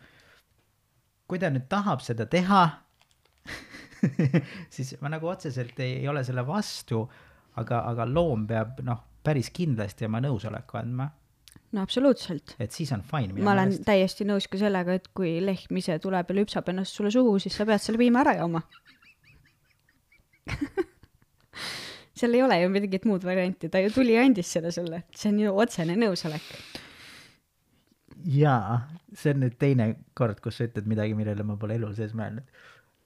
kui 1.30 1.42
ta 1.42 1.52
nüüd 1.54 1.68
tahab 1.72 2.04
seda 2.06 2.28
teha 2.30 2.64
siis 4.76 4.96
ma 5.02 5.12
nagu 5.14 5.30
otseselt 5.30 5.80
ei, 5.84 6.00
ei 6.02 6.10
ole 6.10 6.24
selle 6.26 6.46
vastu, 6.48 7.04
aga, 7.62 7.84
aga 7.92 8.08
loom 8.10 8.48
peab 8.50 8.82
noh, 8.86 9.04
päris 9.26 9.52
kindlasti 9.54 10.08
oma 10.10 10.22
nõusoleku 10.26 10.82
andma 10.82 11.10
no 11.76 11.84
absoluutselt. 11.84 12.56
et 12.60 12.72
siis 12.74 12.92
on 12.96 13.04
fine. 13.06 13.36
ma 13.38 13.54
olen 13.54 13.70
meelest. 13.70 13.86
täiesti 13.88 14.28
nõus 14.28 14.50
ka 14.50 14.60
sellega, 14.62 14.98
et 14.98 15.12
kui 15.18 15.38
lehm 15.44 15.82
ise 15.82 16.00
tuleb 16.02 16.32
ja 16.32 16.40
lüpsab 16.42 16.74
ennast 16.74 16.98
sulle 16.98 17.14
suhu, 17.14 17.38
siis 17.44 17.58
sa 17.58 17.68
pead 17.70 17.82
selle 17.84 18.02
viima 18.02 18.24
ära 18.26 18.38
jooma 18.40 18.64
seal 22.16 22.36
ei 22.38 22.44
ole 22.46 22.60
ju 22.62 22.72
mingit 22.72 23.06
muud 23.10 23.26
varianti, 23.28 23.70
ta 23.70 23.82
ju 23.84 23.92
tuli 23.94 24.16
ja 24.16 24.24
andis 24.26 24.52
selle 24.56 24.72
sulle, 24.72 25.04
see 25.16 25.32
on 25.34 25.42
ju 25.44 25.56
otsene 25.64 25.98
nõusolek. 26.00 26.46
jaa, 28.36 28.80
see 29.14 29.36
on 29.36 29.44
nüüd 29.44 29.58
teine 29.62 29.90
kord, 30.18 30.40
kus 30.44 30.60
sa 30.60 30.70
ütled 30.70 30.88
midagi, 30.90 31.18
millele 31.18 31.46
ma 31.48 31.60
pole 31.60 31.78
elu 31.80 31.92
sees 31.98 32.16
mõelnud. 32.18 32.48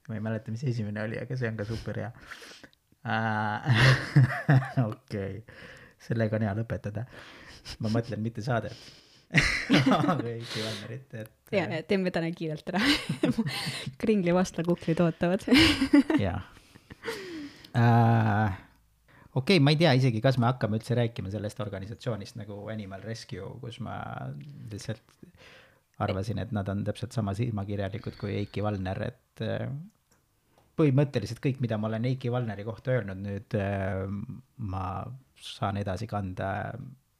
ma 0.09 0.17
ei 0.17 0.23
mäleta, 0.25 0.53
mis 0.53 0.63
esimene 0.65 1.03
oli, 1.03 1.19
aga 1.21 1.37
see 1.37 1.49
on 1.49 1.57
ka 1.57 1.65
super 1.69 1.99
hea. 2.01 2.13
okei, 4.91 5.43
sellega 6.05 6.37
on 6.37 6.47
hea 6.47 6.55
lõpetada. 6.61 7.05
ma 7.79 7.93
mõtlen 7.93 8.21
mitte 8.21 8.45
saadet. 8.45 8.77
Heiki 9.69 10.63
Valnerit, 10.65 11.11
et 11.13 11.53
ja, 11.53 11.67
ja 11.69 11.83
teeme 11.85 12.09
täna 12.13 12.31
kiirelt 12.33 12.71
ära. 12.71 12.81
kringli 14.01 14.33
vastlakukrid 14.33 15.01
ootavad. 15.05 15.45
jah 16.17 16.41
äh,. 17.77 18.68
Okei 19.39 19.57
okay,, 19.57 19.63
ma 19.63 19.73
ei 19.73 19.79
tea 19.79 19.93
isegi, 19.97 20.21
kas 20.23 20.39
me 20.41 20.49
hakkame 20.49 20.79
üldse 20.79 20.97
rääkima 20.99 21.31
sellest 21.33 21.61
organisatsioonist 21.63 22.39
nagu 22.39 22.61
Animal 22.71 23.03
Rescue, 23.05 23.45
kus 23.63 23.79
ma 23.85 23.95
lihtsalt 24.71 25.03
arvasin, 26.03 26.39
et 26.43 26.53
nad 26.55 26.67
on 26.71 26.83
täpselt 26.87 27.15
sama 27.15 27.33
silmakirjalikud 27.37 28.19
kui 28.19 28.35
Heiki 28.37 28.63
Valner, 28.63 29.01
et 29.09 29.43
äh, 29.43 29.65
põhimõtteliselt 30.79 31.41
kõik, 31.43 31.59
mida 31.63 31.79
ma 31.79 31.89
olen 31.89 32.07
Heiki 32.07 32.31
Valneri 32.31 32.63
kohta 32.67 32.95
öelnud, 32.95 33.19
nüüd 33.25 33.57
äh, 33.59 34.05
ma 34.71 34.85
saan 35.39 35.79
edasi 35.81 36.07
kanda 36.07 36.49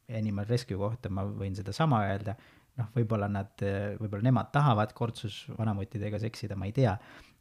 Animal 0.10 0.48
Rescue 0.50 0.80
kohta, 0.80 1.12
ma 1.14 1.26
võin 1.28 1.56
sedasama 1.58 2.02
öelda, 2.08 2.36
noh, 2.80 2.88
võib-olla 2.96 3.28
nad, 3.32 3.52
võib-olla 4.00 4.26
nemad 4.26 4.52
tahavad 4.56 4.94
kortsus 4.98 5.44
vanamutidega 5.58 6.20
seksida, 6.22 6.58
ma 6.60 6.70
ei 6.70 6.76
tea, 6.76 6.96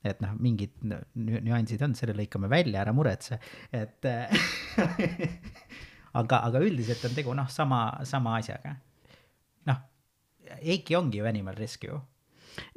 et 0.04 0.20
noh, 0.22 0.34
mingid 0.38 0.74
nü- 0.86 1.40
nüansid 1.42 1.82
on, 1.82 1.94
selle 1.98 2.14
lõikame 2.18 2.50
välja, 2.50 2.82
ära 2.82 2.94
muretse, 2.94 3.38
et 3.74 4.04
aga, 6.20 6.42
aga 6.42 6.62
üldiselt 6.62 7.04
on 7.08 7.16
tegu 7.16 7.34
noh, 7.36 7.48
sama, 7.50 7.80
sama 8.08 8.36
asjaga. 8.38 8.76
noh, 9.70 9.82
Heiki 10.62 10.96
ongi 10.96 11.20
ju 11.20 11.26
Animal 11.28 11.58
Rescue, 11.58 11.98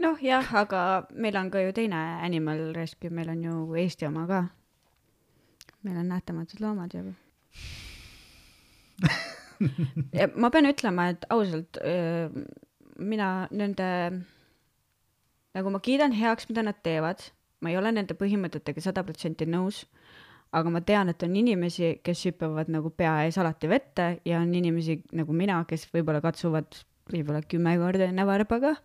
noh 0.02 0.18
jah, 0.22 0.48
aga 0.64 0.82
meil 1.14 1.38
on 1.40 1.52
ka 1.54 1.62
ju 1.64 1.72
teine 1.76 2.02
Animal 2.26 2.72
Rescue, 2.76 3.14
meil 3.14 3.30
on 3.34 3.44
ju 3.44 3.76
Eesti 3.76 4.08
oma 4.08 4.28
ka. 4.28 4.44
meil 5.82 5.98
on 5.98 6.12
nähtamatud 6.14 6.60
loomad 6.62 6.94
ju. 6.94 7.14
ja 10.18 10.28
ma 10.36 10.50
pean 10.50 10.70
ütlema, 10.70 11.10
et 11.10 11.26
ausalt 11.30 11.78
öö, 11.82 12.30
mina 12.98 13.48
nende, 13.52 13.88
nagu 15.58 15.74
ma 15.74 15.82
kiidan 15.84 16.16
heaks, 16.16 16.48
mida 16.50 16.64
nad 16.66 16.80
teevad, 16.84 17.24
ma 17.62 17.72
ei 17.72 17.78
ole 17.78 17.92
nende 17.94 18.18
põhimõtetega 18.18 18.84
sada 18.84 19.04
protsenti 19.08 19.48
nõus, 19.50 19.84
aga 20.52 20.72
ma 20.74 20.82
tean, 20.84 21.12
et 21.12 21.24
on 21.24 21.36
inimesi, 21.36 21.98
kes 22.04 22.26
hüppavad 22.28 22.72
nagu 22.72 22.92
pea 22.96 23.22
ees 23.26 23.38
alati 23.40 23.70
vette 23.72 24.08
ja 24.28 24.42
on 24.44 24.54
inimesi 24.56 25.00
nagu 25.16 25.36
mina, 25.36 25.62
kes 25.68 25.88
võib-olla 25.94 26.24
katsuvad 26.24 26.84
võib-olla 27.12 27.42
kümme 27.48 27.76
korda 27.80 28.08
enne 28.12 28.26
varbaga 28.28 28.76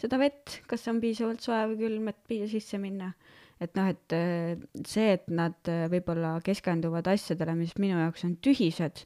seda 0.00 0.18
vett, 0.20 0.60
kas 0.70 0.84
on 0.90 1.00
piisavalt 1.02 1.44
soe 1.44 1.62
või 1.70 1.80
külm, 1.80 2.10
et 2.10 2.20
piia 2.28 2.48
sisse 2.50 2.80
minna. 2.82 3.12
et 3.62 3.76
noh, 3.78 3.86
et 3.88 4.12
äh, 4.12 4.58
see, 4.84 5.14
et 5.14 5.28
nad 5.30 5.56
äh, 5.70 5.86
võib-olla 5.92 6.34
keskenduvad 6.44 7.06
asjadele, 7.12 7.54
mis 7.56 7.76
minu 7.78 8.00
jaoks 8.00 8.26
on 8.26 8.34
tühised, 8.42 9.04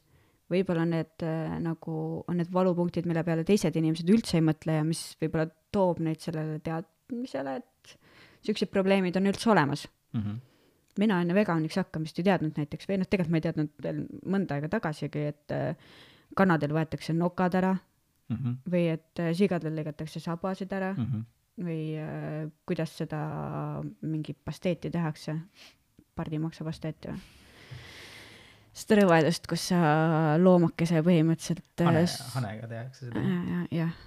võib-olla 0.49 0.87
need 0.89 1.23
äh, 1.23 1.53
nagu 1.61 2.23
on 2.25 2.39
need 2.41 2.49
valupunktid, 2.51 3.07
mille 3.07 3.23
peale 3.23 3.45
teised 3.47 3.77
inimesed 3.77 4.09
üldse 4.09 4.39
ei 4.39 4.45
mõtle 4.45 4.79
ja 4.79 4.87
mis 4.87 5.03
võib-olla 5.21 5.47
toob 5.71 5.99
neid 6.05 6.21
sellele 6.23 6.59
teadmisele, 6.65 7.55
et 7.61 7.97
siuksed 8.45 8.71
probleemid 8.73 9.17
on 9.19 9.29
üldse 9.31 9.49
olemas 9.51 9.87
mm. 10.13 10.21
-hmm. 10.21 10.37
mina 10.99 11.21
enne 11.21 11.35
veganiks 11.35 11.75
hakkamist 11.81 12.19
ei 12.19 12.27
teadnud 12.29 12.57
näiteks 12.57 12.89
või 12.89 13.01
noh, 13.01 13.09
tegelikult 13.09 13.31
ma 13.31 13.41
ei 13.41 13.47
teadnud 13.47 13.83
veel 13.83 14.05
mõnda 14.25 14.57
aega 14.57 14.69
tagasigi, 14.77 15.25
et 15.33 15.55
äh, 15.55 15.75
kanadel 16.35 16.75
võetakse 16.75 17.13
nokad 17.13 17.55
ära 17.55 17.77
Mm 18.29 18.37
-hmm. 18.37 18.71
või 18.71 18.83
et 18.93 19.19
äh, 19.19 19.33
sigadel 19.33 19.73
lõigatakse 19.73 20.19
sabasid 20.21 20.71
ära 20.71 20.93
mm 20.93 20.99
Mm 20.99 21.05
-hmm. 21.05 21.65
või 21.65 21.97
äh, 21.97 22.51
kuidas 22.65 22.97
seda 22.97 23.21
mingi 24.01 24.33
pasteeti 24.33 24.89
tehakse, 24.89 25.35
pardimaksapasteeti 26.15 27.07
või? 27.07 27.19
seda 28.73 29.01
rõvedust, 29.01 29.47
kus 29.49 29.67
sa 29.71 30.37
loomakese 30.37 31.01
põhimõtteliselt 31.01 31.81
äh,, 31.81 32.33
hanega 32.35 32.67
tehakse 32.67 33.05
seda. 33.05 33.19
ja, 33.19 33.41
ja, 33.51 33.65
jah, 33.71 33.97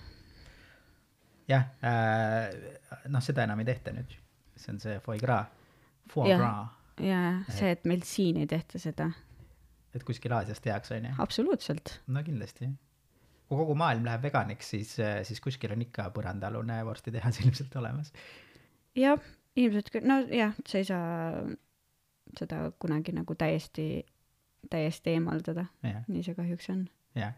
jah 1.52 1.68
äh,, 1.84 3.08
noh, 3.12 3.24
seda 3.24 3.46
enam 3.46 3.62
ei 3.62 3.68
tehta 3.68 3.94
nüüd, 3.96 4.14
see 4.56 4.72
on 4.74 4.80
see 4.82 5.00
foie 5.04 5.20
gras, 5.22 5.50
foie 6.12 6.32
Jah. 6.32 6.40
gras, 6.40 6.78
ja 7.02 7.20
see, 7.48 7.72
et 7.76 7.84
meil 7.88 8.04
siin 8.06 8.40
ei 8.42 8.48
tehta 8.50 8.80
seda, 8.82 9.10
et 9.92 10.06
kuskil 10.08 10.34
Aasias 10.36 10.62
tehakse, 10.64 10.96
onju. 11.00 11.14
absoluutselt. 11.22 11.98
no 12.12 12.22
kindlasti. 12.26 12.70
kui 13.48 13.60
kogu 13.60 13.76
maailm 13.76 14.06
läheb 14.08 14.24
veganiks, 14.28 14.72
siis, 14.74 14.94
siis 15.28 15.42
kuskil 15.44 15.74
on 15.74 15.84
ikka 15.84 16.08
põrandaalune 16.14 16.80
vorstitehas 16.88 17.40
ilmselt 17.44 17.76
olemas. 17.80 18.12
jah, 18.98 19.20
ilmselt 19.56 19.92
küll, 19.92 20.08
no 20.08 20.22
jah, 20.32 20.56
sa 20.66 20.80
ei 20.80 20.88
saa 20.88 21.44
seda 22.38 22.64
kunagi 22.80 23.12
nagu 23.12 23.34
täiesti, 23.36 24.04
täiesti 24.72 25.16
eemaldada, 25.16 25.66
nii 25.82 26.24
see 26.24 26.36
kahjuks 26.38 26.70
on. 26.72 26.86
jah. 27.18 27.36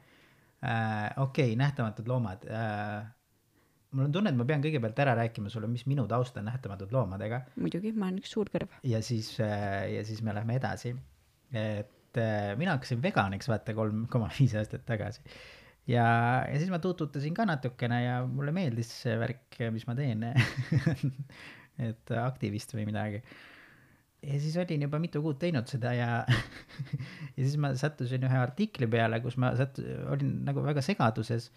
okei, 1.24 1.56
nähtamatud 1.60 2.08
loomad 2.08 2.48
äh,. 2.48 3.04
Mul 3.94 4.08
on 4.08 4.14
tunne, 4.14 4.32
et 4.34 4.38
ma 4.38 4.46
pean 4.48 4.62
kõigepealt 4.64 5.02
ära 5.04 5.16
rääkima 5.20 5.52
sulle, 5.52 5.70
mis 5.70 5.86
minu 5.90 6.06
taust 6.10 6.36
on 6.40 6.48
nähtamatud 6.50 6.92
loomadega 6.94 7.44
muidugi, 7.56 7.94
ma 7.96 8.10
olen 8.10 8.20
üks 8.22 8.34
suur 8.36 8.50
kõrv. 8.52 8.78
ja 8.86 9.00
siis, 9.04 9.34
ja 9.38 10.04
siis 10.06 10.22
me 10.26 10.36
lähme 10.36 10.58
edasi. 10.60 10.94
et 11.54 12.20
äh, 12.20 12.54
mina 12.60 12.76
hakkasin 12.78 13.02
veganiks 13.04 13.50
vaata 13.50 13.76
kolm 13.76 14.06
koma 14.10 14.30
viis 14.38 14.54
aastat 14.58 14.84
tagasi. 14.88 15.22
ja, 15.90 16.06
ja 16.48 16.58
siis 16.58 16.72
ma 16.72 16.80
tuututasin 16.82 17.34
ka 17.36 17.46
natukene 17.48 18.04
ja 18.04 18.20
mulle 18.26 18.54
meeldis 18.56 18.92
see 19.04 19.18
värk, 19.20 19.60
mis 19.74 19.86
ma 19.88 19.96
teen. 19.98 20.26
et 21.88 22.14
aktivist 22.20 22.74
või 22.74 22.86
midagi. 22.88 23.20
ja 24.24 24.38
siis 24.40 24.56
olin 24.60 24.86
juba 24.86 25.00
mitu 25.02 25.20
kuud 25.24 25.40
teinud 25.40 25.68
seda 25.70 25.92
ja, 25.96 26.10
ja 27.36 27.40
siis 27.40 27.56
ma 27.60 27.74
sattusin 27.78 28.24
ühe 28.24 28.38
artikli 28.40 28.88
peale, 28.90 29.20
kus 29.24 29.36
ma 29.40 29.52
sattu-, 29.58 29.86
olin 30.14 30.36
nagu 30.46 30.64
väga 30.64 30.84
segaduses. 30.84 31.50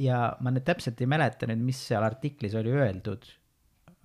Ja 0.00 0.36
ma 0.40 0.50
nüüd 0.50 0.64
täpselt 0.64 1.00
ei 1.00 1.06
mäleta 1.10 1.46
nüüd, 1.50 1.60
mis 1.62 1.80
seal 1.88 2.04
artiklis 2.06 2.54
oli 2.58 2.72
öeldud 2.72 3.26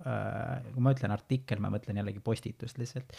äh, 0.04 0.64
kui 0.74 0.82
ma 0.84 0.92
ütlen 0.94 1.14
artikkel, 1.14 1.60
ma 1.60 1.70
mõtlen 1.72 1.96
jällegi 2.00 2.20
postitust 2.24 2.78
lihtsalt 2.78 3.16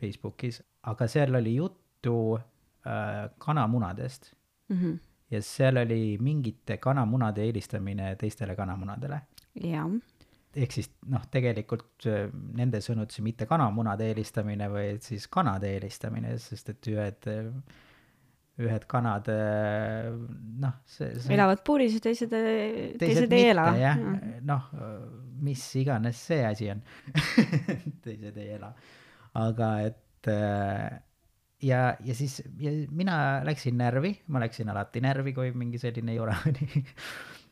Facebookis, 0.00 0.62
aga 0.88 1.08
seal 1.08 1.34
oli 1.36 1.56
juttu 1.58 2.36
äh, 2.36 3.28
kanamunadest 3.38 4.34
Mhm. 4.70 4.92
ja 5.30 5.42
seal 5.42 5.76
oli 5.76 6.16
mingite 6.22 6.76
kanamunade 6.78 7.42
eelistamine 7.42 8.12
teistele 8.16 8.54
kanamunadele. 8.56 9.20
jaa, 9.64 9.88
ehk 10.54 10.72
siis 10.72 10.90
noh, 11.10 11.24
tegelikult 11.30 12.06
äh, 12.06 12.28
nende 12.54 12.78
sõnutsi 12.78 13.22
mitte 13.22 13.46
kanamunade 13.50 14.06
eelistamine, 14.12 14.68
vaid 14.70 15.02
siis 15.02 15.26
kanade 15.28 15.72
eelistamine, 15.74 16.36
sest 16.38 16.68
et 16.70 16.90
ühed, 16.92 17.28
ühed 18.60 18.86
kanad 18.90 19.28
äh, 19.32 20.10
noh, 20.60 20.78
see, 20.88 21.14
see 21.16 21.36
elavad 21.36 21.64
puuris 21.66 21.96
ja 21.96 22.04
teised, 22.04 22.34
teised 23.00 23.36
ei 23.36 23.50
ela. 23.54 23.70
jah, 23.78 24.00
noh, 24.46 24.70
mis 25.40 25.62
iganes 25.80 26.20
see 26.30 26.42
asi 26.44 26.70
on. 26.72 26.82
Teised 28.04 28.36
ei 28.40 28.56
ela, 28.56 28.72
aga 29.40 29.70
et 29.88 30.30
äh, 30.30 31.00
ja, 31.64 31.80
ja 32.04 32.16
siis 32.16 32.40
ja 32.60 32.72
mina 32.90 33.16
läksin 33.46 33.78
närvi, 33.80 34.14
ma 34.32 34.42
läksin 34.42 34.70
alati 34.72 35.02
närvi, 35.04 35.34
kui 35.36 35.52
mingi 35.56 35.80
selline 35.80 36.16
jura 36.16 36.36
oli. 36.50 36.68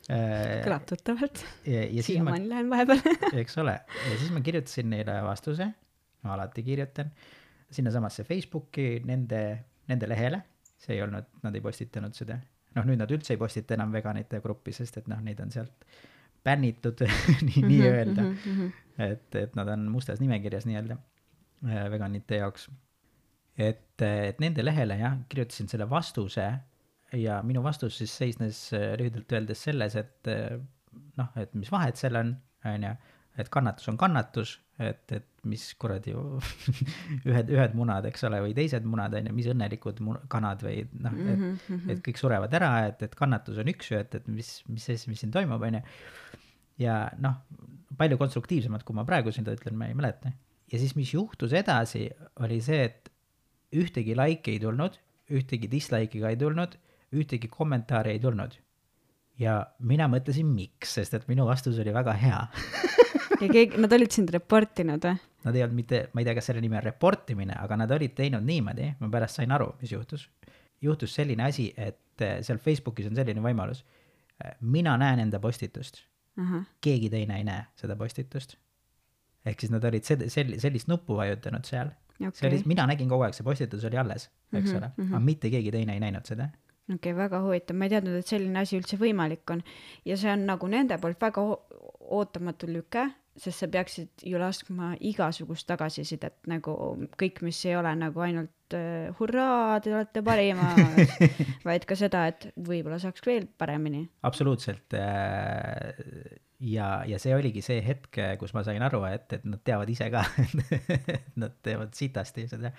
Äh, 0.09 0.63
kõlab 0.65 0.87
tuttavalt. 0.89 1.43
siiamaani 1.65 2.49
lähen 2.49 2.71
vahepeal. 2.73 3.03
eks 3.43 3.59
ole, 3.61 3.77
ja 3.85 4.15
siis 4.17 4.33
ma 4.33 4.41
kirjutasin 4.45 4.89
neile 4.93 5.19
vastuse, 5.27 5.69
ma 6.25 6.37
alati 6.37 6.65
kirjutan, 6.65 7.13
sinnasamasse 7.73 8.25
Facebooki 8.25 9.03
nende, 9.05 9.43
nende 9.91 10.09
lehele, 10.09 10.41
see 10.79 10.95
ei 10.97 11.03
olnud, 11.03 11.27
nad 11.43 11.55
ei 11.55 11.61
postitanud 11.65 12.15
seda. 12.15 12.39
noh, 12.77 12.85
nüüd 12.87 13.01
nad 13.01 13.11
üldse 13.11 13.35
ei 13.35 13.41
postita 13.41 13.75
enam 13.75 13.93
veganite 13.93 14.39
gruppi, 14.45 14.73
sest 14.77 15.01
et 15.01 15.09
noh, 15.11 15.19
neid 15.25 15.41
on 15.43 15.51
sealt 15.51 15.87
bännitud 16.45 17.01
nii, 17.49 17.63
Mhm, 17.63 17.69
nii-öelda. 17.71 18.27
et, 19.09 19.35
et 19.35 19.57
nad 19.59 19.69
on 19.75 19.89
mustas 19.91 20.21
nimekirjas 20.23 20.67
nii-öelda 20.69 20.97
äh, 21.67 21.89
veganite 21.91 22.39
jaoks. 22.43 22.69
et, 23.59 24.03
et 24.03 24.39
nende 24.41 24.63
lehele 24.65 24.97
jah, 25.01 25.17
kirjutasin 25.29 25.69
selle 25.69 25.89
vastuse 25.91 26.47
ja 27.19 27.41
minu 27.43 27.63
vastus 27.65 27.99
siis 27.99 28.15
seisnes 28.21 28.61
äh, 28.77 28.93
lühidalt 29.01 29.33
öeldes 29.33 29.63
selles, 29.67 29.97
et 29.97 30.29
äh, 30.31 30.59
noh, 31.19 31.33
et 31.37 31.55
mis 31.59 31.71
vahet 31.73 31.97
seal 31.99 32.17
on, 32.21 32.37
on 32.69 32.83
ju, 32.87 32.95
et 33.39 33.49
kannatus 33.55 33.89
on 33.91 33.97
kannatus, 33.99 34.59
et, 34.79 35.13
et 35.13 35.25
mis 35.49 35.63
kuradi 35.81 36.13
ühed, 37.29 37.51
ühed 37.55 37.75
munad, 37.79 38.07
eks 38.11 38.25
ole, 38.29 38.41
või 38.45 38.55
teised 38.57 38.85
munad 38.87 39.15
on 39.19 39.27
ju, 39.31 39.35
mis 39.35 39.49
õnnelikud 39.51 40.03
mu- 40.05 40.19
kanad 40.31 40.63
või 40.67 40.83
noh, 41.03 41.15
et 41.19 41.39
Mhm, 41.39 41.91
et 41.95 42.03
kõik 42.05 42.21
surevad 42.21 42.55
ära, 42.59 42.71
et, 42.91 43.03
et 43.09 43.15
kannatus 43.19 43.59
on 43.63 43.71
üks 43.73 43.91
ju, 43.93 43.99
et, 44.03 44.15
et 44.21 44.29
mis, 44.31 44.51
mis 44.69 44.89
asi, 44.95 45.11
mis 45.11 45.21
siin 45.25 45.33
toimub, 45.35 45.63
on 45.67 45.79
ju. 45.81 45.83
ja 46.85 46.99
noh, 47.19 47.41
palju 47.99 48.19
konstruktiivsemalt, 48.21 48.85
kui 48.87 48.95
ma 48.95 49.05
praegu 49.09 49.33
seda 49.35 49.55
ütlen, 49.57 49.75
ma 49.79 49.89
ei 49.91 49.97
mäleta. 49.99 50.31
ja 50.73 50.79
siis, 50.79 50.95
mis 50.99 51.15
juhtus 51.15 51.53
edasi, 51.57 52.09
oli 52.45 52.61
see, 52.63 52.85
et 52.91 53.11
ühtegi 53.75 54.15
like'i 54.17 54.57
ei 54.57 54.61
tulnud, 54.63 54.99
ühtegi 55.35 55.69
dislike'i 55.69 56.23
ka 56.23 56.31
ei 56.33 56.39
tulnud, 56.41 56.77
ühtegi 57.13 57.49
kommentaari 57.51 58.15
ei 58.15 58.21
tulnud. 58.23 58.55
ja 59.39 59.61
mina 59.79 60.07
mõtlesin, 60.11 60.47
miks, 60.51 60.95
sest 60.99 61.15
et 61.15 61.27
minu 61.29 61.47
vastus 61.47 61.79
oli 61.79 61.93
väga 61.95 62.13
hea. 62.19 62.41
ja 63.41 63.49
keegi, 63.49 63.79
nad 63.81 63.93
olid 63.93 64.15
sind 64.15 64.31
reportinud 64.35 65.05
või? 65.09 65.17
Nad 65.47 65.57
ei 65.57 65.63
olnud 65.63 65.79
mitte, 65.79 66.01
ma 66.13 66.21
ei 66.23 66.27
tea, 66.27 66.35
kas 66.35 66.49
selle 66.51 66.61
nimi 66.61 66.77
on 66.77 66.83
report 66.83 67.31
imine, 67.31 67.55
aga 67.63 67.77
nad 67.79 67.93
olid 67.95 68.15
teinud 68.19 68.45
niimoodi, 68.45 68.89
ma 68.99 69.11
pärast 69.13 69.39
sain 69.39 69.53
aru, 69.55 69.71
mis 69.81 69.93
juhtus. 69.93 70.29
juhtus 70.83 71.15
selline 71.15 71.45
asi, 71.45 71.73
et 71.77 72.23
eh, 72.23 72.39
seal 72.43 72.59
Facebookis 72.59 73.07
on 73.11 73.17
selline 73.19 73.43
võimalus. 73.45 73.85
mina 74.61 74.97
näen 74.97 75.19
enda 75.19 75.41
postitust 75.43 76.05
ahah, 76.39 76.67
keegi 76.81 77.09
teine 77.11 77.39
ei 77.39 77.45
näe 77.45 77.65
seda 77.77 77.97
postitust. 77.97 78.57
ehk 79.47 79.61
siis 79.61 79.71
nad 79.73 79.85
olid 79.85 80.05
sed-, 80.05 80.29
sel-, 80.31 80.59
sellist 80.61 80.89
nuppu 80.89 81.17
vajutanud 81.17 81.65
seal 81.65 81.91
okay., 82.21 82.33
see 82.35 82.49
oli 82.49 82.63
mina 82.67 82.87
nägin 82.87 83.09
kogu 83.09 83.27
aeg, 83.27 83.35
see 83.35 83.45
postitus 83.47 83.85
oli 83.85 83.99
alles, 83.99 84.29
eks 84.53 84.71
Mhm, 84.71 84.77
ole, 84.77 84.91
mhm. 84.97 85.15
aga 85.15 85.25
mitte 85.25 85.51
keegi 85.51 85.71
teine 85.75 85.95
ei 85.95 86.01
näinud 86.01 86.27
seda. 86.27 86.49
okei, 86.95 87.15
väga 87.17 87.43
huvitav, 87.45 87.79
ma 87.79 87.89
ei 87.89 87.95
teadnud, 87.95 88.19
et 88.21 88.31
selline 88.31 88.63
asi 88.63 88.79
üldse 88.79 88.99
võimalik 89.01 89.55
on 89.55 89.63
ja 90.09 90.19
see 90.21 90.31
on 90.33 90.47
nagu 90.49 90.71
nende 90.71 90.99
poolt 91.01 91.21
väga 91.21 91.45
ootamatu 92.09 92.69
lüke, 92.71 93.05
sest 93.39 93.63
sa 93.63 93.69
peaksid 93.71 94.25
ju 94.27 94.41
laskma 94.41 94.95
igasugust 95.05 95.69
tagasisidet 95.69 96.49
nagu 96.51 96.75
kõik, 97.21 97.43
mis 97.47 97.61
ei 97.69 97.77
ole 97.79 97.93
nagu 97.99 98.25
ainult 98.25 98.77
äh, 98.77 99.13
hurraa, 99.21 99.79
te 99.85 99.95
olete 99.95 100.25
parimad, 100.27 100.99
vaid 101.69 101.87
ka 101.89 101.99
seda, 101.99 102.27
et 102.33 102.51
võib-olla 102.57 102.99
saaks 103.03 103.25
veel 103.27 103.47
paremini. 103.61 104.07
absoluutselt. 104.27 104.99
ja, 106.61 107.05
ja 107.07 107.19
see 107.23 107.35
oligi 107.37 107.63
see 107.63 107.79
hetk, 107.85 108.19
kus 108.41 108.55
ma 108.57 108.65
sain 108.67 108.83
aru, 108.83 109.03
et, 109.09 109.33
et 109.39 109.45
nad 109.47 109.61
teavad 109.65 109.91
ise 109.91 110.09
ka, 110.11 110.25
et 111.19 111.37
nad 111.39 111.55
teevad 111.63 111.95
sitasti 111.95 112.49
seda, 112.51 112.73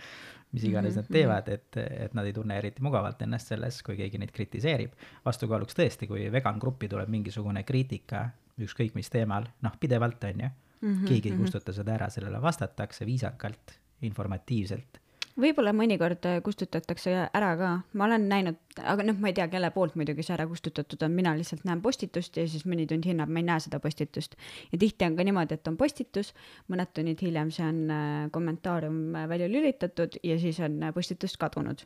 mis 0.52 0.66
iganes 0.68 0.96
Mhm, 0.96 1.04
nad 1.04 1.14
teevad, 1.14 1.50
et, 1.54 1.78
et 2.08 2.16
nad 2.18 2.28
ei 2.28 2.34
tunne 2.36 2.58
eriti 2.58 2.84
mugavalt 2.84 3.22
ennast 3.22 3.54
selles, 3.54 3.82
kui 3.86 3.98
keegi 4.00 4.20
neid 4.22 4.32
kritiseerib. 4.36 4.96
vastukaaluks 5.26 5.78
tõesti, 5.78 6.08
kui 6.10 6.28
vegan 6.32 6.60
gruppi 6.60 6.90
tuleb 6.90 7.10
mingisugune 7.10 7.64
kriitika 7.64 8.30
ükskõik 8.60 8.96
mis 8.98 9.10
teemal, 9.10 9.46
noh, 9.64 9.78
pidevalt 9.80 10.24
on 10.24 10.44
ju, 10.46 10.50
Mhm, 10.82 11.06
keegi 11.06 11.32
ei 11.34 11.38
kustuta 11.38 11.74
seda 11.76 11.92
ära, 11.98 12.10
sellele 12.10 12.40
vastatakse 12.42 13.06
viisakalt, 13.06 13.74
informatiivselt. 14.08 15.00
Võib-olla 15.40 15.72
mõnikord 15.76 16.26
äh, 16.30 16.40
kustutatakse 16.44 17.14
ära 17.26 17.50
ka, 17.60 17.70
ma 17.98 18.06
olen 18.06 18.28
näinud, 18.30 18.58
aga 18.80 19.06
noh, 19.08 19.18
ma 19.22 19.32
ei 19.32 19.36
tea, 19.38 19.48
kelle 19.52 19.72
poolt 19.76 19.96
muidugi 20.00 20.24
see 20.26 20.36
ära 20.36 20.46
kustutatud 20.50 21.02
on, 21.06 21.16
mina 21.16 21.34
lihtsalt 21.38 21.66
näen 21.68 21.82
postitust 21.84 22.38
ja 22.40 22.46
siis 22.50 22.66
mõni 22.70 22.86
tund 22.90 23.08
hiljem 23.08 23.32
ma 23.32 23.42
ei 23.42 23.48
näe 23.48 23.64
seda 23.64 23.80
postitust. 23.84 24.36
ja 24.72 24.80
tihti 24.82 25.08
on 25.08 25.16
ka 25.18 25.26
niimoodi, 25.28 25.58
et 25.60 25.72
on 25.72 25.78
postitus, 25.80 26.34
mõned 26.72 26.92
tunnid 26.94 27.24
hiljem 27.26 27.54
see 27.56 27.66
on 27.68 27.82
äh, 27.96 28.28
kommentaarium 28.36 29.00
äh, 29.16 29.28
välja 29.32 29.50
lülitatud 29.52 30.20
ja 30.24 30.40
siis 30.42 30.60
on 30.66 30.78
äh, 30.84 30.94
postitus 30.96 31.38
kadunud. 31.42 31.86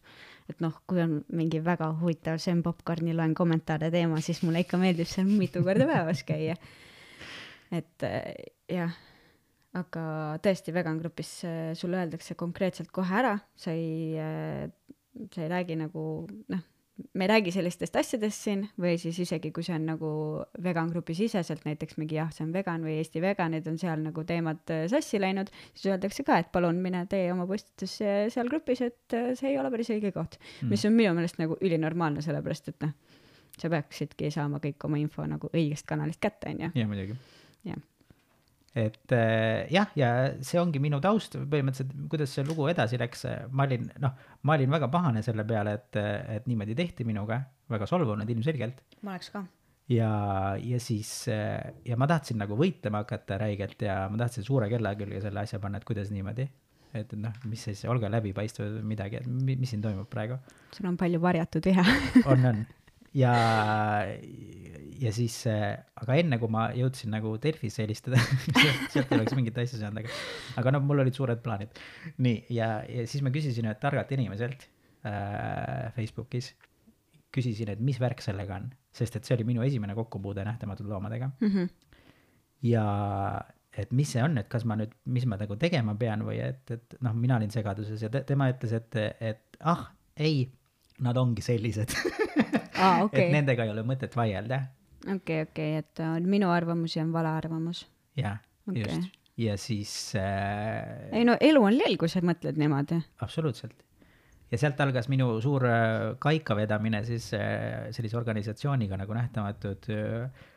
et 0.49 0.59
noh, 0.63 0.75
kui 0.87 1.01
on 1.03 1.21
mingi 1.31 1.63
väga 1.63 1.93
huvitav 2.01 2.41
Sem 2.43 2.63
Popcorni 2.63 3.15
loen 3.15 3.33
kommentaare 3.37 3.91
teema, 3.91 4.21
siis 4.21 4.43
mulle 4.43 4.65
ikka 4.65 4.81
meeldib 4.81 5.09
seal 5.09 5.29
mitu 5.29 5.63
korda 5.63 5.87
päevas 5.89 6.23
käia. 6.27 6.57
et 7.71 8.09
jah 8.69 8.93
aga 9.77 10.03
tõesti, 10.43 10.73
vegan 10.75 10.99
grupis 11.01 11.31
äh, 11.47 11.71
sulle 11.77 12.03
öeldakse 12.03 12.37
konkreetselt 12.39 12.91
kohe 12.93 13.17
ära, 13.23 13.33
sa 13.55 13.73
ei, 13.73 14.13
sa 15.33 15.43
ei 15.43 15.49
räägi 15.51 15.77
nagu 15.79 16.03
noh, 16.53 16.61
me 17.17 17.25
ei 17.25 17.31
räägi 17.31 17.51
sellistest 17.55 17.95
asjadest 17.97 18.45
siin 18.45 18.67
või 18.79 18.99
siis 19.01 19.17
isegi 19.23 19.49
kui 19.53 19.65
see 19.65 19.73
on 19.75 19.87
nagu 19.89 20.09
vegan 20.63 20.91
grupi 20.93 21.15
siseselt 21.17 21.65
näiteks 21.65 21.97
mingi 21.97 22.19
jah, 22.19 22.29
see 22.33 22.45
on 22.45 22.53
vegan 22.53 22.85
või 22.85 22.99
Eesti 22.99 23.21
veganid 23.23 23.65
on 23.69 23.79
seal 23.81 24.03
nagu 24.05 24.25
teemad 24.29 24.61
äh, 24.73 24.85
sassi 24.91 25.21
läinud, 25.21 25.49
siis 25.73 25.89
öeldakse 25.89 26.25
ka, 26.27 26.37
et 26.43 26.51
palun 26.53 26.77
mine 26.83 27.05
tee 27.09 27.31
oma 27.33 27.47
postitus 27.49 27.97
seal 27.97 28.51
grupis, 28.51 28.83
et 28.85 29.17
see 29.39 29.53
ei 29.53 29.57
ole 29.61 29.73
päris 29.73 29.89
õige 29.95 30.13
koht 30.13 30.37
mm., 30.37 30.69
mis 30.73 30.85
on 30.85 30.93
minu 30.97 31.15
meelest 31.17 31.41
nagu 31.41 31.57
ülinormaalne, 31.61 32.21
sellepärast 32.25 32.73
et 32.75 32.85
noh, 32.85 32.93
sa 33.57 33.73
peaksidki 33.73 34.29
saama 34.33 34.61
kõik 34.61 34.85
oma 34.85 35.01
info 35.01 35.25
nagu 35.29 35.49
õigest 35.53 35.89
kanalist 35.89 36.21
kätte, 36.21 36.53
onju. 36.53 36.73
ja 36.77 36.89
muidugi. 36.89 37.17
Jah. 37.63 37.81
Et 38.75 39.11
äh, 39.13 39.67
jah, 39.69 39.91
ja 39.95 40.07
see 40.41 40.57
ongi 40.61 40.79
minu 40.81 40.97
taust 41.01 41.35
põhimõtteliselt, 41.37 41.91
kuidas 42.09 42.31
see 42.33 42.45
lugu 42.47 42.65
edasi 42.71 42.97
läks, 42.97 43.25
ma 43.53 43.67
olin 43.67 43.89
noh, 44.01 44.15
ma 44.43 44.55
olin 44.57 44.71
väga 44.73 44.87
pahane 44.93 45.21
selle 45.25 45.45
peale, 45.45 45.75
et, 45.77 45.99
et 46.37 46.47
niimoodi 46.49 46.73
tehti 46.79 47.05
minuga, 47.05 47.37
väga 47.69 47.85
solvunud 47.89 48.29
ilmselgelt 48.33 48.81
ma 49.05 49.13
oleks 49.13 49.29
ka. 49.35 49.43
ja, 49.93 50.09
ja 50.57 50.79
siis 50.81 51.11
ja 51.29 51.97
ma 52.01 52.07
tahtsin 52.09 52.41
nagu 52.41 52.57
võitlema 52.57 53.03
hakata 53.05 53.37
räigelt 53.45 53.81
ja 53.85 54.07
ma 54.09 54.17
tahtsin 54.25 54.43
suure 54.47 54.69
kella 54.73 54.95
külge 54.97 55.21
selle 55.21 55.45
asja 55.45 55.59
panna, 55.61 55.77
et 55.77 55.85
kuidas 55.85 56.09
niimoodi, 56.13 56.49
et 56.97 57.13
noh, 57.17 57.33
mis 57.49 57.61
siis, 57.69 57.85
olge 57.89 58.09
läbipaistvad 58.09 58.79
või 58.79 58.87
midagi, 58.95 59.21
et 59.21 59.27
mi- 59.29 59.55
mis 59.61 59.69
siin 59.73 59.81
toimub 59.85 60.09
praegu 60.09 60.37
sul 60.73 60.89
on 60.89 60.97
palju 60.97 61.21
varjatud 61.21 61.65
viha. 61.69 61.85
on, 62.25 62.45
on. 62.49 62.65
ja, 63.13 63.33
ja 65.03 65.11
siis, 65.15 65.35
aga 65.49 66.17
enne 66.19 66.39
kui 66.41 66.51
ma 66.53 66.67
jõudsin 66.75 67.11
nagu 67.13 67.35
Delfisse 67.41 67.83
helistada, 67.85 68.19
sealt 68.93 69.11
ei 69.11 69.19
oleks 69.19 69.35
mingit 69.37 69.57
asja 69.63 69.81
saanud, 69.81 70.03
aga, 70.03 70.19
aga 70.61 70.75
noh, 70.75 70.83
mul 70.87 71.03
olid 71.03 71.17
suured 71.17 71.41
plaanid. 71.45 71.73
nii, 72.23 72.45
ja, 72.55 72.75
ja 72.89 73.07
siis 73.09 73.23
ma 73.25 73.33
küsisin 73.33 73.67
ühelt 73.69 73.81
targalt 73.83 74.11
inimeselt 74.15 74.67
äh, 75.05 75.89
Facebookis, 75.97 76.53
küsisin, 77.33 77.71
et 77.73 77.81
mis 77.81 77.97
värk 78.01 78.21
sellega 78.21 78.59
on, 78.61 78.69
sest 78.93 79.15
et 79.17 79.25
see 79.25 79.35
oli 79.39 79.47
minu 79.53 79.63
esimene 79.65 79.95
kokkupuude 79.97 80.45
nähtamatud 80.45 80.85
loomadega 80.89 81.31
Mhm. 81.41 81.69
ja 82.69 82.85
et 83.73 83.89
mis 83.91 84.11
see 84.13 84.21
on, 84.21 84.37
et 84.37 84.47
kas 84.51 84.65
ma 84.69 84.75
nüüd, 84.77 84.91
mis 85.09 85.25
ma 85.25 85.37
nagu 85.41 85.55
tegema 85.57 85.95
pean 85.97 86.21
või 86.27 86.37
et, 86.45 86.61
et 86.71 86.93
noh, 87.01 87.15
mina 87.17 87.39
olin 87.39 87.49
segaduses 87.49 88.03
ja 88.05 88.09
te, 88.13 88.21
tema 88.29 88.51
ütles, 88.53 88.75
et, 88.77 88.99
et 89.19 89.57
ah, 89.65 89.87
ei, 90.15 90.43
nad 91.01 91.17
ongi 91.17 91.41
sellised 91.41 91.93
aa, 92.83 93.03
okei 93.07 93.27
et, 93.27 93.33
nendega 93.33 93.65
ei 93.65 93.73
ole 93.73 93.83
mõtet 93.87 94.15
vaielda. 94.17 94.61
okei, 95.15 95.43
okei, 95.47 95.81
et 95.81 96.03
on 96.05 96.29
minu 96.29 96.51
arvamus 96.53 96.97
ja 96.97 97.05
on 97.05 97.13
vale 97.15 97.31
arvamus. 97.33 97.85
jah 98.19 98.39
okay., 98.67 98.83
just. 98.83 99.17
ja 99.37 99.57
siis 99.57 100.13
äh, 100.19 101.09
ei 101.11 101.25
no 101.27 101.37
elu 101.41 101.63
on 101.63 101.77
lill, 101.77 101.97
kui 101.99 102.11
sa 102.11 102.23
mõtled 102.25 102.59
niimoodi. 102.59 103.01
absoluutselt. 103.25 103.75
ja 104.51 104.61
sealt 104.61 104.81
algas 104.85 105.09
minu 105.11 105.35
suur 105.43 105.67
äh, 105.69 106.13
kaika 106.23 106.57
vedamine 106.59 107.03
siis 107.07 107.31
äh, 107.37 107.91
sellise 107.95 108.19
organisatsiooniga 108.19 108.99
nagu 108.99 109.15
Nähtamatud 109.17 109.89
äh, 109.93 110.49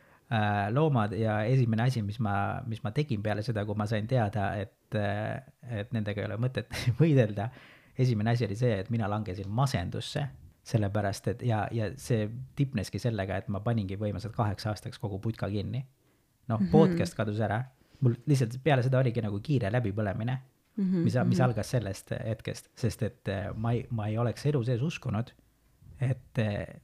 loomad 0.73 1.15
ja 1.15 1.41
esimene 1.47 1.87
asi, 1.87 2.03
mis 2.03 2.19
ma, 2.19 2.59
mis 2.67 2.83
ma 2.83 2.91
tegin 2.91 3.23
peale 3.23 3.45
seda, 3.45 3.63
kui 3.65 3.77
ma 3.79 3.87
sain 3.87 4.07
teada, 4.07 4.51
et, 4.59 4.97
et 5.71 5.93
nendega 5.95 6.19
ei 6.19 6.27
ole 6.27 6.35
mõtet 6.41 6.73
võidelda, 6.99 7.47
esimene 7.97 8.35
asi 8.35 8.45
oli 8.45 8.55
see, 8.55 8.79
et 8.81 8.89
mina 8.93 9.09
langesin 9.09 9.49
masendusse, 9.49 10.27
sellepärast 10.67 11.31
et 11.33 11.41
ja, 11.47 11.63
ja 11.71 11.91
see 11.97 12.27
tipneski 12.55 12.99
sellega, 12.99 13.37
et 13.37 13.47
ma 13.47 13.61
paningi 13.63 13.97
põhimõtteliselt 13.97 14.35
kaheks 14.35 14.67
aastaks 14.67 14.99
kogu 14.99 15.19
putka 15.23 15.49
kinni. 15.49 15.85
noh, 16.47 16.61
podcast 16.71 17.15
kadus 17.15 17.39
ära, 17.43 17.59
mul 17.99 18.13
lihtsalt 18.25 18.53
peale 18.63 18.83
seda 18.83 19.01
oligi 19.01 19.19
nagu 19.21 19.39
kiire 19.43 19.71
läbipõlemine 19.71 20.37
Mhm, 20.77 21.03
mis, 21.03 21.15
mis 21.25 21.39
algas 21.41 21.71
sellest 21.73 22.11
hetkest, 22.13 22.69
sest 22.77 23.01
et 23.07 23.29
eh, 23.33 23.47
ma 23.57 23.73
ei, 23.73 23.81
ma 23.97 24.11
ei 24.11 24.17
oleks 24.21 24.45
elu 24.45 24.59
sees 24.65 24.81
uskunud, 24.85 25.31
et 26.05 26.41
eh, 26.43 26.75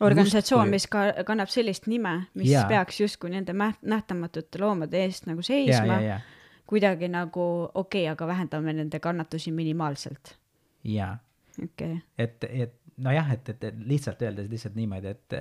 organisatsioon, 0.00 0.66
justkui- 0.68 0.74
mis 0.74 0.86
ka 0.92 1.24
kannab 1.24 1.48
sellist 1.48 1.88
nime, 1.88 2.12
mis 2.36 2.50
Jaa. 2.50 2.66
peaks 2.68 3.00
justkui 3.00 3.32
nende 3.32 3.54
nähtamatute 3.56 4.60
loomade 4.60 5.00
eest 5.06 5.24
nagu 5.30 5.40
ja, 5.40 5.48
seisma 5.48 5.96
ja, 6.04 6.18
ja, 6.18 6.20
kuidagi 6.68 7.08
nagu 7.08 7.46
okei 7.72 8.04
okay,, 8.04 8.12
aga 8.12 8.28
vähendame 8.28 8.76
nende 8.76 9.00
kannatusi 9.00 9.52
minimaalselt. 9.56 10.36
Ja 10.84 11.16
okei 11.58 11.92
okay., 11.92 11.98
et, 12.18 12.44
et 12.44 12.80
nojah, 13.00 13.32
et, 13.32 13.48
et 13.48 13.64
et 13.64 13.80
lihtsalt 13.86 14.22
öeldes 14.22 14.48
lihtsalt 14.50 14.76
niimoodi, 14.76 15.14
et, 15.14 15.34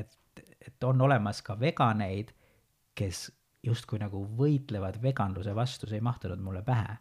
et, 0.00 0.42
et 0.66 0.84
on 0.84 1.00
olemas 1.00 1.42
ka 1.42 1.58
veganeid, 1.60 2.32
kes 2.96 3.28
justkui 3.66 4.00
nagu 4.00 4.22
võitlevad 4.36 5.00
veganluse 5.02 5.54
vastu, 5.56 5.88
see 5.88 6.00
ei 6.00 6.04
mahtunud 6.04 6.40
mulle 6.42 6.62
pähe. 6.66 6.98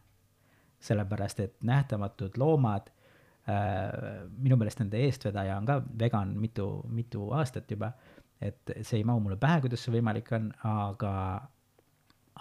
sellepärast, 0.79 1.39
et 1.39 1.55
nähtamatud 1.67 2.37
loomad 2.39 2.85
äh,, 3.49 4.23
minu 4.31 4.55
meelest 4.55 4.79
nende 4.79 5.01
eestvedaja 5.03 5.57
on 5.57 5.65
ka 5.67 5.81
vegan 5.99 6.37
mitu, 6.39 6.67
mitu 6.87 7.31
aastat 7.35 7.71
juba, 7.71 7.91
et 8.41 8.71
see 8.81 9.01
ei 9.01 9.03
mahu 9.03 9.19
mulle 9.19 9.35
pähe, 9.35 9.59
kuidas 9.61 9.83
see 9.83 9.91
võimalik 9.97 10.31
on, 10.35 10.47
aga, 10.63 11.13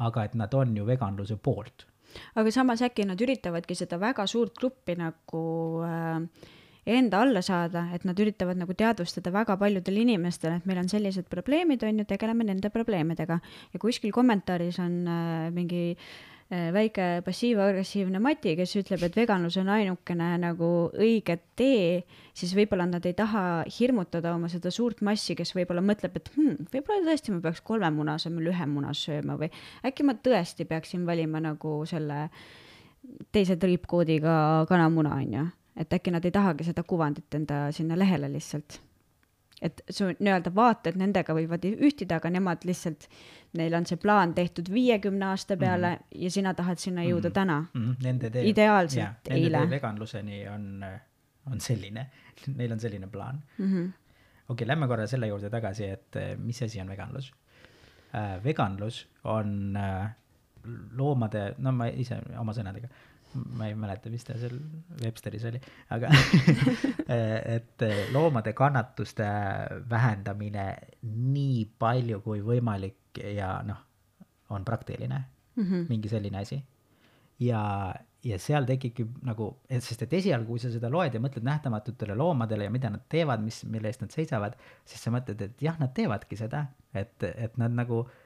aga 0.07 0.25
et 0.25 0.37
nad 0.39 0.55
on 0.55 0.77
ju 0.77 0.87
veganluse 0.87 1.37
poolt 1.37 1.87
aga 2.35 2.53
samas 2.55 2.83
äkki 2.87 3.07
nad 3.09 3.21
üritavadki 3.21 3.77
seda 3.79 3.99
väga 4.01 4.27
suurt 4.27 4.55
gruppi 4.59 4.97
nagu 4.99 5.43
äh, 5.87 6.23
enda 6.89 7.21
alla 7.21 7.43
saada, 7.45 7.89
et 7.93 8.07
nad 8.09 8.19
üritavad 8.19 8.57
nagu 8.57 8.75
teadvustada 8.75 9.33
väga 9.35 9.59
paljudele 9.61 10.07
inimestele, 10.07 10.57
et 10.57 10.67
meil 10.67 10.81
on 10.81 10.89
sellised 10.89 11.29
probleemid, 11.29 11.85
on 11.85 12.01
ju, 12.01 12.09
tegeleme 12.09 12.47
nende 12.49 12.71
probleemidega. 12.73 13.41
ja 13.73 13.81
kuskil 13.81 14.13
kommentaaris 14.13 14.79
on 14.81 15.03
äh, 15.07 15.51
mingi 15.53 15.85
äh, 15.93 16.38
väike 16.49 17.07
passiiv-agressiivne 17.27 18.21
Mati, 18.25 18.55
kes 18.57 18.73
ütleb, 18.81 19.03
et 19.05 19.17
veganlus 19.19 19.59
on 19.61 19.69
ainukene 19.73 20.31
nagu 20.41 20.69
õige 20.97 21.37
tee, 21.59 22.07
siis 22.37 22.55
võib-olla 22.57 22.87
nad 22.89 23.05
ei 23.05 23.13
taha 23.17 23.43
hirmutada 23.69 24.33
oma 24.33 24.49
seda 24.49 24.73
suurt 24.73 25.03
massi, 25.05 25.37
kes 25.37 25.53
võib-olla 25.57 25.85
mõtleb, 25.85 26.17
et 26.17 26.31
hmm, 26.37 26.71
võib-olla 26.73 27.05
tõesti 27.11 27.35
ma 27.35 27.43
peaks 27.45 27.61
kolme 27.67 27.93
muna 27.93 28.17
asemel 28.17 28.49
ühe 28.49 28.71
muna 28.71 28.95
sööma 28.97 29.37
või 29.41 29.51
äkki 29.85 30.09
ma 30.09 30.17
tõesti 30.17 30.65
peaksin 30.69 31.05
valima 31.09 31.43
nagu 31.45 31.83
selle 31.89 32.31
teise 33.33 33.59
triipkoodiga 33.61 34.65
kanamuna, 34.69 35.21
on 35.21 35.39
ju. 35.39 35.47
et 35.77 35.93
äkki 35.93 36.17
nad 36.17 36.25
ei 36.25 36.33
tahagi 36.33 36.65
seda 36.65 36.83
kuvandit 36.83 37.35
enda 37.37 37.67
sinna 37.77 37.99
lehele 37.99 38.33
lihtsalt. 38.33 38.81
Et 39.63 39.81
su 39.91 40.07
nii-öelda 40.11 40.53
vaated 40.55 40.99
nendega 41.01 41.35
võivad 41.35 41.65
ühtida, 41.69 42.19
aga 42.21 42.31
nemad 42.31 42.65
lihtsalt, 42.69 43.09
neil 43.59 43.75
on 43.75 43.87
see 43.89 43.99
plaan 44.01 44.35
tehtud 44.37 44.71
viiekümne 44.73 45.31
aasta 45.33 45.57
peale 45.57 45.91
mm 45.91 46.03
-hmm. 46.03 46.23
ja 46.25 46.31
sina 46.31 46.55
tahad 46.55 46.79
sinna 46.79 47.03
jõuda 47.03 47.29
mm 47.29 47.31
-hmm. 47.31 47.35
täna. 47.35 47.59
mm. 47.75 47.85
-hmm. 47.85 48.05
Nende 48.05 48.31
tee, 48.31 48.49
Ideaalselt 48.49 49.29
nende 49.29 49.41
eile. 49.41 49.59
tee 49.59 49.71
veganluseni 49.71 50.49
on, 50.49 50.85
on 51.53 51.61
selline, 51.61 52.07
neil 52.57 52.73
on 52.73 52.81
selline 52.81 53.07
plaan 53.07 53.43
Mm 53.59 53.67
-hmm. 53.67 53.89
okei 53.89 54.49
okay,, 54.49 54.67
lähme 54.67 54.87
korra 54.87 55.07
selle 55.07 55.27
juurde 55.27 55.51
tagasi, 55.51 55.85
et 55.85 56.17
mis 56.39 56.63
asi 56.63 56.81
on 56.81 56.89
veganlus 56.89 57.33
äh,. 58.15 58.45
veganlus 58.45 59.09
on 59.25 59.77
äh, 59.77 60.11
loomade, 60.97 61.53
no 61.63 61.73
ma 61.75 61.89
ise 61.91 62.19
oma 62.41 62.55
sõnadega, 62.57 62.91
ma 63.59 63.69
ei 63.69 63.77
mäleta, 63.77 64.11
mis 64.11 64.25
ta 64.25 64.37
seal 64.41 64.57
Websteris 65.03 65.45
oli, 65.51 65.61
aga 65.95 66.11
et 67.57 67.85
loomade 68.15 68.55
kannatuste 68.57 69.29
vähendamine 69.91 70.67
nii 71.03 71.63
palju 71.79 72.23
kui 72.25 72.43
võimalik 72.45 73.21
ja 73.35 73.59
noh, 73.67 73.81
on 74.55 74.65
praktiline 74.65 75.19
mm, 75.19 75.65
-hmm. 75.65 75.89
mingi 75.89 76.09
selline 76.09 76.39
asi. 76.39 76.63
ja, 77.41 77.95
ja 78.25 78.39
seal 78.39 78.65
tekibki 78.67 79.07
nagu, 79.23 79.51
sest 79.71 80.03
et 80.03 80.13
esialgu, 80.13 80.55
kui 80.55 80.63
sa 80.63 80.71
seda 80.73 80.91
loed 80.91 81.15
ja 81.15 81.21
mõtled 81.21 81.45
nähtamatutele 81.45 82.15
loomadele 82.15 82.65
ja 82.65 82.71
mida 82.71 82.91
nad 82.91 83.05
teevad, 83.09 83.45
mis, 83.45 83.65
mille 83.65 83.89
eest 83.89 84.01
nad 84.01 84.11
seisavad, 84.11 84.57
siis 84.85 85.03
sa 85.03 85.13
mõtled, 85.15 85.43
et 85.43 85.63
jah, 85.63 85.79
nad 85.79 85.93
teevadki 85.95 86.37
seda, 86.37 86.67
et, 86.95 87.23
et 87.23 87.57
nad 87.61 87.77
nagu 87.77 88.07
äh, 88.07 88.17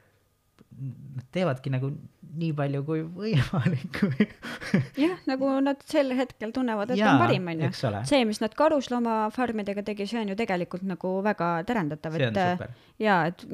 nad 0.81 1.27
teevadki 1.35 1.73
nagu 1.73 1.93
nii 2.33 2.53
palju 2.57 2.83
kui 2.87 3.03
võimalik. 3.05 3.99
Jah, 4.97 5.18
nagu 5.29 5.51
nad 5.64 5.83
sel 5.89 6.14
hetkel 6.16 6.53
tunnevad, 6.55 6.95
et 6.95 7.01
Jaa, 7.01 7.14
on 7.14 7.25
parim, 7.27 7.49
onju. 7.53 7.73
see, 8.09 8.23
mis 8.29 8.41
nad 8.41 8.55
karusloomafarmidega 8.57 9.85
tegi, 9.87 10.07
see 10.09 10.23
on 10.23 10.33
ju 10.33 10.39
tegelikult 10.39 10.87
nagu 10.89 11.18
väga 11.25 11.51
terendatav, 11.68 12.16
et 12.16 12.41
jaa, 13.03 13.18
et 13.29 13.45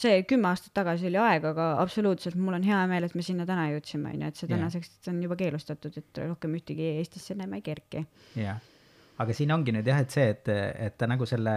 see 0.00 0.22
kümme 0.28 0.48
aastat 0.52 0.72
tagasi 0.76 1.10
oli 1.10 1.20
aeg, 1.20 1.46
aga 1.52 1.68
absoluutselt 1.82 2.38
mul 2.40 2.56
on 2.56 2.66
hea 2.66 2.80
meel, 2.88 3.06
et 3.08 3.16
me 3.18 3.24
sinna 3.26 3.46
täna 3.48 3.68
jõudsime, 3.74 4.14
onju, 4.14 4.32
et 4.32 4.40
see 4.40 4.50
tänaseks 4.50 5.10
on 5.12 5.20
juba 5.26 5.36
keelustatud, 5.40 5.96
et 6.00 6.22
rohkem 6.24 6.56
ühtegi 6.58 6.94
Eestisse 6.96 7.36
enam 7.36 7.58
ei 7.58 7.64
kerki. 7.66 8.06
jah, 8.40 8.62
aga 9.20 9.36
siin 9.36 9.52
ongi 9.52 9.74
nüüd 9.76 9.88
jah, 9.92 10.00
et 10.00 10.14
see, 10.14 10.30
et, 10.32 10.48
et 10.88 10.96
ta 10.96 11.10
nagu 11.10 11.28
selle 11.28 11.56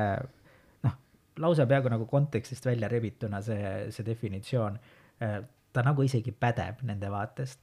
lausa 1.42 1.66
peaaegu 1.70 1.92
nagu 1.92 2.06
kontekstist 2.10 2.66
välja 2.66 2.90
rebituna 2.92 3.42
see, 3.44 3.90
see 3.96 4.06
definitsioon, 4.08 4.78
äh, 5.24 5.40
ta 5.74 5.84
nagu 5.84 6.06
isegi 6.06 6.32
pädeb 6.32 6.84
nende 6.88 7.10
vaatest, 7.12 7.60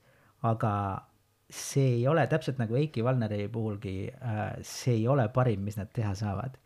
aga 0.48 0.72
see 1.52 1.98
ei 1.98 2.04
ole 2.08 2.24
täpselt 2.30 2.60
nagu 2.60 2.76
Eiki 2.78 3.04
Valneri 3.04 3.46
puhulgi, 3.52 3.96
äh, 4.12 4.42
see 4.66 4.98
ei 5.00 5.08
ole 5.08 5.28
parim, 5.32 5.64
mis 5.64 5.78
nad 5.80 5.92
teha 5.92 6.14
saavad. 6.18 6.58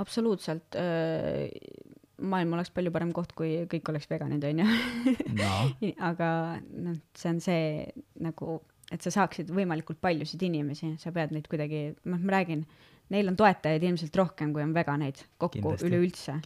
absoluutselt, 0.00 0.76
äh, 0.80 1.50
maailm 2.20 2.54
oleks 2.56 2.70
palju 2.72 2.92
parem 2.94 3.10
koht, 3.12 3.34
kui 3.36 3.66
kõik 3.68 3.90
oleks 3.92 4.08
veganid, 4.08 4.44
on 4.48 4.62
ju. 4.62 4.68
aga 6.10 6.28
noh, 6.72 6.96
see 7.16 7.32
on 7.34 7.40
see 7.44 7.64
nagu, 8.24 8.60
et 8.90 9.04
sa 9.04 9.12
saaksid 9.12 9.52
võimalikult 9.52 10.00
paljusid 10.00 10.42
inimesi, 10.48 10.94
sa 11.00 11.12
pead 11.12 11.34
neid 11.36 11.50
kuidagi, 11.52 11.90
noh, 12.08 12.22
ma 12.22 12.38
räägin 12.38 12.64
neil 13.10 13.30
on 13.30 13.36
toetajaid 13.38 13.84
ilmselt 13.86 14.16
rohkem, 14.16 14.52
kui 14.54 14.62
on 14.62 14.74
veganeid 14.74 15.24
kokku 15.40 15.74
üleüldse. 15.86 16.38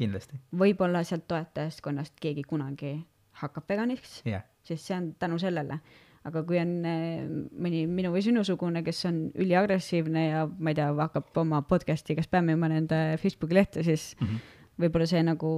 võib-olla 0.56 1.04
sealt 1.04 1.26
toetajaskonnast 1.28 2.16
keegi 2.20 2.44
kunagi 2.48 2.96
hakkab 3.42 3.68
veganiks 3.68 4.20
yeah., 4.26 4.44
sest 4.64 4.88
see 4.88 4.96
on 4.96 5.12
tänu 5.20 5.38
sellele. 5.42 5.80
aga 6.24 6.40
kui 6.48 6.56
on 6.56 6.70
eh, 6.88 7.24
mõni 7.66 7.84
minu 7.90 8.14
või 8.14 8.22
sinusugune, 8.24 8.80
kes 8.84 9.02
on 9.10 9.18
üliagressiivne 9.36 10.22
ja 10.24 10.44
ma 10.48 10.72
ei 10.72 10.78
tea, 10.78 10.86
hakkab 10.96 11.36
oma 11.42 11.60
podcast'iga 11.68 12.24
spämmima 12.24 12.70
nende 12.72 13.00
Facebooki 13.20 13.58
lehte, 13.58 13.82
siis 13.84 14.14
mm 14.20 14.26
-hmm. 14.26 14.54
võib-olla 14.80 15.08
see 15.10 15.22
nagu 15.22 15.50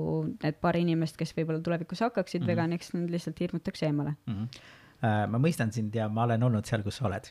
need 0.42 0.59
paar 0.61 0.76
inimest, 0.76 1.16
kes 1.16 1.36
võib-olla 1.36 1.62
tulevikus 1.62 2.02
hakkaksid 2.02 2.40
mm 2.40 2.44
-hmm. 2.44 2.50
veganiks, 2.50 2.94
nad 2.94 3.11
lihtsalt 3.11 3.40
hirmutakse 3.40 3.86
eemale 3.86 4.16
mm. 4.26 4.34
-hmm. 4.34 4.74
Uh, 4.96 5.28
ma 5.28 5.38
mõistan 5.38 5.70
sind 5.72 5.94
ja 5.94 6.09
ma 6.09 6.22
olen 6.24 6.42
olnud 6.42 6.64
seal, 6.64 6.82
kus 6.82 6.96
sa 6.96 7.04
oled 7.04 7.26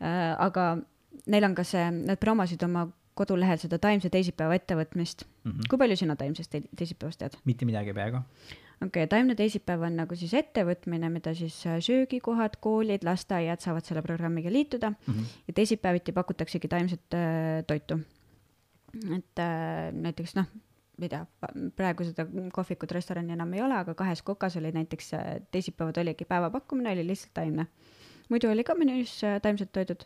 uh,. 0.00 0.36
aga 0.38 0.78
neil 1.26 1.44
on 1.44 1.54
ka 1.54 1.64
see, 1.64 1.90
nad 1.90 2.18
promosid 2.18 2.62
oma 2.62 2.86
kodulehel 3.18 3.60
seda 3.60 3.78
Taimse 3.82 4.10
teisipäeva 4.12 4.56
ettevõtmist 4.56 5.26
mm. 5.26 5.50
-hmm. 5.50 5.68
kui 5.70 5.78
palju 5.78 5.98
sina 6.00 6.16
Taimsest 6.16 6.50
te 6.50 6.62
teisipäevast 6.76 7.20
tead? 7.20 7.36
mitte 7.44 7.68
midagi 7.68 7.92
peaaegu. 7.92 8.16
okei 8.16 8.86
okay,, 8.86 9.06
Taimne 9.06 9.34
teisipäev 9.38 9.84
on 9.88 9.96
nagu 10.00 10.16
siis 10.16 10.34
ettevõtmine, 10.34 11.10
mida 11.12 11.34
siis 11.34 11.60
äh, 11.66 11.78
söögikohad, 11.80 12.58
koolid, 12.60 13.04
lasteaiad 13.04 13.60
saavad 13.60 13.84
selle 13.84 14.02
programmiga 14.02 14.52
liituda 14.52 14.90
mm 14.90 15.14
-hmm. 15.14 15.38
ja 15.46 15.52
teisipäeviti 15.60 16.12
pakutaksegi 16.12 16.68
taimset 16.68 17.14
äh, 17.14 17.64
toitu. 17.66 18.00
et 19.16 19.38
äh, 19.38 19.92
näiteks 19.92 20.34
noh, 20.36 20.46
ma 20.98 21.06
ei 21.06 21.08
tea, 21.08 21.22
praegu 21.76 22.04
seda 22.04 22.26
kohvikut, 22.52 22.92
restorani 22.92 23.32
enam 23.32 23.52
ei 23.56 23.62
ole, 23.64 23.74
aga 23.74 23.94
kahes 23.98 24.22
kokas 24.22 24.56
oli 24.60 24.72
näiteks 24.72 25.14
äh, 25.14 25.40
teisipäevad 25.50 25.96
oligi 25.96 26.24
päevapakkumine, 26.24 26.92
oli 26.92 27.06
lihtsalt 27.06 27.34
taimne. 27.34 27.66
muidu 28.28 28.50
oli 28.50 28.64
ka 28.64 28.74
menüüs 28.74 29.24
äh, 29.24 29.40
taimsed 29.42 29.72
toidud, 29.72 30.04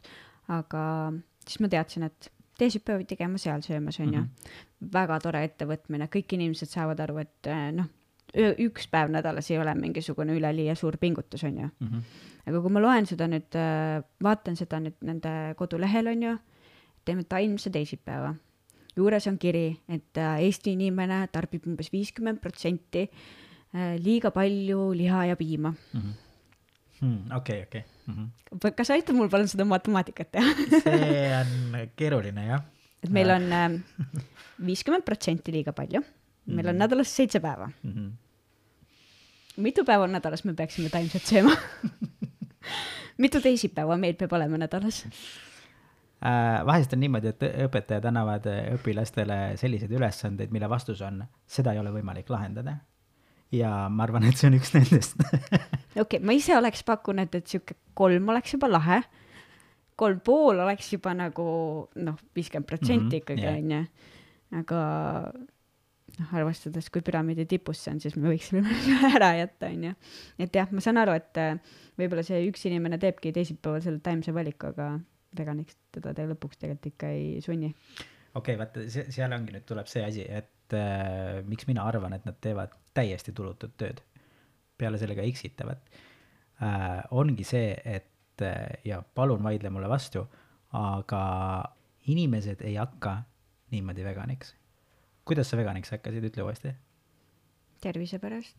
aga 0.48 1.12
siis 1.46 1.60
ma 1.60 1.68
teadsin, 1.68 2.02
et 2.02 2.30
teisipäeviti 2.58 3.16
käima 3.16 3.38
seal 3.38 3.62
söömas, 3.64 4.00
on 4.00 4.14
ju. 4.14 4.20
Mhm. 4.20 4.90
väga 4.92 5.20
tore 5.20 5.44
ettevõtmine, 5.44 6.08
kõik 6.12 6.34
inimesed 6.36 6.68
saavad 6.68 7.00
aru, 7.00 7.18
et 7.24 7.50
eh, 7.50 7.70
noh, 7.72 7.88
üks 8.36 8.88
päev 8.92 9.10
nädalas 9.14 9.50
ei 9.50 9.58
ole 9.58 9.74
mingisugune 9.74 10.34
üleliia 10.36 10.74
suur 10.76 10.98
pingutus, 11.00 11.44
on 11.44 11.58
ju 11.58 11.68
mm. 11.68 11.86
-hmm. 11.86 12.02
aga 12.46 12.60
kui 12.60 12.72
ma 12.72 12.80
loen 12.80 13.06
seda 13.06 13.26
nüüd, 13.26 13.54
eh, 13.54 14.02
vaatan 14.22 14.56
seda 14.56 14.80
nüüd 14.80 14.96
nende 15.00 15.54
kodulehel, 15.56 16.06
on 16.06 16.22
ju, 16.22 16.36
teeme 17.04 17.24
taimse 17.24 17.70
teisipäeva. 17.70 18.34
juures 18.96 19.26
on 19.26 19.38
kiri, 19.38 19.80
et 19.88 20.16
eh, 20.16 20.44
Eesti 20.44 20.72
inimene 20.72 21.28
tarbib 21.32 21.66
umbes 21.66 21.92
viiskümmend 21.92 22.40
protsenti 22.40 23.10
liiga 23.98 24.30
palju 24.30 24.92
liha 24.92 25.24
ja 25.26 25.36
piima 25.36 25.70
mm. 25.70 26.00
-hmm 26.00 26.26
Hmm, 27.00 27.30
okei, 27.36 27.62
okei. 28.06 28.26
Mhm. 28.52 28.74
kas 28.76 28.90
sa 28.90 28.94
aitad 28.94 29.16
mul 29.16 29.30
palun 29.32 29.48
seda 29.50 29.66
matemaatikat 29.68 30.32
teha 30.32 30.82
see 30.82 31.24
on 31.40 31.80
keeruline 31.96 32.46
jah. 32.46 32.62
et 33.04 33.10
meil 33.10 33.30
on 33.30 33.48
ähm, 33.52 33.80
viiskümmend 34.66 35.04
protsenti 35.04 35.52
liiga 35.52 35.72
palju, 35.76 36.02
meil 36.46 36.68
on 36.68 36.74
mhm. 36.74 36.82
nädalas 36.84 37.16
seitse 37.16 37.40
päeva 37.40 37.68
mm. 37.68 37.92
-hmm. 37.92 38.10
mitu 39.56 39.84
päeva 39.84 40.06
nädalas 40.06 40.44
me 40.44 40.54
peaksime 40.54 40.88
taimset 40.88 41.22
sööma 41.22 41.56
mitu 43.22 43.40
teisipäeva 43.40 43.96
meil 43.96 44.14
peab 44.14 44.32
olema 44.32 44.58
nädalas? 44.58 45.04
Äh, 46.26 46.66
vahest 46.66 46.92
on 46.92 47.00
niimoodi, 47.00 47.28
et 47.28 47.42
õpetajad 47.66 48.06
annavad 48.08 48.46
õpilastele 48.72 49.56
selliseid 49.60 49.92
ülesandeid, 49.92 50.50
mille 50.50 50.68
vastus 50.68 51.02
on, 51.04 51.20
seda 51.46 51.74
ei 51.74 51.78
ole 51.78 51.92
võimalik 51.92 52.30
lahendada 52.32 52.78
ja 53.54 53.70
ma 53.92 54.06
arvan, 54.06 54.26
et 54.26 54.38
see 54.38 54.50
on 54.50 54.58
üks 54.58 54.72
nendest 54.74 55.20
okei 56.02 56.22
ma 56.24 56.34
ise 56.36 56.56
oleks 56.56 56.82
pakkunud, 56.86 57.34
et 57.38 57.50
sihuke 57.50 57.78
kolm 57.96 58.32
oleks 58.34 58.56
juba 58.56 58.70
lahe. 58.70 59.02
kolm 59.96 60.20
pool 60.24 60.62
oleks 60.64 60.92
juba 60.92 61.14
nagu 61.16 61.48
noh, 61.94 62.22
viiskümmend 62.36 62.68
protsenti 62.68 63.16
mhm, 63.16 63.20
ikkagi 63.22 63.46
onju, 63.52 63.82
aga 64.60 64.80
noh, 66.16 66.32
arvestades, 66.38 66.88
kui 66.92 67.04
püramiidi 67.06 67.46
tipus 67.48 67.82
see 67.84 67.94
on, 67.94 68.00
siis 68.02 68.16
me 68.18 68.30
võiksime 68.32 68.64
ära 69.16 69.32
jätta, 69.40 69.70
onju. 69.70 69.94
et 70.42 70.58
jah, 70.58 70.72
ma 70.72 70.84
saan 70.84 71.00
aru, 71.02 71.16
et 71.18 71.42
äh, 71.42 71.78
võib-olla 72.00 72.24
see 72.26 72.42
üks 72.48 72.66
inimene 72.68 73.00
teebki 73.02 73.34
teisipäeval 73.36 73.84
selle 73.84 74.02
taimse 74.04 74.34
valiku, 74.36 74.72
aga 74.74 74.96
veganiks 75.36 75.78
teda 75.94 76.14
te 76.16 76.26
lõpuks 76.30 76.60
tegelikult 76.60 76.92
ikka 76.92 77.12
ei 77.12 77.44
sunni. 77.44 77.72
okei 77.72 78.40
okay,, 78.40 78.58
vaata, 78.60 78.86
see, 78.92 79.06
seal 79.14 79.34
ongi 79.36 79.54
nüüd 79.54 79.68
tuleb 79.68 79.90
see 79.90 80.04
asi, 80.06 80.26
et 80.26 80.76
äh, 80.76 81.42
miks 81.48 81.68
mina 81.70 81.86
arvan, 81.88 82.16
et 82.16 82.26
nad 82.28 82.38
teevad 82.42 82.74
täiesti 82.96 83.32
tulutut 83.36 83.76
tööd. 83.76 84.02
peale 84.76 84.98
selle 85.00 85.16
ka 85.16 85.24
eksitavad 85.24 85.80
äh,. 86.62 87.04
ongi 87.10 87.44
see, 87.44 87.72
et 87.84 88.42
äh, 88.44 88.80
ja 88.84 89.02
palun 89.14 89.42
vaidle 89.44 89.70
mulle 89.70 89.88
vastu, 89.88 90.26
aga 90.72 91.22
inimesed 92.06 92.62
ei 92.64 92.76
hakka 92.76 93.22
niimoodi 93.70 94.04
veganiks. 94.04 94.54
kuidas 95.24 95.50
sa 95.50 95.56
veganiks 95.56 95.90
hakkasid, 95.90 96.24
ütle 96.30 96.44
uuesti. 96.46 96.74
tervise 97.80 98.18
pärast 98.18 98.56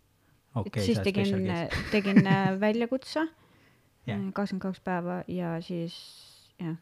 okay,. 0.56 0.84
siis 0.84 1.00
tegin, 1.00 1.54
tegin 1.92 2.28
äh, 2.28 2.52
väljakutse 2.66 3.24
äh, 3.24 4.26
kakskümmend 4.34 4.62
kaks 4.62 4.82
päeva 4.82 5.22
ja 5.28 5.58
siis 5.62 5.96
jah, 6.60 6.78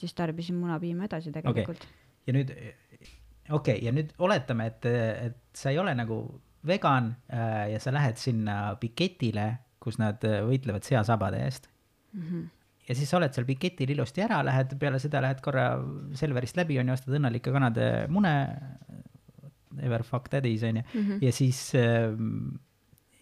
siis 0.00 0.14
tarbisin 0.14 0.58
munapiima 0.60 1.08
edasi 1.08 1.32
tegelikult 1.32 1.82
okay.. 1.82 1.96
ja 2.26 2.36
nüüd, 2.36 2.54
okei 2.54 3.50
okay,, 3.50 3.80
ja 3.84 3.94
nüüd 3.94 4.14
oletame, 4.18 4.70
et, 4.70 4.86
et 5.30 5.42
sa 5.56 5.74
ei 5.74 5.78
ole 5.82 5.94
nagu 5.98 6.22
vegan 6.66 7.14
äh, 7.32 7.72
ja 7.72 7.80
sa 7.80 7.92
lähed 7.94 8.18
sinna 8.20 8.76
piketile, 8.80 9.46
kus 9.80 9.98
nad 10.00 10.24
äh, 10.28 10.40
võitlevad 10.46 10.84
seasabade 10.86 11.42
eest 11.44 11.68
mm. 12.12 12.22
-hmm. 12.22 12.48
ja 12.88 12.94
siis 12.94 13.10
sa 13.10 13.18
oled 13.20 13.34
seal 13.34 13.48
piketil 13.48 13.94
ilusti 13.94 14.24
ära, 14.26 14.42
lähed 14.44 14.76
peale 14.78 14.98
seda, 14.98 15.22
lähed 15.24 15.40
korra 15.44 15.70
Selverist 16.14 16.56
läbi, 16.56 16.78
on 16.80 16.88
ju, 16.88 16.98
ostad 16.98 17.16
õnnelike 17.16 17.52
kanade 17.52 17.86
mune, 18.08 18.34
ever 19.80 20.02
fuck 20.02 20.28
daddy's 20.32 20.66
on 20.68 20.82
ju, 20.82 20.84
mhm. 20.94 21.22
ja 21.22 21.32
siis, 21.32 21.72
ähm, 21.74 22.60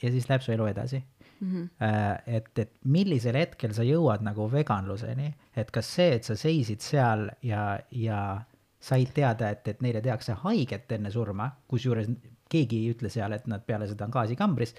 ja 0.02 0.10
siis 0.10 0.28
läheb 0.28 0.42
su 0.42 0.52
elu 0.52 0.66
edasi 0.74 1.04
Mm 1.40 1.52
-hmm. 1.54 2.22
et, 2.26 2.58
et 2.58 2.72
millisel 2.84 3.36
hetkel 3.36 3.74
sa 3.74 3.82
jõuad 3.82 4.24
nagu 4.26 4.48
veganluseni, 4.50 5.34
et 5.56 5.70
kas 5.70 5.94
see, 5.94 6.14
et 6.14 6.24
sa 6.24 6.34
seisid 6.36 6.80
seal 6.80 7.30
ja, 7.42 7.78
ja 7.90 8.40
said 8.80 9.12
teada, 9.14 9.50
et, 9.50 9.68
et 9.68 9.80
neile 9.82 10.00
tehakse 10.00 10.32
haiget 10.44 10.92
enne 10.92 11.10
surma, 11.10 11.50
kusjuures 11.68 12.08
keegi 12.48 12.82
ei 12.82 12.92
ütle 12.94 13.10
seal, 13.12 13.34
et 13.36 13.46
nad 13.50 13.64
peale 13.66 13.88
seda 13.90 14.06
on 14.06 14.14
gaasikambris. 14.14 14.74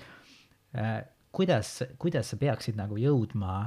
Äh, 0.78 0.99
kuidas, 1.32 1.80
kuidas 2.01 2.32
sa 2.32 2.39
peaksid 2.41 2.78
nagu 2.80 2.97
jõudma 2.99 3.61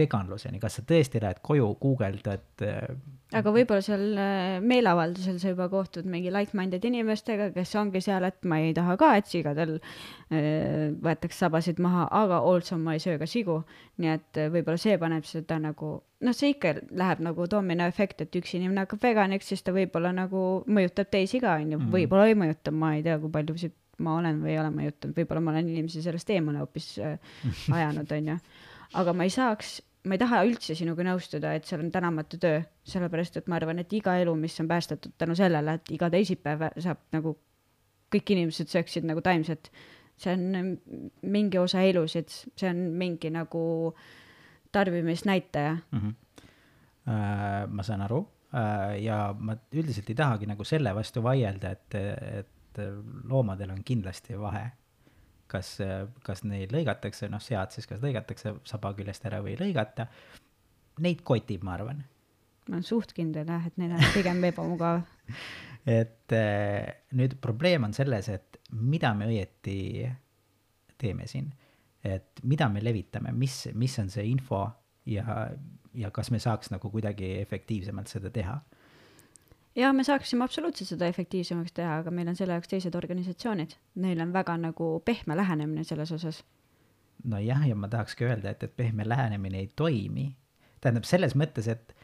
veganluseni, 0.00 0.58
kas 0.62 0.80
sa 0.80 0.82
tõesti 0.88 1.20
lähed 1.22 1.40
koju, 1.46 1.68
guugeldad 1.80 2.64
äh, 2.66 2.88
aga 3.36 3.52
võib-olla 3.54 3.84
seal 3.84 4.04
äh, 4.18 4.56
meeleavaldusel 4.64 5.36
sa 5.38 5.52
juba 5.52 5.68
kohtud 5.70 6.08
mingi 6.10 6.32
like-minded 6.34 6.82
inimestega, 6.88 7.50
kes 7.54 7.74
ongi 7.78 8.00
seal, 8.02 8.24
et 8.26 8.40
ma 8.50 8.58
ei 8.64 8.72
taha 8.74 8.96
ka, 8.98 9.12
et 9.20 9.28
sigadel 9.30 9.76
äh, 9.78 10.90
võetakse 11.02 11.44
sabasid 11.44 11.78
maha, 11.82 12.06
aga 12.22 12.40
also 12.46 12.78
ma 12.80 12.96
ei 12.96 13.02
söö 13.02 13.18
ka 13.22 13.28
sigu. 13.30 13.60
nii 14.00 14.10
et 14.16 14.40
võib-olla 14.54 14.80
see 14.80 14.96
paneb 14.98 15.26
seda 15.28 15.58
nagu, 15.60 15.90
noh, 16.24 16.34
see 16.36 16.54
ikka 16.54 16.74
läheb 16.96 17.20
nagu 17.26 17.46
dominoefekt, 17.52 18.24
et 18.24 18.36
üks 18.40 18.54
inimene 18.56 18.86
hakkab 18.86 19.02
veganiks, 19.04 19.50
siis 19.52 19.62
ta 19.62 19.74
võib-olla 19.76 20.10
nagu 20.16 20.64
mõjutab 20.66 21.10
teisi 21.12 21.40
ka, 21.42 21.58
onju, 21.60 21.78
Mhm. 21.78 21.92
võib-olla 21.92 22.26
ei 22.30 22.38
mõjuta, 22.38 22.72
ma 22.72 22.94
ei 22.96 23.02
tea, 23.06 23.18
kui 23.20 23.30
paljusid 23.30 23.76
ma 24.00 24.14
olen 24.16 24.38
või 24.40 24.54
ei 24.54 24.58
ole 24.58 24.70
mõjutanud, 24.72 25.12
võib-olla 25.18 25.42
ma 25.44 25.50
olen 25.52 25.68
inimesi 25.68 26.00
sellest 26.02 26.30
eemale 26.32 26.62
hoopis 26.62 26.94
ajanud, 27.76 28.10
onju. 28.16 28.36
aga 28.96 29.12
ma 29.12 29.26
ei 29.28 29.30
saaks 29.34 29.74
ma 30.04 30.16
ei 30.16 30.20
taha 30.22 30.40
üldse 30.48 30.74
sinuga 30.78 31.04
nõustuda, 31.04 31.52
et 31.56 31.68
seal 31.68 31.82
on 31.84 31.90
tänamatu 31.92 32.38
töö, 32.40 32.62
sellepärast 32.88 33.36
et 33.40 33.48
ma 33.50 33.58
arvan, 33.58 33.82
et 33.82 33.92
iga 33.96 34.16
elu, 34.22 34.34
mis 34.38 34.56
on 34.62 34.68
päästetud 34.70 35.12
tänu 35.20 35.36
sellele, 35.38 35.76
et 35.76 35.92
iga 35.92 36.08
teisipäev 36.12 36.70
saab 36.80 37.02
nagu 37.14 37.34
kõik 38.10 38.32
inimesed 38.34 38.70
sööksid 38.72 39.06
nagu 39.06 39.22
taimset, 39.24 39.70
see 40.20 40.32
on 40.34 40.72
mingi 41.32 41.60
osa 41.60 41.84
elusid, 41.86 42.32
see 42.32 42.70
on 42.70 42.82
mingi 43.00 43.30
nagu 43.34 43.62
tarbimisnäitaja. 44.72 45.76
mm. 45.90 46.00
-hmm. 46.00 46.14
Äh, 47.10 47.66
ma 47.66 47.82
saan 47.82 48.02
aru 48.04 48.28
äh, 48.54 49.02
ja 49.02 49.34
ma 49.38 49.56
üldiselt 49.72 50.10
ei 50.10 50.14
tahagi 50.14 50.46
nagu 50.46 50.64
selle 50.64 50.94
vastu 50.94 51.22
vaielda, 51.22 51.70
et, 51.70 51.94
et 51.94 52.80
loomadel 53.28 53.70
on 53.70 53.80
kindlasti 53.84 54.38
vahe. 54.38 54.70
Kas, 55.50 55.74
kas 56.26 56.44
neid 56.46 56.72
lõigatakse, 56.74 57.28
noh, 57.32 57.42
sead 57.42 57.74
siis 57.74 57.88
kas 57.90 58.00
lõigatakse 58.02 58.54
saba 58.68 58.92
küljest 58.96 59.26
ära 59.28 59.42
või 59.44 59.54
ei 59.54 59.60
lõigata. 59.60 60.06
Neid 61.04 61.24
kotib, 61.26 61.64
ma 61.66 61.76
arvan. 61.78 62.02
ma 62.68 62.76
olen 62.76 62.86
suht 62.86 63.14
kindel 63.16 63.48
jah, 63.48 63.66
et 63.66 63.78
neil 63.80 63.96
on 63.96 64.06
pigem 64.14 64.44
ebamugav. 64.50 65.02
et 66.00 66.36
äh, 66.36 66.90
nüüd 67.18 67.38
probleem 67.42 67.88
on 67.88 67.96
selles, 67.96 68.28
et 68.28 68.60
mida 68.76 69.14
me 69.16 69.30
õieti 69.30 70.06
teeme 71.00 71.26
siin, 71.26 71.48
et 72.04 72.42
mida 72.44 72.68
me 72.68 72.82
levitame, 72.84 73.32
mis, 73.36 73.66
mis 73.74 73.96
on 74.02 74.10
see 74.12 74.26
info 74.30 74.64
ja, 75.08 75.48
ja 75.96 76.10
kas 76.14 76.30
me 76.30 76.40
saaks 76.40 76.70
nagu 76.72 76.90
kuidagi 76.92 77.38
efektiivsemalt 77.40 78.12
seda 78.12 78.32
teha 78.32 78.58
ja 79.76 79.92
me 79.92 80.04
saaksime 80.04 80.44
absoluutselt 80.44 80.88
seda 80.88 81.06
efektiivsemaks 81.06 81.72
teha, 81.72 82.00
aga 82.02 82.10
meil 82.10 82.28
on 82.28 82.36
selle 82.36 82.56
jaoks 82.56 82.68
teised 82.68 82.94
organisatsioonid, 82.94 83.76
neil 84.02 84.20
on 84.20 84.32
väga 84.32 84.56
nagu 84.56 84.90
pehme 85.04 85.36
lähenemine 85.36 85.84
selles 85.84 86.12
osas. 86.12 86.44
nojah, 87.24 87.68
ja 87.68 87.76
ma 87.76 87.88
tahakski 87.88 88.24
öelda, 88.24 88.50
et, 88.50 88.62
et 88.62 88.76
pehme 88.76 89.08
lähenemine 89.08 89.58
ei 89.58 89.70
toimi. 89.76 90.36
tähendab 90.80 91.04
selles 91.04 91.36
mõttes, 91.36 91.68
et 91.68 91.94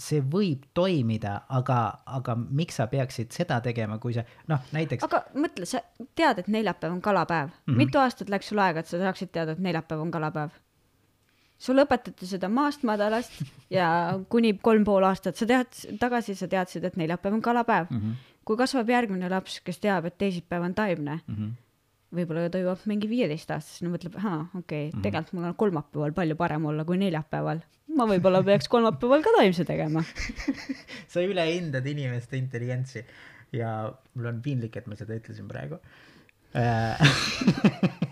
see 0.00 0.22
võib 0.32 0.64
toimida, 0.74 1.40
aga, 1.48 1.78
aga 2.06 2.36
miks 2.36 2.78
sa 2.80 2.86
peaksid 2.90 3.32
seda 3.36 3.60
tegema, 3.64 3.98
kui 3.98 4.14
sa 4.16 4.24
noh, 4.48 4.62
näiteks. 4.72 5.04
aga 5.04 5.22
mõtle, 5.34 5.68
sa 5.68 5.82
tead, 6.16 6.42
et 6.42 6.48
neljapäev 6.48 6.92
on 6.92 7.00
kalapäev 7.04 7.48
mm. 7.48 7.60
-hmm. 7.66 7.76
mitu 7.76 7.98
aastat 7.98 8.28
läks 8.28 8.48
sul 8.48 8.58
aega, 8.58 8.80
et 8.80 8.86
sa 8.86 8.98
saaksid 8.98 9.32
teada, 9.32 9.52
et 9.52 9.58
neljapäev 9.58 10.00
on 10.00 10.10
kalapäev? 10.10 10.50
Sulle 11.60 11.84
õpetati 11.86 12.28
seda 12.28 12.48
maast 12.52 12.84
madalast 12.88 13.40
ja 13.72 13.88
kuni 14.32 14.54
kolm 14.62 14.84
pool 14.88 15.04
aastat 15.08 15.38
sa 15.40 15.48
tead, 15.48 15.80
tagasi 16.00 16.36
sa 16.38 16.48
teadsid, 16.50 16.84
et 16.88 17.00
neljapäev 17.00 17.36
on 17.36 17.42
kalapäev 17.44 17.90
mm. 17.90 17.96
mm. 17.96 18.12
-hmm. 18.12 18.36
kui 18.48 18.60
kasvab 18.60 18.88
järgmine 18.88 19.28
laps, 19.32 19.60
kes 19.64 19.80
teab, 19.82 20.08
et 20.08 20.18
teisipäev 20.18 20.64
on 20.64 20.74
taimne 20.74 21.20
Mm 21.26 21.34
-hmm. 21.34 21.50
võib-olla 22.16 22.50
ta 22.50 22.58
jõuab 22.58 22.86
mingi 22.86 23.08
viieteistaastasena, 23.08 23.90
mõtleb, 23.90 24.16
aa, 24.16 24.40
okei 24.58 24.88
okay, 24.88 24.92
Mhm., 24.92 25.02
tegelikult 25.02 25.32
mul 25.32 25.44
on 25.44 25.54
kolmapäeval 25.54 26.12
palju 26.12 26.36
parem 26.36 26.64
olla 26.64 26.84
kui 26.84 26.96
neljapäeval. 26.96 27.60
ma 27.96 28.04
võib-olla 28.06 28.42
peaks 28.44 28.68
kolmapäeval 28.68 29.22
ka 29.22 29.30
taimse 29.36 29.64
tegema. 29.64 30.04
sa 31.12 31.20
ülehindad 31.20 31.86
inimeste 31.86 32.36
intelligentsi 32.36 33.04
ja 33.52 33.92
mul 34.14 34.26
on 34.26 34.42
piinlik, 34.42 34.76
et 34.76 34.86
ma 34.86 34.94
seda 34.96 35.14
ütlesin 35.14 35.48
praegu 35.48 35.78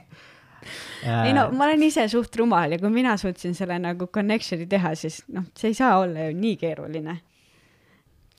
ei 1.05 1.33
no 1.37 1.49
ma 1.55 1.69
olen 1.69 1.87
ise 1.89 2.09
suht 2.11 2.37
rumal 2.41 2.75
ja 2.75 2.81
kui 2.83 2.91
mina 2.93 3.17
suutsin 3.21 3.55
selle 3.59 3.79
nagu 3.83 4.11
connection'i 4.15 4.69
teha, 4.71 4.95
siis 4.99 5.23
noh, 5.35 5.49
see 5.59 5.73
ei 5.73 5.79
saa 5.79 5.99
olla 6.03 6.29
ju 6.29 6.37
nii 6.39 6.57
keeruline. 6.61 7.19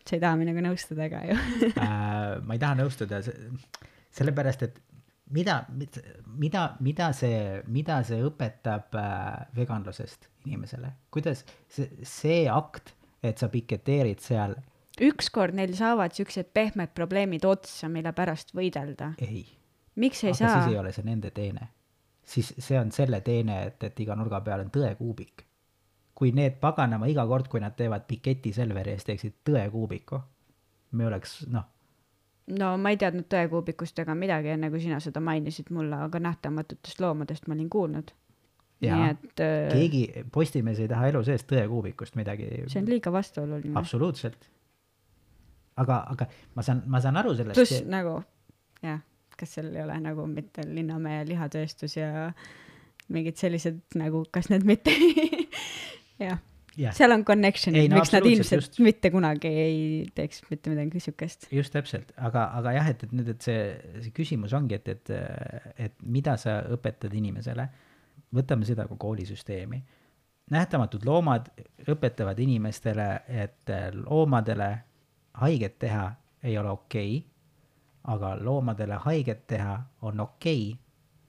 sa 0.05 0.15
ei 0.17 0.21
taha 0.23 0.39
minuga 0.39 0.63
nõustuda 0.65 1.09
ka 1.11 1.23
ju 1.29 1.39
äh, 1.69 2.39
ma 2.43 2.55
ei 2.55 2.61
taha 2.61 2.79
nõustuda, 2.81 3.21
sellepärast 4.15 4.65
et 4.67 4.79
mida, 5.29 5.61
mida, 6.25 6.63
mida 6.79 7.11
see, 7.13 7.61
mida 7.69 8.01
see 8.07 8.23
õpetab 8.25 8.97
äh, 8.97 9.45
veganlusest 9.55 10.29
inimesele, 10.47 10.95
kuidas 11.13 11.45
see, 11.69 11.89
see 12.07 12.41
akt, 12.49 12.95
et 13.23 13.41
sa 13.41 13.49
piketeerid 13.51 14.23
seal, 14.23 14.55
ükskord 14.99 15.55
neil 15.55 15.73
saavad 15.77 16.15
siuksed 16.15 16.51
pehmed 16.55 16.93
probleemid 16.97 17.45
otsa, 17.47 17.89
mille 17.91 18.11
pärast 18.15 18.53
võidelda. 18.55 19.13
ei. 19.23 19.45
miks 19.95 20.23
ei 20.23 20.33
aga 20.33 20.39
saa? 20.41 20.55
siis 20.57 20.73
ei 20.73 20.79
ole 20.79 20.93
see 20.95 21.07
nende 21.07 21.31
teene. 21.35 21.69
Siis 22.29 22.53
see 22.57 22.77
on 22.79 22.91
selle 22.93 23.21
teene, 23.25 23.61
et, 23.71 23.83
et 23.83 23.99
iga 24.05 24.15
nurga 24.17 24.41
peal 24.45 24.65
on 24.65 24.71
tõekuubik. 24.73 25.45
kui 26.19 26.33
need 26.35 26.57
paganama 26.59 27.07
iga 27.07 27.23
kord, 27.27 27.47
kui 27.47 27.61
nad 27.63 27.77
teevad 27.79 28.03
piketi 28.07 28.51
Selveri 28.53 28.91
eest, 28.91 29.07
teeksid 29.07 29.37
tõekuubiku, 29.47 30.19
me 30.91 31.05
oleks 31.07 31.45
noh 31.47 31.67
no 32.57 32.71
ma 32.81 32.93
ei 32.93 32.97
teadnud 32.99 33.27
tõekuubikust 33.31 34.01
ega 34.03 34.15
midagi, 34.17 34.53
enne 34.55 34.69
kui 34.73 34.81
sina 34.83 34.99
seda 35.03 35.21
mainisid 35.23 35.69
mulle, 35.75 35.99
aga 36.07 36.21
nähtamatutest 36.23 37.01
loomadest 37.03 37.47
ma 37.47 37.55
olin 37.57 37.69
kuulnud. 37.69 38.13
nii 38.83 39.09
et 39.09 39.43
äh, 39.43 39.73
keegi, 39.73 40.03
Postimees 40.31 40.79
ei 40.79 40.87
taha 40.87 41.09
elu 41.11 41.23
sees 41.27 41.43
tõekuubikust 41.49 42.15
midagi. 42.19 42.49
see 42.67 42.81
on 42.81 42.89
liiga 42.89 43.11
vastuoluline. 43.13 43.75
absoluutselt. 43.79 44.49
aga, 45.75 46.03
aga 46.15 46.27
ma 46.55 46.65
saan, 46.65 46.83
ma 46.87 47.01
saan 47.01 47.17
aru 47.21 47.35
sellest. 47.35 47.59
pluss 47.59 47.85
nagu 47.87 48.19
jah, 48.83 49.01
kas 49.39 49.55
seal 49.57 49.71
ei 49.73 49.83
ole 49.85 49.95
nagu 50.03 50.27
mitte 50.29 50.65
Linnamäe 50.67 51.23
lihatööstus 51.29 51.97
ja 51.97 52.29
mingid 53.09 53.39
sellised 53.41 53.81
nagu, 53.99 54.25
kas 54.31 54.51
need 54.51 54.67
mitte 54.67 54.93
jah 56.27 56.39
jah, 56.79 56.95
seal 56.95 57.13
on 57.13 57.23
connection'id 57.27 57.83
Ei, 57.83 57.91
no 57.91 57.99
miks 57.99 58.11
nad 58.13 58.25
ilmselt 58.27 58.63
just. 58.63 58.79
mitte 58.83 59.11
kunagi 59.13 59.51
ei 59.63 59.77
teeks 60.15 60.43
mitte 60.49 60.73
midagi 60.73 61.01
siukest. 61.03 61.47
just 61.53 61.73
täpselt, 61.75 62.11
aga, 62.17 62.49
aga 62.59 62.73
jah, 62.77 62.89
et, 62.93 63.05
et 63.05 63.15
nüüd, 63.15 63.31
et 63.33 63.45
see, 63.45 63.61
see 63.99 64.13
küsimus 64.15 64.53
ongi, 64.57 64.79
et, 64.79 64.91
et, 64.95 65.13
et 65.87 65.95
mida 66.03 66.35
sa 66.41 66.59
õpetad 66.75 67.15
inimesele. 67.19 67.67
võtame 68.35 68.67
seda 68.67 68.85
kui 68.87 68.99
koolisüsteemi. 69.01 69.81
nähtamatud 70.53 71.05
loomad 71.05 71.49
õpetavad 71.89 72.39
inimestele, 72.39 73.09
et 73.27 73.73
loomadele 74.05 74.71
haiget 75.41 75.79
teha 75.79 76.05
ei 76.43 76.57
ole 76.57 76.69
okei 76.69 77.17
okay, 77.17 77.38
aga 78.03 78.35
loomadele 78.39 78.99
haiget 79.05 79.47
teha 79.47 79.79
on 80.01 80.19
okei 80.19 80.71
okay,, 80.71 80.77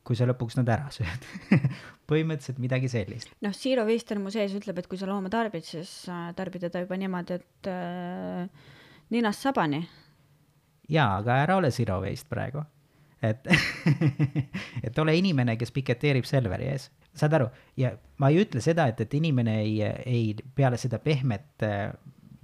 kui 0.05 0.17
sa 0.17 0.27
lõpuks 0.29 0.57
nad 0.59 0.71
ära 0.73 0.91
sööd 0.95 1.27
põhimõtteliselt 2.11 2.61
midagi 2.63 2.91
sellist. 2.91 3.33
noh, 3.45 3.55
Zero 3.55 3.85
Waste 3.89 4.17
on 4.17 4.25
mu 4.25 4.33
sees, 4.35 4.55
ütleb, 4.57 4.81
et 4.81 4.91
kui 4.91 4.99
sa 4.99 5.09
looma 5.11 5.31
tarbid, 5.33 5.67
siis 5.67 5.93
äh, 6.11 6.31
tarbi 6.37 6.63
teda 6.63 6.83
juba 6.85 6.99
niimoodi, 6.99 7.39
et 7.41 7.71
äh, 7.71 8.69
ninast 9.15 9.47
sabani. 9.47 9.85
jaa, 10.91 11.17
aga 11.21 11.43
ära 11.45 11.57
ole 11.61 11.71
zero 11.71 12.01
waste 12.03 12.29
praegu. 12.31 12.65
et 13.23 13.47
et 14.87 14.99
ole 14.99 15.17
inimene, 15.19 15.57
kes 15.61 15.75
piketeerib 15.77 16.25
Selveri 16.25 16.71
ees, 16.73 16.89
saad 17.15 17.35
aru, 17.37 17.51
ja 17.77 17.93
ma 18.19 18.31
ei 18.31 18.41
ütle 18.45 18.63
seda, 18.65 18.89
et, 18.89 19.01
et 19.05 19.15
inimene 19.15 19.61
ei, 19.61 19.77
ei 20.07 20.35
peale 20.57 20.79
seda 20.81 20.99
pehmet 21.03 21.67
äh, 21.67 21.91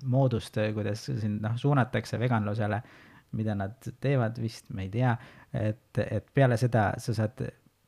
moodust, 0.05 0.59
kuidas 0.75 1.07
sind 1.09 1.41
noh, 1.43 1.57
suunatakse 1.59 2.21
veganlusele, 2.21 2.83
mida 3.37 3.55
nad 3.59 3.77
teevad 4.01 4.39
vist, 4.43 4.71
ma 4.75 4.85
ei 4.85 4.91
tea, 4.93 5.15
et, 5.53 6.03
et 6.03 6.29
peale 6.35 6.59
seda 6.61 6.91
sa 7.03 7.15
saad, 7.17 7.43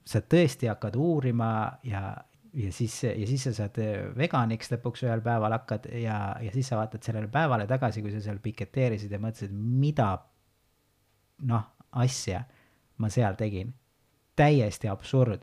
sa 0.09 0.23
tõesti 0.25 0.71
hakkad 0.71 0.97
uurima 0.97 1.51
ja, 1.85 2.15
ja 2.55 2.73
siis, 2.73 2.97
ja 3.09 3.27
siis 3.29 3.49
sa 3.49 3.55
saad 3.57 3.81
veganiks 4.17 4.73
lõpuks 4.73 5.05
ühel 5.07 5.23
päeval 5.25 5.57
hakkad 5.59 5.91
ja, 6.01 6.19
ja 6.43 6.55
siis 6.55 6.71
sa 6.71 6.79
vaatad 6.81 7.05
sellele 7.05 7.29
päevale 7.33 7.67
tagasi, 7.71 8.03
kui 8.05 8.15
sa 8.15 8.23
seal 8.25 8.41
piketeerisid 8.45 9.13
ja 9.13 9.21
mõtlesid, 9.23 9.53
mida 9.53 10.15
noh, 11.49 11.69
asja 11.93 12.45
ma 12.99 13.11
seal 13.13 13.37
tegin. 13.39 13.75
täiesti 14.39 14.89
absurd. 14.89 15.43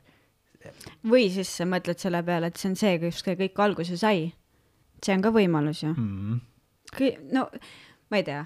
või 1.04 1.30
siis 1.30 1.50
sa 1.58 1.66
mõtled 1.68 2.00
selle 2.00 2.24
peale, 2.24 2.48
et 2.48 2.58
see 2.58 2.70
on 2.72 2.76
see, 2.80 3.12
see 3.12 3.36
kõik 3.38 3.60
alguse 3.62 3.98
sai. 3.98 4.34
see 5.04 5.14
on 5.16 5.22
ka 5.22 5.30
võimalus 5.30 5.84
ju 5.84 5.94
Mm. 5.94 6.40
Kõ- 6.96 7.34
no 7.34 7.50
ma 8.10 8.18
ei 8.18 8.24
tea, 8.24 8.46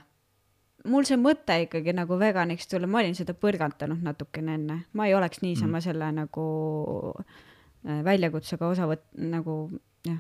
mul 0.88 1.08
see 1.08 1.20
mõte 1.20 1.58
ikkagi 1.66 1.94
nagu 1.96 2.18
veganiks 2.20 2.70
tulla, 2.72 2.88
ma 2.88 3.02
olin 3.02 3.18
seda 3.18 3.36
põrgatanud 3.38 4.02
natukene 4.06 4.56
enne, 4.60 4.80
ma 4.94 5.10
ei 5.10 5.16
oleks 5.18 5.44
niisama 5.44 5.80
mm. 5.80 5.86
selle 5.86 6.10
nagu 6.16 6.48
äh, 7.20 8.02
väljakutsega 8.06 8.70
osa 8.70 8.88
võt-, 8.90 9.08
nagu 9.20 9.60
jah, 10.08 10.20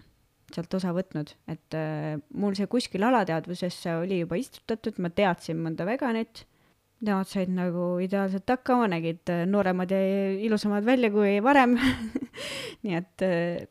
sealt 0.54 0.78
osa 0.80 0.94
võtnud, 0.96 1.34
et 1.52 1.80
äh, 1.80 2.20
mul 2.34 2.58
see 2.60 2.70
kuskil 2.72 3.06
alateadvusesse 3.08 4.00
oli 4.04 4.22
juba 4.24 4.40
istutatud, 4.42 5.00
ma 5.00 5.12
teadsin 5.14 5.62
mõnda 5.64 5.88
veganit, 5.88 6.46
nemad 7.06 7.30
said 7.32 7.52
nagu 7.56 7.94
ideaalselt 8.04 8.50
hakkama, 8.52 8.90
nägid 8.92 9.32
äh, 9.32 9.46
nooremad 9.48 9.92
ja 9.96 10.00
ilusamad 10.44 10.88
välja 10.88 11.12
kui 11.14 11.38
varem 11.44 11.78
nii 12.84 12.98
et 13.00 13.28
äh, 13.28 13.68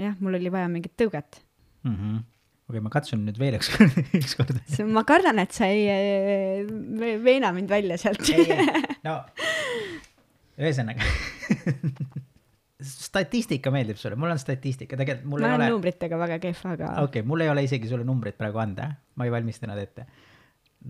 jah, 0.00 0.14
mul 0.20 0.38
oli 0.40 0.52
vaja 0.52 0.70
mingit 0.72 0.96
tõuget. 1.00 1.42
mm. 1.84 1.96
-hmm. 1.96 2.22
Okei 2.64 2.78
okay,, 2.78 2.84
ma 2.84 2.92
katsun 2.92 3.24
nüüd 3.26 3.38
veel 3.40 3.58
ükskord, 3.58 3.98
ükskord. 4.20 4.60
ma 4.88 5.04
kardan, 5.08 5.40
et 5.42 5.52
sa 5.56 5.68
ei 5.68 6.64
ve- 7.00 7.18
veena 7.24 7.52
mind 7.56 7.72
välja 7.72 7.98
sealt. 8.00 8.24
no 9.06 9.18
ühesõnaga 10.60 11.04
statistika 12.84 13.72
meeldib 13.74 13.98
sulle, 14.00 14.16
mul 14.20 14.32
on 14.34 14.40
statistika, 14.40 14.98
tegelikult 14.98 15.28
mul 15.30 15.44
ma 15.44 15.48
ei 15.48 15.56
olen 15.56 15.66
ole, 15.66 15.72
numbritega 15.76 16.18
väga 16.20 16.38
kehv, 16.42 16.62
aga 16.74 16.92
okei 17.04 17.20
okay,, 17.20 17.26
mul 17.28 17.44
ei 17.44 17.50
ole 17.52 17.64
isegi 17.66 17.90
sulle 17.90 18.06
numbrit 18.06 18.36
praegu 18.38 18.60
anda, 18.62 18.90
ma 19.18 19.28
ei 19.28 19.32
valmistanud 19.34 19.80
ette. 19.80 20.06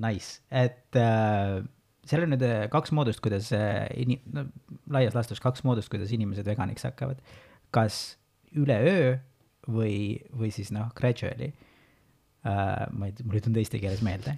Nice, 0.03 0.41
et 0.51 0.99
äh, 0.99 1.61
seal 2.09 2.25
on 2.27 2.35
nüüd 2.35 2.43
äh, 2.47 2.65
kaks 2.73 2.95
moodust, 2.97 3.23
kuidas 3.25 3.51
äh, 3.55 3.85
ini-, 4.01 4.21
no 4.35 4.47
laias 4.95 5.15
laastus 5.15 5.43
kaks 5.43 5.63
moodust, 5.67 5.91
kuidas 5.93 6.13
inimesed 6.15 6.47
veganiks 6.49 6.87
hakkavad. 6.89 7.21
kas 7.75 8.17
üleöö 8.55 9.17
või, 9.69 10.21
või 10.37 10.51
siis 10.55 10.73
noh, 10.75 10.91
gradually 10.97 11.53
äh,. 12.45 12.87
ma 12.93 13.09
ei, 13.09 13.15
mul 13.25 13.39
ei 13.39 13.45
tulnud 13.45 13.61
eesti 13.63 13.81
keeles 13.83 14.03
meelde. 14.05 14.37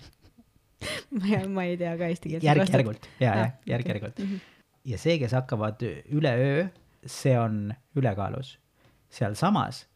ma 1.18 1.30
ei, 1.32 1.48
ma 1.48 1.64
ei 1.66 1.78
tea 1.80 1.94
ka 1.98 2.10
eesti 2.12 2.34
keelt. 2.34 2.46
järk-järgult, 2.46 3.08
ja, 3.20 3.32
Ah, 3.32 3.46
okei. 3.48 3.72
järk-järgult. 3.72 4.20
ja 4.84 4.98
see, 5.00 5.18
kes 5.22 5.34
hakkavad 5.36 5.82
üleöö, 6.14 6.66
see 7.06 7.36
on 7.38 7.74
ülekaalus. 7.96 8.56
sealsamas 9.10 9.86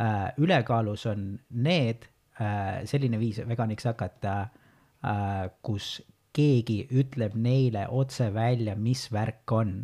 äh, 0.00 0.32
ülekaalus 0.38 1.06
on 1.06 1.38
need 1.50 2.08
äh,, 2.40 2.82
selline 2.84 3.20
viis 3.20 3.38
veganiks 3.48 3.84
hakata 3.84 4.48
äh,, 5.04 5.50
kus 5.62 6.02
keegi 6.34 6.80
ütleb 6.90 7.36
neile 7.38 7.86
otse 7.88 8.32
välja, 8.34 8.74
mis 8.76 9.06
värk 9.12 9.52
on. 9.52 9.74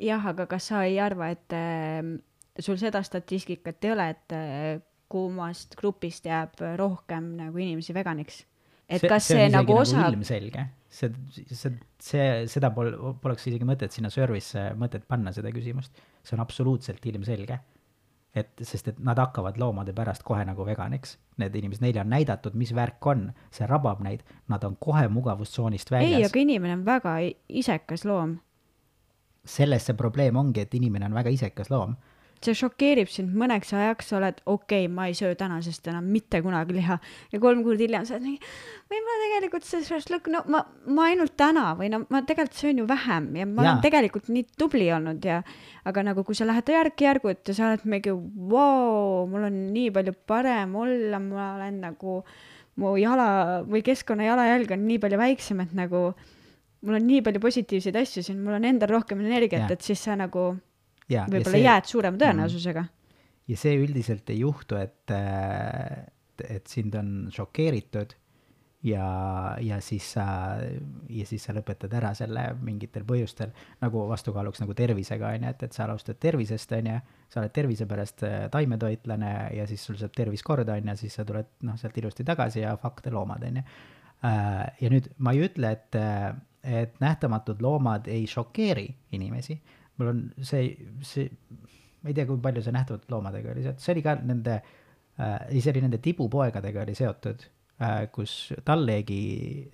jah, 0.00 0.26
aga 0.26 0.46
kas 0.46 0.70
sa 0.72 0.84
ei 0.88 0.98
arva, 1.00 1.28
et 1.34 1.52
äh, 1.52 2.00
sul 2.62 2.78
seda 2.78 3.02
statistikat 3.02 3.84
ei 3.84 3.92
ole, 3.92 4.08
et 4.14 4.34
äh, 4.36 4.82
kummast 5.10 5.74
grupist 5.78 6.26
jääb 6.26 6.60
rohkem 6.78 7.34
nagu 7.38 7.58
inimesi 7.58 7.94
veganiks? 7.94 8.44
et 8.88 9.00
see, 9.00 9.08
kas 9.08 9.28
see, 9.30 9.38
see 9.38 9.52
nagu 9.52 9.76
osa, 9.80 10.08
ilmselge, 10.12 10.64
see, 10.92 11.12
see, 11.32 11.70
see, 12.04 12.24
seda 12.52 12.70
pol-, 12.74 13.14
poleks 13.22 13.46
isegi 13.48 13.66
mõtet 13.68 13.94
sinna 13.94 14.10
service'e 14.12 14.74
mõtet 14.80 15.06
panna, 15.08 15.32
seda 15.32 15.52
küsimust. 15.54 16.02
see 16.24 16.36
on 16.36 16.44
absoluutselt 16.44 17.06
ilmselge. 17.08 17.58
et, 18.34 18.50
sest 18.66 18.88
et 18.90 18.96
nad 18.98 19.18
hakkavad 19.18 19.56
loomade 19.62 19.92
pärast 19.94 20.24
kohe 20.26 20.42
nagu 20.44 20.64
veganiks, 20.66 21.12
need 21.38 21.54
inimesed, 21.54 21.84
neile 21.84 22.00
on 22.02 22.08
näidatud, 22.10 22.56
mis 22.58 22.72
värk 22.74 23.06
on, 23.06 23.28
see 23.54 23.66
rabab 23.70 24.00
neid, 24.02 24.24
nad 24.50 24.64
on 24.66 24.74
kohe 24.76 25.06
mugavustsoonist 25.08 25.92
ei, 25.92 26.00
väljas. 26.00 26.32
aga 26.32 26.42
inimene 26.42 26.74
on 26.80 26.82
väga 26.84 27.12
isekas 27.48 28.04
loom. 28.04 28.40
selles 29.44 29.86
see 29.86 29.94
probleem 29.96 30.36
ongi, 30.36 30.66
et 30.66 30.74
inimene 30.74 31.06
on 31.06 31.14
väga 31.14 31.30
isekas 31.30 31.70
loom. 31.70 31.96
See 32.44 32.56
šokeerib 32.58 33.10
sind 33.10 33.34
mõneks 33.36 33.72
ajaks, 33.76 34.10
sa 34.10 34.18
oled 34.18 34.40
okei 34.44 34.84
okay,, 34.84 34.90
ma 34.92 35.08
ei 35.10 35.16
söö 35.16 35.34
tänasest 35.38 35.86
enam 35.90 36.06
mitte 36.12 36.40
kunagi 36.44 36.76
liha 36.76 36.98
ja 37.32 37.40
kolm 37.42 37.62
kuud 37.66 37.80
hiljem 37.80 38.06
sa 38.06 38.16
oled 38.16 38.26
mingi, 38.28 38.52
või 38.92 39.02
ma 39.06 39.18
tegelikult 39.22 39.68
see 39.68 39.84
šašlõkk, 39.86 40.30
no 40.34 40.42
ma, 40.52 40.62
ma 40.96 41.08
ainult 41.10 41.34
täna 41.40 41.70
või 41.78 41.90
no 41.92 42.02
ma 42.12 42.22
tegelikult 42.26 42.60
söön 42.60 42.82
ju 42.82 42.88
vähem 42.90 43.30
ja 43.40 43.48
ma 43.48 43.64
Jaa. 43.64 43.70
olen 43.72 43.84
tegelikult 43.84 44.30
nii 44.34 44.46
tubli 44.60 44.90
olnud 44.94 45.24
ja 45.24 45.40
aga 45.88 46.06
nagu 46.10 46.24
kui 46.26 46.36
sa 46.38 46.48
lähed 46.48 46.74
järk-järgult 46.74 47.48
ja 47.48 47.56
sa 47.56 47.70
oled 47.70 47.88
mingi 47.88 48.14
vau, 48.52 49.24
mul 49.30 49.48
on 49.48 49.58
nii 49.74 49.90
palju 49.94 50.16
parem 50.28 50.76
olla, 50.84 51.20
ma 51.22 51.50
olen 51.56 51.80
nagu, 51.88 52.20
mu 52.80 52.94
jala 52.98 53.62
või 53.68 53.84
keskkonna 53.86 54.28
jalajälg 54.28 54.76
on 54.76 54.86
nii 54.88 55.00
palju 55.02 55.20
väiksem, 55.20 55.60
et 55.64 55.74
nagu 55.76 56.06
mul 56.84 56.98
on 56.98 57.06
nii 57.08 57.24
palju 57.24 57.42
positiivseid 57.42 57.96
asju 57.96 58.22
siin, 58.24 58.40
mul 58.44 58.58
on 58.58 58.68
endal 58.68 58.90
rohkem 58.92 59.22
energiat 59.24 59.70
et 59.72 59.84
siis 59.84 60.02
sa 60.04 60.16
nagu 60.18 60.52
ja, 60.52 60.73
võib-olla 61.08 61.56
see, 61.56 61.64
jääd 61.64 61.90
suurema 61.90 62.20
tõenäosusega 62.20 62.84
ja 63.48 63.56
see 63.60 63.78
üldiselt 63.80 64.30
ei 64.32 64.40
juhtu, 64.40 64.78
et, 64.80 65.12
et 66.48 66.70
sind 66.70 66.94
on 66.96 67.10
šokeeritud 67.34 68.14
ja, 68.88 69.08
ja 69.60 69.80
siis 69.84 70.06
sa, 70.16 70.26
ja 71.12 71.26
siis 71.28 71.44
sa 71.44 71.54
lõpetad 71.56 71.92
ära 71.96 72.12
selle 72.16 72.46
mingitel 72.64 73.04
põhjustel 73.08 73.52
nagu 73.82 74.06
vastukaaluks 74.10 74.62
nagu 74.64 74.76
tervisega 74.76 75.34
on 75.34 75.46
ju, 75.46 75.52
et, 75.54 75.66
et 75.68 75.76
sa 75.76 75.86
alustad 75.86 76.20
tervisest 76.20 76.72
on 76.78 76.90
ju, 76.92 76.96
sa 77.32 77.42
oled 77.42 77.54
tervise 77.56 77.88
pärast 77.90 78.24
äh, 78.28 78.38
taimetoitlane 78.52 79.34
ja 79.58 79.68
siis 79.70 79.84
sul 79.84 80.00
saab 80.00 80.16
tervis 80.16 80.44
korda 80.46 80.78
on 80.78 80.92
ju, 80.92 80.96
siis 81.04 81.20
sa 81.20 81.26
tuled 81.28 81.52
noh, 81.68 81.78
sealt 81.80 82.00
ilusti 82.00 82.26
tagasi 82.26 82.64
ja 82.64 82.76
fuck 82.80 83.04
the 83.04 83.12
loomad 83.14 83.44
on 83.48 83.60
ju. 83.60 83.68
ja 84.24 84.88
nüüd 84.88 85.10
ma 85.20 85.34
ei 85.36 85.42
ütle, 85.44 85.68
et, 85.76 85.96
et 86.64 86.94
nähtamatud 87.02 87.60
loomad 87.60 88.06
ei 88.08 88.22
šokeeri 88.30 88.86
inimesi, 89.12 89.58
mul 89.98 90.10
on 90.10 90.22
see, 90.42 90.72
see 91.06 91.28
ma 92.04 92.12
ei 92.12 92.16
tea, 92.16 92.26
kui 92.28 92.40
palju 92.44 92.62
see 92.64 92.74
nähtamatud 92.74 93.12
loomadega 93.14 93.52
oli 93.54 93.64
seotud, 93.64 93.82
see 93.84 93.94
oli 93.96 94.04
ka 94.04 94.16
nende 94.20 94.56
äh,, 94.60 95.36
ei 95.48 95.60
see 95.64 95.74
oli 95.74 95.84
nende 95.86 96.00
tibupoegadega 96.04 96.84
oli 96.84 96.96
seotud 96.98 97.44
äh,, 97.80 98.00
kus 98.14 98.36
Talleegi 98.66 99.20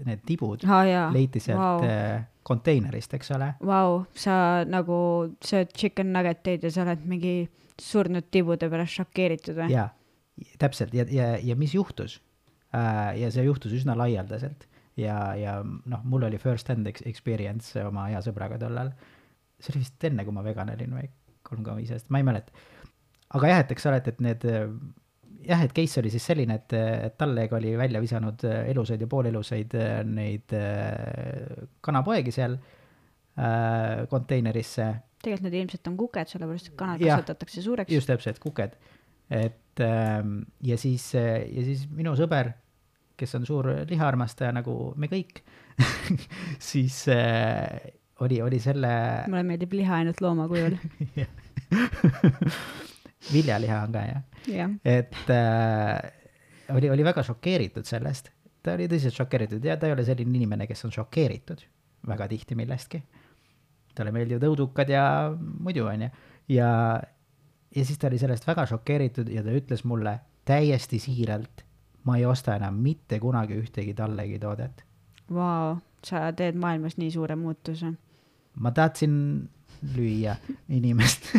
need 0.06 0.24
tibud 0.28 0.66
aa 0.68 0.82
jaa, 0.88 1.06
leiti 1.14 1.42
sealt 1.42 1.60
wow. 1.60 1.86
äh, 1.88 2.26
konteinerist, 2.46 3.14
eks 3.18 3.34
ole. 3.36 3.52
Vau, 3.66 4.02
sa 4.16 4.64
nagu 4.68 4.96
sööd 5.44 5.74
chicken 5.76 6.14
nuggeteid 6.14 6.64
ja 6.66 6.72
sa 6.74 6.86
oled 6.86 7.04
mingi 7.08 7.34
surnud 7.80 8.28
tibude 8.32 8.68
pärast 8.72 9.00
šokeeritud 9.00 9.58
või? 9.62 9.70
jaa, 9.74 9.88
täpselt 10.60 10.96
ja, 10.96 11.06
ja, 11.10 11.32
ja 11.42 11.56
mis 11.58 11.74
juhtus 11.76 12.20
äh,? 12.76 13.16
ja 13.20 13.32
see 13.32 13.46
juhtus 13.48 13.74
üsna 13.76 13.96
laialdaselt 13.98 14.68
ja, 15.00 15.34
ja 15.34 15.60
noh, 15.64 16.04
mul 16.04 16.28
oli 16.28 16.38
first 16.38 16.68
hand 16.68 16.88
ex- 16.90 17.04
experience 17.08 17.78
oma 17.84 18.08
hea 18.10 18.20
sõbraga 18.24 18.58
tollal. 18.60 18.92
See 19.60 19.74
oli 19.74 19.84
vist 19.84 20.08
enne, 20.08 20.24
kui 20.26 20.34
ma 20.34 20.44
vegan 20.46 20.72
olin 20.72 20.96
või 20.98 21.10
kolm 21.46 21.64
koma 21.64 21.80
viis 21.80 21.92
aastat, 21.94 22.10
ma 22.14 22.20
ei 22.20 22.26
mäleta. 22.26 22.52
aga 23.36 23.52
jah, 23.52 23.62
et 23.64 23.74
eks 23.74 23.86
sa 23.86 23.92
oled, 23.92 24.10
et 24.12 24.24
need 24.24 24.46
äh, 24.48 24.64
jah, 25.46 25.64
et 25.64 25.74
case 25.76 26.00
oli 26.00 26.12
siis 26.12 26.26
selline, 26.30 26.58
et, 26.60 26.74
et 26.76 27.16
Talleg 27.20 27.52
oli 27.56 27.74
välja 27.78 28.02
visanud 28.02 28.44
äh, 28.48 28.64
elusaid 28.72 29.00
ja 29.00 29.08
poolelusaid 29.10 29.76
äh, 29.78 30.00
neid 30.06 30.56
äh, 30.56 31.68
kanapoegi 31.84 32.34
seal 32.34 32.56
äh, 32.56 34.06
konteinerisse 34.10 34.90
tegelikult 35.20 35.50
need 35.50 35.58
ilmselt 35.60 35.90
on 35.90 36.00
kuked, 36.00 36.32
sellepärast 36.32 36.70
et 36.70 36.76
kanad 36.80 37.02
kasvatatakse 37.02 37.62
suureks. 37.64 37.92
just 37.92 38.08
täpselt, 38.08 38.40
kuked. 38.40 38.76
et 39.30 39.84
ähm, 39.84 40.40
ja 40.64 40.78
siis, 40.80 41.12
ja 41.14 41.64
siis 41.66 41.84
minu 41.92 42.14
sõber, 42.18 42.54
kes 43.20 43.36
on 43.36 43.44
suur 43.44 43.68
lihaarmastaja 43.90 44.54
nagu 44.56 44.94
me 44.96 45.10
kõik, 45.12 45.42
siis 46.70 47.02
äh, 47.12 47.92
oli, 48.20 48.40
oli 48.42 48.60
selle 48.60 48.92
mulle 49.28 49.42
meeldib 49.48 49.72
liha 49.78 50.00
ainult 50.02 50.20
looma 50.20 50.48
kujul. 50.50 50.76
viljaliha 53.34 53.82
on 53.84 53.92
ka 53.94 54.04
jah, 54.06 54.22
jah, 54.48 54.76
et 54.84 55.32
äh, 55.34 56.10
oli, 56.74 56.90
oli 56.90 57.04
väga 57.04 57.24
šokeeritud 57.26 57.88
sellest. 57.88 58.30
ta 58.62 58.74
oli 58.76 58.88
tõsiselt 58.88 59.16
šokeeritud 59.16 59.64
ja 59.64 59.76
ta 59.80 59.88
ei 59.88 59.96
ole 59.96 60.04
selline 60.04 60.36
inimene, 60.36 60.66
kes 60.68 60.84
on 60.88 60.92
šokeeritud 60.94 61.64
väga 62.08 62.28
tihti 62.28 62.56
millestki. 62.56 63.02
talle 63.94 64.12
meeldivad 64.14 64.46
õudukad 64.48 64.88
ja 64.88 65.04
muidu 65.36 65.86
onju 65.86 66.08
ja, 66.48 67.00
ja 67.76 67.84
siis 67.84 67.98
ta 67.98 68.08
oli 68.08 68.18
sellest 68.18 68.46
väga 68.46 68.66
šokeeritud 68.66 69.28
ja 69.32 69.44
ta 69.44 69.54
ütles 69.54 69.84
mulle 69.84 70.18
täiesti 70.44 70.98
siiralt, 70.98 71.64
ma 72.04 72.16
ei 72.18 72.26
osta 72.26 72.56
enam 72.56 72.80
mitte 72.82 73.20
kunagi 73.20 73.58
ühtegi 73.60 73.94
Tallegi 73.94 74.38
toodet. 74.38 74.84
vau, 75.30 75.76
sa 76.04 76.30
teed 76.32 76.56
maailmas 76.58 76.96
nii 76.98 77.10
suure 77.10 77.36
muutuse. 77.36 77.92
Ma 78.60 78.72
tahtsin 78.76 79.16
lüüa 79.96 80.34
inimest. 80.76 81.30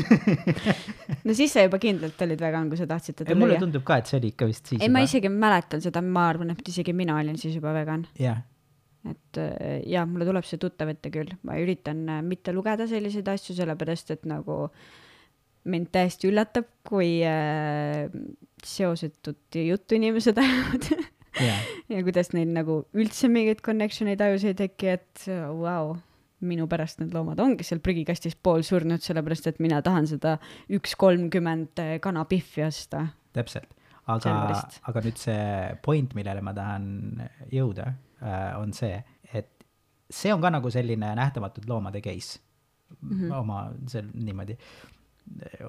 no 1.28 1.34
siis 1.38 1.54
sa 1.54 1.66
juba 1.66 1.78
kindlalt 1.82 2.22
olid 2.26 2.42
vegan, 2.42 2.70
kui 2.72 2.80
sa 2.80 2.88
tahtsid 2.90 3.20
teda 3.22 3.36
mulle 3.38 3.56
lüüa. 3.56 3.66
tundub 3.66 3.86
ka, 3.86 4.00
et 4.02 4.10
see 4.10 4.18
oli 4.18 4.32
ikka 4.34 4.48
vist 4.50 4.72
siis 4.72 4.82
ei, 4.82 4.90
ma 4.94 5.04
isegi 5.06 5.30
mäletan 5.34 5.84
seda, 5.84 6.02
ma 6.02 6.26
arvan, 6.32 6.56
et 6.56 6.74
isegi 6.74 6.96
mina 6.98 7.20
olin 7.22 7.38
siis 7.42 7.54
juba 7.60 7.76
vegan. 7.78 8.08
jah, 8.20 8.42
et 9.06 9.42
äh, 9.42 9.78
jaa, 9.90 10.08
mulle 10.10 10.26
tuleb 10.30 10.48
see 10.48 10.62
tuttav 10.62 10.90
ette 10.94 11.14
küll, 11.14 11.30
ma 11.46 11.60
üritan 11.62 12.04
äh, 12.10 12.26
mitte 12.26 12.56
lugeda 12.56 12.90
selliseid 12.90 13.30
asju, 13.30 13.56
sellepärast 13.62 14.16
et 14.18 14.26
nagu 14.30 14.64
mind 15.70 15.92
täiesti 15.94 16.32
üllatab, 16.32 16.66
kui 16.88 17.20
äh, 17.28 18.10
seosetut 18.66 19.62
juttu 19.70 20.02
inimesed 20.02 20.42
ajavad 20.42 20.90
jah 21.38 21.68
ja 21.92 22.02
kuidas 22.06 22.32
neil 22.36 22.50
nagu 22.54 22.82
üldse 22.98 23.30
mingeid 23.32 23.62
connection 23.66 24.10
eid 24.12 24.22
ajus 24.26 24.46
ei 24.50 24.58
teki, 24.58 24.96
et 24.98 25.28
vau 25.28 25.60
wow,, 25.62 25.94
minu 26.46 26.68
pärast 26.72 27.02
need 27.02 27.14
loomad 27.16 27.40
ongi 27.44 27.66
seal 27.68 27.82
prügikastis 27.84 28.36
poolsurnud, 28.36 29.04
sellepärast 29.04 29.52
et 29.52 29.62
mina 29.64 29.82
tahan 29.86 30.10
seda 30.10 30.38
üks 30.74 30.96
kolmkümmend 31.00 31.82
äh, 31.84 31.96
kanapihvi 32.04 32.66
osta. 32.68 33.08
täpselt, 33.36 33.74
aga 34.12 34.36
aga 34.90 35.04
nüüd 35.06 35.20
see 35.22 35.42
point, 35.86 36.16
millele 36.18 36.44
ma 36.46 36.56
tahan 36.58 36.88
jõuda 37.54 37.92
äh,, 38.22 38.48
on 38.60 38.74
see, 38.78 38.96
et 39.34 39.52
see 40.12 40.34
on 40.34 40.42
ka 40.44 40.54
nagu 40.54 40.72
selline 40.74 41.14
nähtamatud 41.18 41.68
loomade 41.70 42.02
case 42.04 42.40
mm. 43.00 43.12
-hmm. 43.12 43.36
oma 43.40 43.62
seal 43.88 44.10
niimoodi, 44.14 44.58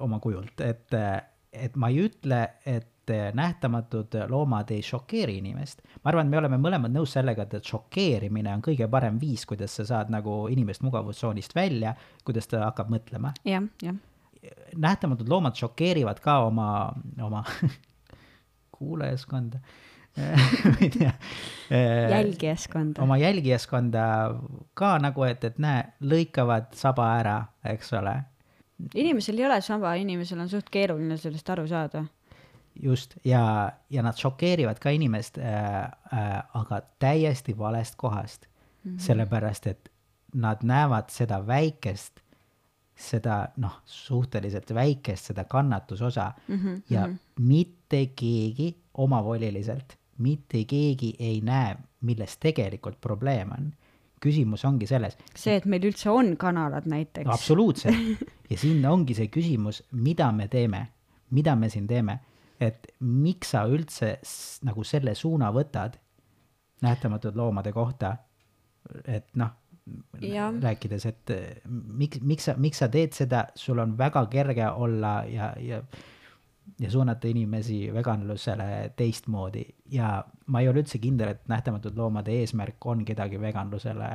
oma 0.01 0.19
kujult, 0.19 0.59
et, 0.61 0.97
et 1.53 1.75
ma 1.75 1.89
ei 1.93 2.07
ütle, 2.07 2.41
et 2.65 2.92
nähtamatud 3.33 4.15
loomad 4.29 4.71
ei 4.71 4.81
šokeeri 4.81 5.37
inimest. 5.37 5.81
ma 6.03 6.11
arvan, 6.11 6.27
et 6.27 6.31
me 6.31 6.37
oleme 6.37 6.57
mõlemad 6.61 6.93
nõus 6.93 7.15
sellega, 7.17 7.43
et, 7.43 7.53
et 7.59 7.69
šokeerimine 7.73 8.53
on 8.53 8.63
kõige 8.63 8.87
parem 8.91 9.19
viis, 9.19 9.45
kuidas 9.45 9.75
sa 9.75 9.85
saad 9.85 10.11
nagu 10.13 10.47
inimest 10.51 10.81
mugavustsoonist 10.81 11.55
välja, 11.55 11.95
kuidas 12.23 12.47
ta 12.47 12.65
hakkab 12.65 12.91
mõtlema 12.93 13.33
jah, 13.47 13.63
jah, 13.83 13.95
nähtamatud 14.75 15.29
loomad 15.29 15.55
šokeerivad 15.59 16.19
ka 16.23 16.39
oma, 16.47 16.67
oma 17.21 17.43
kuulajaskonda 18.77 19.59
ma 20.65 20.75
ei 20.81 20.89
tea 20.89 21.11
jälgijaskonda. 22.09 23.01
oma 23.01 23.17
jälgijaskonda 23.17 24.35
ka 24.73 24.97
nagu, 24.99 25.23
et, 25.23 25.43
et 25.43 25.57
näe, 25.57 25.87
lõikavad 26.01 26.69
saba 26.77 27.07
ära, 27.17 27.37
eks 27.65 27.93
ole. 27.97 28.13
inimesel 28.93 29.39
ei 29.41 29.47
ole 29.47 29.61
saba, 29.61 29.95
inimesel 29.97 30.43
on 30.43 30.51
suht 30.51 30.69
keeruline 30.69 31.17
sellest 31.17 31.49
aru 31.49 31.65
saada. 31.67 32.05
Just, 32.75 33.15
ja, 33.25 33.71
ja 33.89 34.03
nad 34.03 34.17
šokeerivad 34.17 34.79
ka 34.79 34.89
inimest 34.89 35.37
äh,, 35.37 35.83
äh, 35.83 36.43
aga 36.53 36.81
täiesti 36.99 37.57
valest 37.57 37.95
kohast 37.95 38.45
mm. 38.45 38.91
-hmm. 38.91 38.99
sellepärast, 38.99 39.67
et 39.67 39.89
nad 40.33 40.63
näevad 40.63 41.09
seda 41.09 41.47
väikest, 41.47 42.19
seda 42.95 43.47
noh, 43.57 43.81
suhteliselt 43.85 44.73
väikest, 44.73 45.25
seda 45.25 45.43
kannatusosa 45.43 46.31
mm 46.47 46.55
-hmm. 46.55 46.81
ja 46.89 47.07
mm 47.07 47.13
-hmm. 47.13 47.19
mitte 47.39 48.05
keegi 48.05 48.77
omavoliliselt 48.93 49.97
mitte 50.17 50.63
keegi 50.69 51.13
ei 51.19 51.41
näe, 51.41 51.75
milles 52.01 52.37
tegelikult 52.37 53.01
probleem 53.01 53.55
on. 53.57 53.71
küsimus 54.23 54.61
ongi 54.63 54.87
selles. 54.87 55.17
see, 55.35 55.57
et 55.59 55.65
meil 55.67 55.83
üldse 55.83 56.09
on 56.09 56.37
kanalad 56.39 56.85
näiteks. 56.87 57.29
absoluutselt 57.29 58.21
ja 58.49 58.57
siin 58.57 58.85
ongi 58.87 59.15
see 59.17 59.27
küsimus, 59.27 59.81
mida 59.91 60.31
me 60.31 60.47
teeme, 60.47 60.87
mida 61.31 61.55
me 61.55 61.69
siin 61.69 61.87
teeme, 61.87 62.19
et 62.63 62.87
miks 63.03 63.53
sa 63.53 63.65
üldse 63.69 64.15
nagu 64.67 64.85
selle 64.87 65.15
suuna 65.15 65.51
võtad 65.55 65.99
nähtamatud 66.83 67.35
loomade 67.39 67.71
kohta, 67.75 68.15
et 69.07 69.29
noh, 69.39 69.53
rääkides, 70.63 71.05
et 71.07 71.31
miks, 71.67 72.19
miks 72.23 72.49
sa, 72.49 72.57
miks 72.59 72.79
sa 72.83 72.89
teed 72.91 73.15
seda, 73.15 73.45
sul 73.59 73.79
on 73.83 73.97
väga 73.99 74.25
kerge 74.31 74.67
olla 74.71 75.21
ja, 75.27 75.53
ja 75.59 75.83
ja 76.79 76.89
suunata 76.91 77.27
inimesi 77.27 77.93
veganlusele 77.93 78.93
teistmoodi. 78.95 79.65
Ja 79.91 80.23
ma 80.47 80.61
ei 80.61 80.69
ole 80.69 80.83
üldse 80.83 80.99
kindel, 81.03 81.33
et 81.35 81.47
nähtamatud 81.51 81.97
loomade 81.97 82.33
eesmärk 82.39 82.85
on 82.87 83.03
kedagi 83.05 83.39
veganlusele 83.41 84.09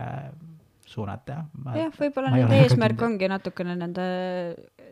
suunata. 0.88 1.44
jah, 1.76 1.94
võib-olla 1.94 2.32
nende 2.34 2.60
eesmärk 2.64 3.02
ongi 3.06 3.30
natukene 3.30 3.76
nende 3.78 4.06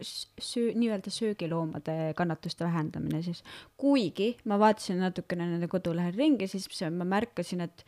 söö, 0.00 0.72
nii-öelda 0.76 1.12
söögiloomade 1.12 2.14
kannatuste 2.18 2.66
vähendamine 2.66 3.22
siis. 3.24 3.42
kuigi 3.80 4.34
ma 4.44 4.60
vaatasin 4.60 5.00
natukene 5.04 5.48
nende 5.54 5.70
kodulehel 5.72 6.16
ringi, 6.16 6.48
siis 6.50 6.68
ma 6.92 7.08
märkasin, 7.08 7.64
et 7.66 7.86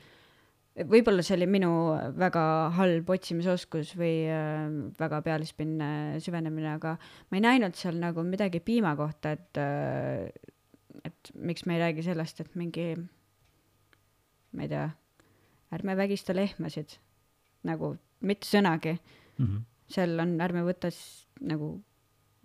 võib-olla 0.89 1.25
see 1.27 1.37
oli 1.39 1.49
minu 1.51 1.71
väga 2.19 2.43
halb 2.77 3.09
otsimisoskus 3.11 3.95
või 3.99 4.29
äh, 4.31 4.69
väga 4.99 5.23
pealispinne 5.27 6.21
süvenemine, 6.23 6.77
aga 6.77 6.95
ma 7.29 7.39
ei 7.39 7.45
näinud 7.45 7.79
seal 7.79 7.99
nagu 7.99 8.23
midagi 8.27 8.63
piima 8.65 8.95
kohta, 8.99 9.35
et 9.35 9.61
äh, 9.63 10.55
et 11.05 11.33
miks 11.35 11.67
me 11.67 11.77
ei 11.77 11.83
räägi 11.83 12.05
sellest, 12.07 12.41
et 12.43 12.55
mingi, 12.59 12.89
ma 14.57 14.65
ei 14.65 14.71
tea, 14.73 14.87
ärme 15.75 15.97
vägista 15.99 16.35
lehmasid, 16.37 16.97
nagu 17.65 17.97
mitte 18.21 18.47
sõnagi 18.47 18.95
mm. 18.95 19.47
-hmm. 19.47 19.63
seal 19.89 20.19
on, 20.21 20.41
ärme 20.41 20.65
võta 20.67 20.91
siis 20.91 21.27
nagu 21.41 21.79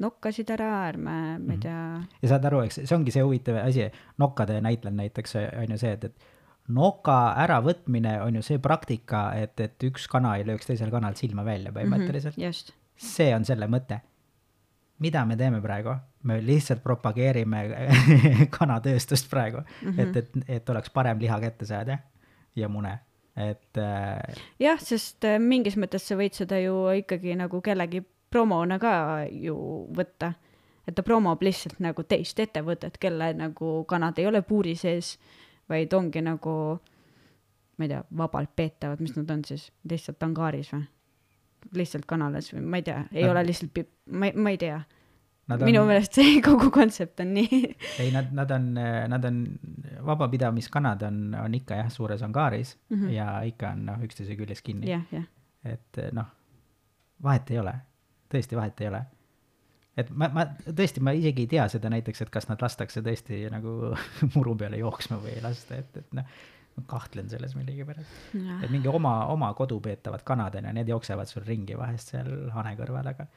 nokkasid 0.03 0.49
ära, 0.55 0.69
ärme, 0.89 1.15
ma 1.39 1.53
ei 1.53 1.57
mhm. 1.57 1.59
tea. 1.61 2.19
ja 2.21 2.29
saad 2.33 2.45
aru, 2.49 2.63
eks 2.67 2.81
see 2.81 2.95
ongi 2.95 3.13
see 3.13 3.23
huvitav 3.23 3.59
asi, 3.61 3.87
nokkade 4.21 4.59
näitel 4.61 4.95
näiteks 4.95 5.37
on 5.37 5.75
ju 5.75 5.77
see, 5.79 5.93
et, 5.97 6.07
et 6.09 6.73
noka 6.73 7.17
äravõtmine 7.43 8.15
on 8.23 8.39
ju 8.39 8.45
see 8.45 8.61
praktika, 8.63 9.25
et, 9.39 9.59
et 9.59 9.87
üks 9.89 10.07
kana 10.11 10.37
ei 10.39 10.47
lööks 10.47 10.69
teisel 10.69 10.91
kanal 10.93 11.17
silma 11.19 11.45
välja 11.45 11.73
põhimõtteliselt 11.75 12.39
mm. 12.39 12.49
-hmm, 12.49 12.73
see 12.97 13.29
on 13.35 13.45
selle 13.45 13.67
mõte. 13.67 14.01
mida 14.99 15.25
me 15.25 15.35
teeme 15.35 15.61
praegu? 15.61 15.95
me 16.23 16.39
lihtsalt 16.41 16.83
propageerime 16.83 17.63
kanatööstust 18.57 19.29
praegu 19.29 19.59
mm, 19.59 19.89
-hmm. 19.89 19.99
et, 19.99 20.15
et, 20.17 20.49
et 20.59 20.69
oleks 20.69 20.89
parem 20.89 21.19
liha 21.19 21.39
kätte 21.39 21.65
saada 21.65 21.97
ja 22.55 22.69
mune, 22.69 22.99
et 23.35 23.77
äh.... 23.81 24.41
jah, 24.61 24.79
sest 24.81 25.25
äh, 25.25 25.39
mingis 25.41 25.77
mõttes 25.79 26.05
sa 26.07 26.17
võid 26.19 26.35
seda 26.37 26.59
ju 26.61 26.75
ikkagi 26.99 27.37
nagu 27.39 27.61
kellegi 27.65 28.03
promona 28.33 28.79
ka 28.81 28.93
ju 29.29 29.55
võtta. 29.93 30.33
et 30.87 30.95
ta 30.95 31.03
promob 31.05 31.41
lihtsalt 31.41 31.79
nagu 31.79 32.03
teist 32.03 32.39
ettevõtet, 32.39 32.97
kelle 32.99 33.33
nagu 33.37 33.83
kanad 33.89 34.19
ei 34.19 34.27
ole 34.27 34.41
puuri 34.41 34.75
sees 34.75 35.17
vaid 35.69 35.93
ongi 35.93 36.21
nagu, 36.23 36.55
ma 37.77 37.85
ei 37.85 37.91
tea, 37.91 38.01
vabalt 38.17 38.51
peetavad, 38.55 39.01
mis 39.03 39.15
nad 39.15 39.29
on 39.31 39.45
siis, 39.47 39.69
lihtsalt 39.89 40.23
angaaris 40.25 40.73
või? 40.73 40.83
lihtsalt 41.79 42.03
kanalas 42.05 42.49
või 42.51 42.65
ma 42.67 42.81
ei 42.81 42.83
tea, 42.89 43.05
ei 43.13 43.23
nad... 43.23 43.31
ole 43.31 43.45
lihtsalt, 43.47 43.85
ma, 44.11 44.29
ma 44.35 44.51
ei 44.51 44.59
tea. 44.59 44.81
On... 45.51 45.59
minu 45.67 45.81
meelest 45.87 46.15
see 46.15 46.37
kogu 46.45 46.69
kontsept 46.71 47.19
on 47.19 47.33
nii 47.35 47.57
ei, 47.99 48.11
nad, 48.15 48.29
nad 48.31 48.51
on, 48.55 48.69
nad 49.11 49.25
on, 49.27 49.41
vabapidamiskanad 50.07 51.03
on, 51.03 51.17
on 51.35 51.57
ikka 51.57 51.81
jah, 51.81 51.89
suures 51.91 52.23
angaaris 52.23 52.77
mm 52.89 53.01
-hmm. 53.01 53.09
ja 53.11 53.41
ikka 53.49 53.73
on 53.75 53.85
noh, 53.89 54.05
üksteise 54.07 54.37
küljes 54.39 54.61
kinni 54.61 54.87
yeah,. 54.87 55.03
Yeah. 55.11 55.27
et 55.65 55.99
noh, 56.15 56.31
vahet 57.23 57.51
ei 57.51 57.59
ole, 57.59 57.75
tõesti 58.31 58.55
vahet 58.55 58.81
ei 58.81 58.87
ole 58.87 59.03
et 59.97 60.09
ma, 60.09 60.29
ma 60.33 60.45
tõesti, 60.65 61.03
ma 61.05 61.13
isegi 61.17 61.45
ei 61.45 61.51
tea 61.55 61.67
seda 61.71 61.91
näiteks, 61.93 62.25
et 62.25 62.33
kas 62.33 62.49
nad 62.49 62.61
lastakse 62.63 63.03
tõesti 63.05 63.43
nagu 63.53 63.93
muru 64.35 64.55
peale 64.59 64.79
jooksma 64.81 65.19
või 65.21 65.35
ei 65.35 65.43
lasta, 65.43 65.79
et, 65.83 65.97
et 66.01 66.17
noh, 66.17 66.29
ma 66.77 66.85
kahtlen 66.89 67.29
selles 67.29 67.53
millegipärast. 67.57 68.13
et 68.33 68.71
mingi 68.73 68.89
oma, 68.89 69.27
oma 69.33 69.51
kodu 69.57 69.79
peetavad 69.83 70.23
kanad 70.25 70.57
on 70.57 70.69
ju, 70.69 70.77
need 70.79 70.89
jooksevad 70.89 71.29
sul 71.29 71.45
ringi 71.45 71.77
vahest 71.77 72.15
seal 72.15 72.31
hane 72.55 72.73
kõrval, 72.79 73.11
aga 73.13 73.27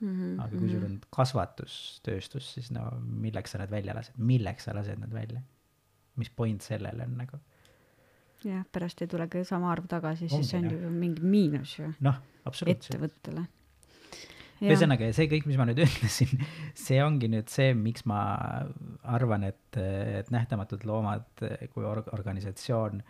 mm, 0.00 0.12
-hmm. 0.12 0.38
aga 0.44 0.58
kui 0.58 0.68
sul 0.68 0.80
mhm. 0.80 0.86
on 0.92 1.00
kasvatustööstus, 1.18 2.52
siis 2.54 2.70
no 2.70 2.88
milleks 3.00 3.54
sa 3.54 3.58
nad 3.58 3.70
välja 3.70 3.94
lased, 3.94 4.16
milleks 4.18 4.64
sa 4.64 4.74
lased 4.74 4.98
nad 4.98 5.12
välja? 5.12 5.42
mis 6.16 6.30
point 6.30 6.62
sellel 6.62 7.00
on 7.00 7.18
nagu? 7.18 7.38
jah, 8.44 8.64
pärast 8.72 9.02
ei 9.02 9.10
tule 9.10 9.28
ka 9.28 9.44
sama 9.44 9.72
arv 9.72 9.86
tagasi, 9.90 10.28
siis 10.28 10.50
see 10.50 10.58
on 10.62 10.70
ju 10.70 10.90
mingi 10.90 11.22
miinus 11.22 11.78
ju. 11.78 11.92
noh, 12.00 12.20
absoluutselt. 12.44 12.94
ettevõttele 12.94 13.46
ühesõnaga, 14.64 15.08
see 15.12 15.28
kõik, 15.28 15.48
mis 15.48 15.58
ma 15.60 15.66
nüüd 15.68 15.82
ütlesin, 15.86 16.44
see 16.74 17.00
ongi 17.04 17.28
nüüd 17.32 17.50
see, 17.52 17.74
miks 17.76 18.06
ma 18.08 18.20
arvan, 19.16 19.44
et, 19.50 19.76
et 19.76 20.30
Nähtamatud 20.32 20.86
Loomad 20.88 21.44
kui 21.74 21.84
org-, 21.84 22.08
organisatsioon 22.16 23.02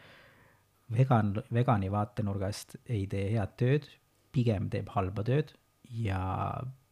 vegan, 0.97 1.37
vegani 1.55 1.91
vaatenurgast 1.93 2.79
ei 2.87 3.07
tee 3.11 3.31
head 3.37 3.55
tööd, 3.61 3.87
pigem 4.35 4.71
teeb 4.73 4.91
halba 4.95 5.25
tööd 5.27 5.55
ja 5.91 6.21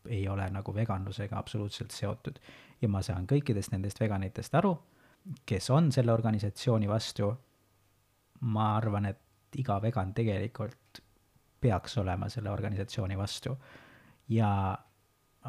ei 0.08 0.28
ole 0.28 0.48
nagu 0.50 0.74
veganlusega 0.74 1.38
absoluutselt 1.38 1.90
seotud. 1.90 2.38
ja 2.82 2.88
ma 2.88 3.02
saan 3.02 3.26
kõikidest 3.26 3.72
nendest 3.72 4.00
veganitest 4.00 4.54
aru, 4.54 4.74
kes 5.46 5.70
on 5.70 5.92
selle 5.92 6.12
organisatsiooni 6.12 6.88
vastu. 6.88 7.34
ma 8.40 8.76
arvan, 8.76 9.06
et 9.06 9.20
iga 9.56 9.80
vegan 9.82 10.12
tegelikult 10.14 11.00
peaks 11.60 11.98
olema 11.98 12.28
selle 12.28 12.50
organisatsiooni 12.50 13.16
vastu 13.16 13.56
ja 14.28 14.76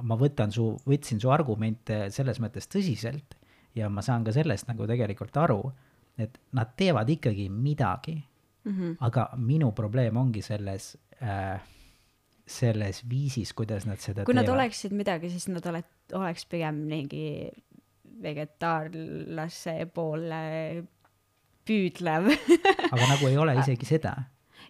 ma 0.02 0.16
võtan 0.20 0.52
su, 0.52 0.70
võtsin 0.88 1.20
su 1.20 1.32
argumente 1.32 2.10
selles 2.12 2.40
mõttes 2.40 2.70
tõsiselt 2.72 3.36
ja 3.76 3.90
ma 3.90 4.04
saan 4.06 4.24
ka 4.24 4.32
sellest 4.36 4.70
nagu 4.70 4.88
tegelikult 4.88 5.38
aru, 5.38 5.60
et 6.18 6.38
nad 6.56 6.72
teevad 6.78 7.10
ikkagi 7.10 7.50
midagi 7.50 8.16
mm. 8.16 8.72
-hmm. 8.72 8.98
aga 9.00 9.30
minu 9.38 9.72
probleem 9.72 10.18
ongi 10.18 10.42
selles 10.42 10.96
äh, 11.22 11.60
selles 12.46 13.02
viisis, 13.10 13.54
kuidas 13.58 13.88
nad 13.90 14.02
seda 14.02 14.24
kui 14.26 14.36
teevad. 14.36 14.46
nad 14.46 14.54
oleksid 14.54 14.94
midagi, 14.94 15.32
siis 15.34 15.48
nad 15.50 15.66
oled, 15.66 15.88
oleks 16.14 16.46
pigem 16.50 16.84
mingi 16.90 17.50
vegetaarlase 18.22 19.80
poole 19.94 20.44
püüdlev 21.66 22.30
aga 22.94 23.10
nagu 23.10 23.30
ei 23.30 23.38
ole 23.42 23.58
isegi 23.60 23.90
seda. 23.90 24.14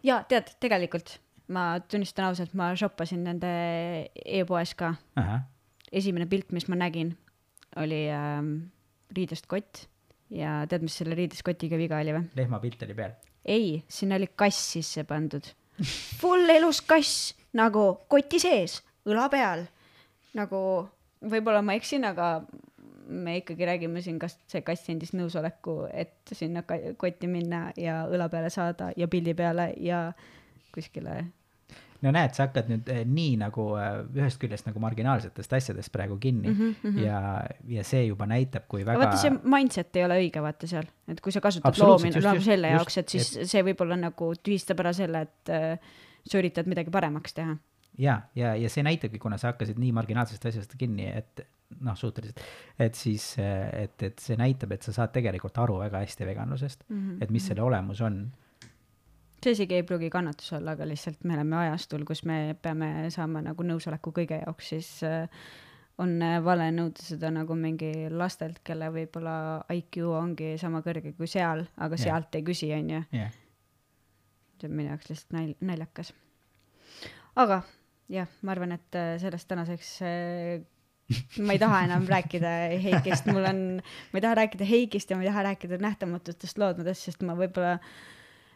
jaa, 0.07 0.21
tead, 0.29 0.55
tegelikult 0.63 1.17
ma 1.51 1.75
tunnistan 1.83 2.29
ausalt, 2.29 2.55
ma 2.57 2.71
shoppasin 2.77 3.25
nende 3.27 3.51
e-poes 4.25 4.73
ka. 4.77 4.95
esimene 5.91 6.29
pilt, 6.31 6.55
mis 6.55 6.69
ma 6.71 6.79
nägin, 6.79 7.13
oli 7.81 8.05
ähm, 8.09 8.55
riidest 9.15 9.49
kott 9.51 9.85
ja 10.33 10.63
tead, 10.69 10.85
mis 10.85 10.95
selle 10.97 11.17
riidest 11.17 11.45
kotiga 11.45 11.77
viga 11.79 11.99
oli 12.01 12.15
või? 12.15 12.25
lehmapilt 12.39 12.87
oli 12.87 12.97
peal? 12.97 13.15
ei, 13.45 13.83
sinna 13.91 14.17
oli 14.17 14.31
kass 14.33 14.71
sisse 14.77 15.05
pandud. 15.05 15.45
Full 16.21 16.49
elus 16.55 16.79
kass 16.87 17.35
nagu 17.55 17.85
koti 18.11 18.41
sees, 18.41 18.81
õla 19.07 19.29
peal. 19.31 19.65
nagu 20.35 20.59
võib-olla 21.23 21.61
ma 21.63 21.77
eksin, 21.79 22.03
aga 22.05 22.41
me 23.07 23.37
ikkagi 23.39 23.65
räägime 23.65 24.01
siin, 24.01 24.17
kas 24.19 24.37
see 24.49 24.63
kass 24.65 24.89
andis 24.91 25.13
nõusoleku, 25.15 25.85
et 25.93 26.33
sinna 26.33 26.65
kotti 26.65 27.29
minna 27.29 27.69
ja 27.77 28.03
õla 28.09 28.27
peale 28.33 28.49
saada 28.53 28.91
ja 28.97 29.07
pildi 29.07 29.35
peale 29.37 29.71
ja 29.79 30.09
kuskile 30.75 31.21
no 32.05 32.11
näed, 32.13 32.33
sa 32.35 32.47
hakkad 32.47 32.69
nüüd 32.69 32.89
eh, 32.91 33.03
nii 33.07 33.35
nagu 33.41 33.67
eh, 33.79 33.99
ühest 34.19 34.39
küljest 34.41 34.67
nagu 34.67 34.81
marginaalsetest 34.83 35.53
asjadest 35.57 35.93
praegu 35.93 36.17
kinni 36.21 36.51
mm 36.51 36.75
-hmm. 36.81 36.99
ja, 37.05 37.19
ja 37.77 37.83
see 37.87 38.05
juba 38.05 38.27
näitab, 38.29 38.67
kui 38.67 38.85
väga. 38.85 38.99
vaata, 38.99 39.17
see 39.21 39.33
mindset 39.43 39.95
ei 39.95 40.05
ole 40.05 40.19
õige, 40.25 40.41
vaata 40.43 40.67
seal, 40.67 40.89
et 41.07 41.21
kui 41.21 41.31
sa 41.31 41.41
kasutad 41.41 41.79
loomi 41.79 42.11
just, 42.11 42.19
selle 42.45 42.67
just, 42.67 42.79
jaoks, 42.79 42.97
et 42.97 43.15
siis 43.15 43.31
et... 43.37 43.49
see 43.49 43.63
võib-olla 43.63 43.97
nagu 43.99 44.33
tühistab 44.43 44.83
ära 44.83 44.93
selle, 44.93 45.21
et 45.29 45.53
äh, 45.53 45.95
sa 46.25 46.39
üritad 46.41 46.69
midagi 46.69 46.93
paremaks 46.93 47.35
teha. 47.37 47.57
ja, 47.97 48.21
ja, 48.35 48.55
ja 48.55 48.69
see 48.71 48.83
näitabki, 48.83 49.19
kuna 49.19 49.37
sa 49.41 49.53
hakkasid 49.53 49.79
nii 49.81 49.91
marginaalsest 49.95 50.45
asjast 50.51 50.77
kinni, 50.79 51.07
et 51.09 51.45
noh, 51.81 51.95
suhteliselt, 51.97 52.41
et 52.79 52.95
siis, 52.95 53.35
et, 53.39 54.01
et 54.03 54.19
see 54.21 54.37
näitab, 54.39 54.75
et 54.75 54.85
sa 54.85 54.93
saad 54.95 55.13
tegelikult 55.15 55.57
aru 55.63 55.79
väga 55.81 56.03
hästi 56.03 56.27
veganlusest 56.27 56.85
mm, 56.87 56.97
-hmm. 56.97 57.23
et 57.23 57.31
mis 57.33 57.47
selle 57.47 57.63
olemus 57.65 58.01
on 58.01 58.25
see 59.45 59.53
isegi 59.53 59.77
ei 59.77 59.83
pruugi 59.83 60.09
kannatus 60.09 60.53
olla, 60.57 60.73
aga 60.73 60.87
lihtsalt 60.89 61.23
me 61.23 61.35
oleme 61.37 61.57
ajastul, 61.65 62.05
kus 62.07 62.23
me 62.25 62.55
peame 62.61 63.11
saama 63.13 63.43
nagu 63.45 63.63
nõusoleku 63.63 64.13
kõige 64.15 64.41
jaoks, 64.41 64.71
siis 64.73 64.89
äh, 65.05 65.27
on 66.01 66.17
äh, 66.25 66.37
vale 66.43 66.71
nõuda 66.75 67.03
seda 67.05 67.31
nagu 67.33 67.55
mingi 67.59 67.91
lastelt, 68.09 68.61
kelle 68.65 68.89
võib-olla 68.93 69.35
IQ 69.75 70.01
ongi 70.09 70.55
sama 70.61 70.81
kõrge 70.85 71.13
kui 71.17 71.29
seal, 71.29 71.65
aga 71.77 71.99
yeah. 71.99 72.05
sealt 72.07 72.39
ei 72.39 72.45
küsi, 72.47 72.71
onju. 72.75 73.03
See 74.65 74.71
on 74.71 74.77
minu 74.81 74.93
jaoks 74.93 75.11
lihtsalt 75.11 75.35
nal-, 75.37 75.57
naljakas. 75.71 76.13
aga 77.35 77.61
jah, 78.11 78.31
ma 78.41 78.55
arvan, 78.55 78.75
et 78.75 78.97
äh, 78.99 79.15
sellest 79.21 79.49
tänaseks 79.51 79.91
ma 81.45 81.53
ei 81.53 81.61
taha 81.61 81.83
enam 81.85 82.09
rääkida 82.09 82.51
Heikist, 82.81 83.29
mul 83.29 83.45
on, 83.45 83.61
ma 84.11 84.19
ei 84.19 84.25
taha 84.25 84.41
rääkida 84.41 84.65
Heigist 84.65 85.11
ja 85.11 85.17
ma 85.17 85.25
ei 85.25 85.29
taha 85.29 85.47
rääkida 85.51 85.79
nähtamatutest 85.81 86.61
loodudest, 86.61 87.09
sest 87.09 87.25
ma 87.25 87.37
võib-olla 87.37 87.77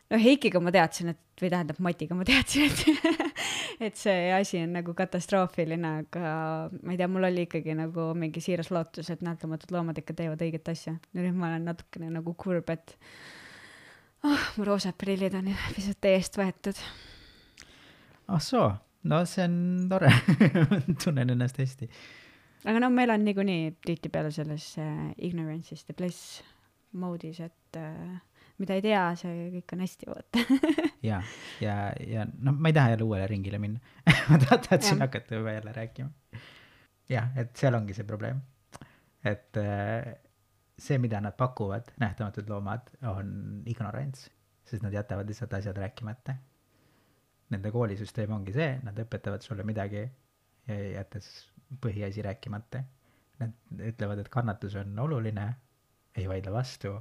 no 0.10 0.20
Heikiga 0.22 0.62
ma 0.64 0.74
teadsin, 0.74 1.14
et 1.14 1.44
või 1.44 1.52
tähendab 1.54 1.82
Matiga 1.86 2.18
ma 2.18 2.26
teadsin, 2.28 2.70
et 2.70 3.30
et 3.90 4.00
see 4.00 4.32
asi 4.36 4.64
on 4.64 4.74
nagu 4.80 4.96
katastroofiline, 4.98 5.92
aga 6.04 6.32
ma 6.74 6.96
ei 6.96 7.00
tea, 7.00 7.10
mul 7.12 7.30
oli 7.30 7.46
ikkagi 7.48 7.76
nagu 7.78 8.10
mingi 8.18 8.42
siiras 8.44 8.72
lootus, 8.74 9.12
et 9.14 9.22
nähtamatud 9.26 9.72
loomad 9.76 10.02
ikka 10.02 10.18
teevad 10.18 10.42
õiget 10.46 10.74
asja. 10.74 10.98
ja 11.14 11.22
nüüd 11.22 11.38
ma 11.38 11.52
olen 11.52 11.70
natukene 11.70 12.10
nagu 12.18 12.34
kurb, 12.40 12.74
et 12.74 12.98
oh, 14.24 14.46
mu 14.58 14.68
roosad 14.68 14.98
prillid 15.00 15.36
on 15.40 15.52
pisut 15.76 16.06
eest 16.12 16.40
võetud. 16.40 16.80
ah 18.28 18.40
soo, 18.44 18.70
no 19.10 19.24
see 19.26 19.46
on 19.48 19.60
tore. 19.92 20.12
Tunnen 21.04 21.36
ennast 21.36 21.60
hästi. 21.62 21.90
Aga 22.68 22.82
no 22.84 22.90
meil 22.92 23.14
on 23.14 23.24
niikuinii 23.24 23.76
tihtipeale 23.86 24.32
selles 24.36 24.74
äh, 24.82 25.12
ignorance'is 25.18 25.86
the 25.88 25.96
bliss 25.96 26.42
mode'is, 27.00 27.40
et 27.46 27.80
äh, 27.80 28.20
mida 28.60 28.76
ei 28.76 28.84
tea, 28.84 29.04
see 29.20 29.50
kõik 29.56 29.76
on 29.76 29.84
hästi, 29.86 30.10
vaata. 30.12 30.46
Ja, 31.10 31.22
ja, 31.64 31.94
ja 32.04 32.26
noh, 32.28 32.58
ma 32.60 32.68
ei 32.68 32.76
taha 32.76 32.92
jälle 32.92 33.06
uuele 33.08 33.28
ringile 33.32 33.56
minna. 33.62 33.80
Ma 34.30 34.40
tahtsin 34.42 35.00
hakata 35.00 35.38
juba 35.38 35.54
jälle 35.56 35.72
rääkima. 35.72 36.10
jah, 37.10 37.30
et 37.40 37.56
seal 37.56 37.78
ongi 37.78 37.96
see 37.96 38.04
probleem. 38.04 38.42
et 39.24 39.58
äh, 39.58 40.12
see, 40.80 40.98
mida 41.02 41.22
nad 41.22 41.36
pakuvad, 41.38 41.92
nähtamatud 42.02 42.50
loomad, 42.50 42.92
on 43.12 43.32
ignorants, 43.70 44.28
sest 44.66 44.86
nad 44.86 44.96
jätavad 44.96 45.30
lihtsalt 45.30 45.54
asjad 45.60 45.78
rääkimata. 45.78 46.36
Nende 47.50 47.72
koolisüsteem 47.74 48.34
ongi 48.36 48.54
see, 48.54 48.76
nad 48.86 48.98
õpetavad 49.02 49.46
sulle 49.46 49.66
midagi, 49.66 50.04
jättes 50.70 51.30
põhiasi 51.82 52.26
rääkimata. 52.26 52.84
Nad 53.40 53.82
ütlevad, 53.92 54.22
et 54.22 54.30
kannatus 54.30 54.76
on 54.78 54.98
oluline, 55.00 55.48
ei 56.20 56.28
vaidle 56.30 56.54
vastu, 56.54 56.94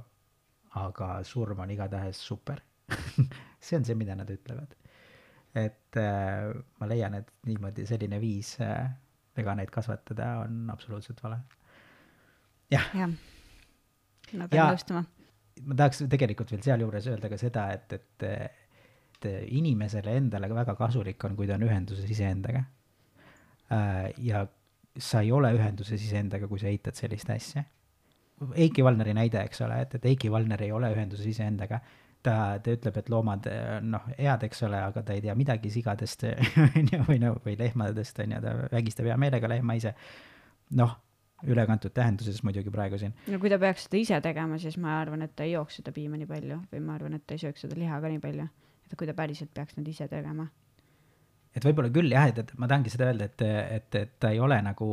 aga 0.79 1.19
surm 1.27 1.59
on 1.65 1.71
igatahes 1.73 2.21
super 2.25 2.61
see 3.59 3.77
on 3.77 3.85
see, 3.85 3.95
mida 3.97 4.15
nad 4.15 4.29
ütlevad. 4.29 4.75
et 5.57 5.97
äh, 5.97 6.51
ma 6.79 6.87
leian, 6.89 7.15
et 7.17 7.31
niimoodi 7.49 7.85
selline 7.89 8.19
viis 8.21 8.53
äh, 8.61 8.91
veganeid 9.37 9.71
kasvatada 9.73 10.35
on 10.43 10.69
absoluutselt 10.69 11.23
vale. 11.23 11.39
jah 12.71 12.85
ja. 12.95 13.09
Ma 14.37 14.47
pean 14.51 14.73
nõustuma. 14.73 15.03
ma 15.65 15.79
tahaks 15.81 16.03
tegelikult 16.11 16.51
veel 16.53 16.63
sealjuures 16.65 17.09
öelda 17.11 17.31
ka 17.31 17.39
seda, 17.39 17.69
et, 17.75 17.97
et, 17.97 18.27
et 18.29 19.29
inimesele 19.55 20.15
endale 20.21 20.49
väga 20.53 20.75
kasulik 20.79 21.25
on, 21.27 21.35
kui 21.39 21.49
ta 21.49 21.57
on 21.59 21.67
ühenduses 21.67 22.09
iseendaga 22.09 22.63
äh,. 23.73 24.09
ja 24.17 24.45
sa 24.99 25.21
ei 25.21 25.31
ole 25.31 25.51
ühenduses 25.55 26.01
iseendaga, 26.01 26.47
kui 26.47 26.59
sa 26.59 26.67
eitad 26.67 26.97
sellist 26.97 27.29
asja. 27.29 27.63
Eiki 28.55 28.83
Valneri 28.83 29.13
näide, 29.15 29.41
eks 29.43 29.61
ole, 29.65 29.81
et, 29.83 29.95
et 29.99 30.05
Eiki 30.13 30.31
Valner 30.31 30.61
ei 30.63 30.71
ole 30.71 30.91
ühenduses 30.93 31.27
iseendaga, 31.27 31.81
ta, 32.23 32.35
ta 32.63 32.75
ütleb, 32.75 32.99
et 33.01 33.11
loomad 33.11 33.49
noh, 33.85 34.07
head, 34.17 34.45
eks 34.47 34.63
ole, 34.67 34.79
aga 34.89 35.03
ta 35.05 35.15
ei 35.15 35.23
tea 35.23 35.35
midagi 35.39 35.71
sigadest 35.73 36.25
on 36.29 36.89
ju, 36.93 37.01
või 37.07 37.19
no, 37.23 37.35
või 37.45 37.57
lehmadest 37.59 38.19
on 38.23 38.35
ju, 38.35 38.41
ta 38.43 38.55
vägistab 38.71 39.09
hea 39.11 39.17
meelega 39.19 39.51
lehma 39.51 39.75
ise. 39.79 39.93
noh, 40.79 40.95
ülekantud 41.47 41.93
tähenduses 41.95 42.41
muidugi 42.43 42.71
praegu 42.73 42.99
siin. 42.99 43.13
no 43.27 43.39
kui 43.39 43.51
ta 43.51 43.59
peaks 43.61 43.87
seda 43.87 44.01
ise 44.01 44.21
tegema, 44.21 44.59
siis 44.59 44.77
ma 44.77 44.99
arvan, 45.01 45.23
et 45.27 45.35
ta 45.35 45.47
ei 45.47 45.53
jooks 45.55 45.79
seda 45.81 45.95
piima 45.95 46.19
nii 46.19 46.29
palju 46.29 46.61
või 46.71 46.85
ma 46.85 46.97
arvan, 46.99 47.19
et 47.19 47.27
ta 47.27 47.37
ei 47.37 47.45
sööks 47.45 47.67
seda 47.67 47.79
liha 47.79 48.01
ka 48.01 48.11
nii 48.11 48.23
palju. 48.23 48.47
et 48.89 48.97
kui 48.97 49.07
ta 49.07 49.13
päriselt 49.13 49.53
peaks 49.53 49.77
nüüd 49.77 49.93
ise 49.93 50.07
tegema 50.11 50.49
et 51.55 51.65
võib-olla 51.65 51.91
küll 51.93 52.13
jah, 52.13 52.29
et, 52.29 52.41
et 52.43 52.55
ma 52.59 52.69
tahangi 52.69 52.93
seda 52.93 53.09
öelda, 53.09 53.29
et, 53.29 53.45
et, 53.77 54.01
et 54.03 54.17
ta 54.21 54.31
ei 54.33 54.41
ole 54.43 54.59
nagu, 54.65 54.89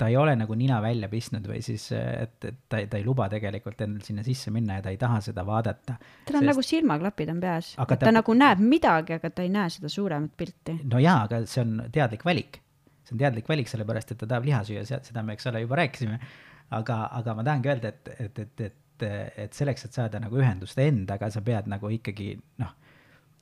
ta 0.00 0.08
ei 0.10 0.16
ole 0.20 0.34
nagu 0.38 0.56
nina 0.58 0.80
välja 0.84 1.08
pistnud 1.12 1.46
või 1.48 1.60
siis, 1.64 1.86
et, 1.96 2.36
et 2.44 2.58
ta, 2.68 2.82
ta 2.90 3.00
ei 3.00 3.06
luba 3.06 3.28
tegelikult 3.32 3.80
endal 3.86 4.04
sinna 4.06 4.24
sisse 4.26 4.52
minna 4.54 4.78
ja 4.78 4.84
ta 4.84 4.92
ei 4.94 4.98
taha 5.00 5.20
seda 5.24 5.46
vaadata. 5.46 5.96
tal 6.26 6.40
on 6.40 6.42
sest... 6.42 6.50
nagu 6.50 6.66
silmaklapid 6.66 7.32
on 7.34 7.40
peas, 7.44 7.70
ta, 7.78 8.00
ta 8.00 8.12
nagu 8.14 8.36
näeb 8.38 8.64
midagi, 8.64 9.16
aga 9.18 9.30
ta 9.30 9.46
ei 9.46 9.52
näe 9.54 9.72
seda 9.72 9.92
suuremat 9.92 10.36
pilti. 10.36 10.78
no 10.90 11.02
jaa, 11.02 11.22
aga 11.28 11.44
see 11.48 11.64
on 11.64 11.78
teadlik 11.94 12.26
valik. 12.26 12.60
See 13.04 13.16
on 13.16 13.20
teadlik 13.20 13.48
valik, 13.48 13.68
sellepärast 13.70 14.14
et 14.14 14.22
ta 14.22 14.28
tahab 14.30 14.48
liha 14.48 14.62
süüa, 14.66 14.84
seda 14.88 15.22
me, 15.22 15.36
eks 15.36 15.50
ole, 15.50 15.64
juba 15.64 15.80
rääkisime. 15.82 16.18
aga, 16.74 17.02
aga 17.20 17.34
ma 17.36 17.44
tahangi 17.44 17.70
öelda, 17.70 17.92
et, 17.92 18.08
et, 18.18 18.38
et, 18.38 18.64
et, 18.70 19.04
et 19.44 19.52
selleks, 19.52 19.84
et 19.84 20.00
saada 20.00 20.20
nagu 20.22 20.38
ühendust 20.40 20.78
endaga, 20.80 21.28
sa 21.30 21.42
pead 21.44 21.68
nagu 21.70 21.90
ikkagi 21.92 22.32
noh 22.62 22.72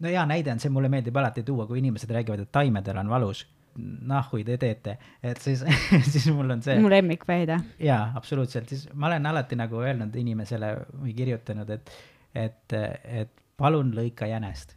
no 0.02 0.10
hea 0.10 0.22
näide 0.26 0.52
on 0.52 0.60
see, 0.62 0.70
mulle 0.72 0.90
meeldib 0.92 1.16
alati 1.16 1.44
tuua, 1.46 1.66
kui 1.68 1.80
inimesed 1.82 2.10
räägivad, 2.10 2.44
et 2.44 2.52
taimedel 2.52 3.02
on 3.02 3.10
valus. 3.12 3.46
nahhui 4.04 4.42
te 4.44 4.58
teete, 4.60 4.98
et 5.24 5.38
siis 5.40 5.62
siis 6.12 6.26
mul 6.28 6.50
on 6.52 6.60
see. 6.62 6.74
mu 6.80 6.90
lemmikväide. 6.92 7.56
jaa, 7.80 8.12
absoluutselt, 8.16 8.68
siis 8.68 8.88
ma 8.92 9.06
olen 9.08 9.26
alati 9.26 9.56
nagu 9.56 9.80
öelnud 9.80 10.16
inimesele 10.20 10.74
või 10.92 11.14
kirjutanud, 11.16 11.70
et, 11.70 11.92
et, 12.34 12.76
et 13.04 13.32
palun 13.56 13.94
lõika 13.96 14.28
jänest. 14.28 14.76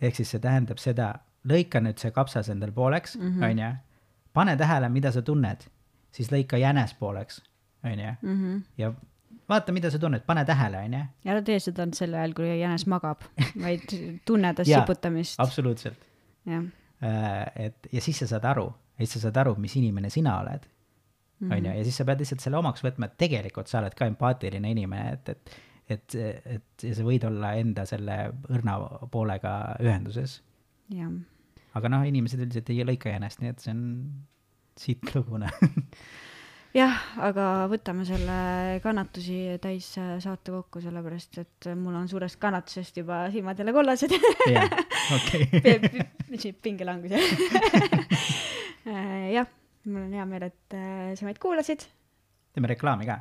ehk 0.00 0.18
siis 0.18 0.34
see 0.34 0.42
tähendab 0.42 0.82
seda, 0.82 1.12
lõika 1.48 1.80
nüüd 1.82 2.00
see 2.00 2.12
kapsas 2.14 2.50
endal 2.52 2.72
pooleks, 2.76 3.16
mhm. 3.18 3.44
onju, 3.50 3.70
pane 4.36 4.56
tähele, 4.60 4.90
mida 4.92 5.12
sa 5.14 5.22
tunned, 5.26 5.64
siis 6.14 6.30
lõika 6.32 6.60
jänes 6.60 6.94
pooleks, 6.98 7.40
onju, 7.84 8.16
mhm. 8.22 8.58
ja 8.80 8.92
vaata, 9.50 9.74
mida 9.76 9.90
sa 9.92 10.00
tunned, 10.02 10.24
pane 10.26 10.44
tähele, 10.48 10.82
onju. 10.88 11.04
ja 11.24 11.34
ära 11.36 11.44
tee 11.46 11.60
seda 11.62 11.86
sel 11.96 12.16
ajal, 12.18 12.34
kui 12.36 12.50
jänes 12.50 12.86
magab, 12.90 13.24
vaid 13.60 13.86
tunne 14.28 14.52
ta 14.56 14.66
siputamist. 14.68 15.40
absoluutselt. 15.42 16.04
jah. 16.48 16.68
Äh, 17.00 17.66
et 17.68 17.88
ja 17.92 18.02
siis 18.04 18.18
sa 18.20 18.28
saad 18.34 18.44
aru, 18.50 18.66
siis 18.98 19.16
sa 19.16 19.24
saad 19.28 19.40
aru, 19.40 19.56
mis 19.60 19.72
inimene 19.80 20.10
sina 20.12 20.36
oled. 20.42 20.68
onju, 21.40 21.56
mhm. 21.56 21.72
ja 21.78 21.88
siis 21.88 21.96
sa 21.96 22.04
pead 22.04 22.20
lihtsalt 22.20 22.44
selle 22.44 22.60
omaks 22.60 22.84
võtma, 22.84 23.08
et 23.08 23.18
tegelikult 23.20 23.70
sa 23.70 23.80
oled 23.80 23.96
ka 23.96 24.08
empaatiline 24.10 24.76
inimene, 24.76 25.16
et, 25.16 25.34
et 25.34 25.58
et, 25.90 26.14
et 26.14 26.84
ja 26.86 26.94
sa 26.94 27.02
võid 27.02 27.24
olla 27.26 27.54
enda 27.58 27.84
selle 27.88 28.16
õrna 28.50 28.76
poolega 29.10 29.54
ühenduses. 29.82 30.36
Aga 31.78 31.92
noh, 31.92 32.06
inimesed 32.08 32.40
üldiselt 32.42 32.70
ei 32.72 32.86
lõika 32.86 33.12
jänest, 33.12 33.42
nii 33.42 33.54
et 33.54 33.62
see 33.62 33.74
on 33.74 33.84
sitlugune 34.80 35.50
jah, 36.76 36.94
aga 37.22 37.46
võtame 37.70 38.04
selle 38.08 38.38
kannatusi 38.84 39.58
täis 39.62 39.88
saate 39.94 40.54
kokku, 40.54 40.82
sellepärast 40.84 41.40
et 41.42 41.70
mul 41.78 41.96
on 41.98 42.08
suurest 42.10 42.38
kannatusest 42.42 43.00
juba 43.02 43.24
silmad 43.34 43.58
jälle 43.58 43.74
kollased. 43.74 44.14
jah, 44.50 44.70
okei. 45.16 46.52
pingelangus 46.62 47.14
jah, 49.36 49.50
mul 49.84 50.04
on 50.06 50.18
hea 50.18 50.26
meel, 50.30 50.48
et 50.50 50.76
äh, 50.78 51.12
sa 51.18 51.26
meid 51.26 51.40
kuulasid. 51.42 51.86
teeme 52.54 52.70
reklaami 52.70 53.08
ka. 53.08 53.20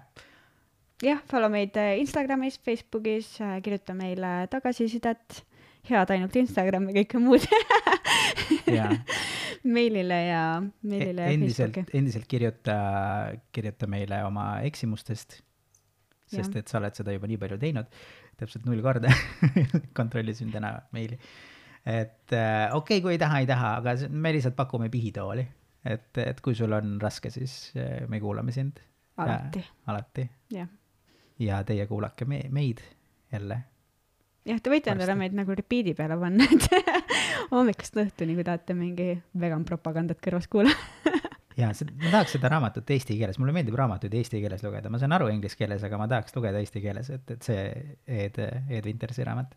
jah, 1.05 1.21
follow 1.31 1.51
meid 1.53 1.77
äh, 1.79 1.97
Instagramis, 2.03 2.59
Facebookis, 2.61 3.35
äh, 3.41 3.57
kirjuta 3.65 3.97
meile 3.97 4.43
tagasisidet 4.51 5.43
head 5.87 6.11
ainult 6.13 6.35
Instagram 6.39 6.89
ja 6.89 7.01
kõike 7.01 7.21
muud 7.23 7.45
meilile 9.63 10.17
ja, 10.27 10.43
meilile 10.87 11.27
ja 11.27 11.35
endiselt, 11.35 11.77
endiselt 11.95 12.27
kirjuta, 12.29 12.77
kirjuta 13.55 13.89
meile 13.91 14.21
oma 14.27 14.47
eksimustest, 14.67 15.39
sest 16.29 16.55
ja. 16.55 16.63
et 16.63 16.71
sa 16.71 16.79
oled 16.81 16.97
seda 16.99 17.15
juba 17.15 17.29
nii 17.29 17.39
palju 17.41 17.59
teinud, 17.61 18.01
täpselt 18.39 18.67
null 18.69 18.83
korda 18.85 19.11
kontrollisin 19.99 20.51
täna 20.53 20.75
meili. 20.95 21.19
et 21.85 22.35
äh, 22.35 22.67
okei 22.75 22.99
okay,, 22.99 23.05
kui 23.05 23.15
ei 23.15 23.21
taha, 23.21 23.41
ei 23.43 23.49
taha, 23.49 23.73
aga 23.81 23.95
me 24.09 24.33
lihtsalt 24.35 24.57
pakume 24.59 24.91
pihitooli, 24.93 25.47
et, 25.85 26.11
et 26.23 26.43
kui 26.45 26.55
sul 26.55 26.75
on 26.75 26.97
raske, 27.01 27.31
siis 27.33 27.73
äh, 27.77 28.05
me 28.07 28.21
kuulame 28.23 28.55
sind. 28.55 28.79
alati. 29.17 29.65
alati. 29.87 30.29
jah. 30.55 30.69
ja 31.39 31.63
teie 31.67 31.87
kuulake 31.87 32.27
me, 32.29 32.45
meid 32.53 32.83
jälle 33.31 33.63
jah, 34.47 34.61
te 34.61 34.71
võite 34.71 34.93
endale 34.93 35.15
meid 35.19 35.35
nagu 35.37 35.55
repeat'i 35.55 35.95
peale 35.97 36.17
panna, 36.19 36.47
et 36.55 37.51
hommikust 37.51 37.99
õhtuni, 37.99 38.37
kui 38.37 38.47
tahate 38.47 38.77
mingi 38.77 39.11
vegan 39.39 39.65
propagandat 39.67 40.21
kõrvas 40.23 40.49
kuulata 40.51 41.19
ja 41.61 41.73
see, 41.75 41.89
ma 41.99 42.13
tahaks 42.13 42.37
seda 42.37 42.51
raamatut 42.55 42.95
eesti 42.95 43.17
keeles, 43.19 43.39
mulle 43.41 43.55
meeldib 43.55 43.77
raamatuid 43.79 44.15
eesti 44.21 44.41
keeles 44.43 44.63
lugeda, 44.65 44.91
ma 44.91 45.01
saan 45.01 45.15
aru 45.17 45.29
inglise 45.33 45.59
keeles, 45.59 45.83
aga 45.85 46.01
ma 46.01 46.09
tahaks 46.11 46.35
lugeda 46.37 46.61
eesti 46.63 46.83
keeles, 46.83 47.11
et, 47.15 47.35
et 47.35 47.45
see 47.51 47.63
Ed, 48.19 48.41
Ed 48.69 48.85
Wintersi 48.87 49.27
raamat. 49.27 49.55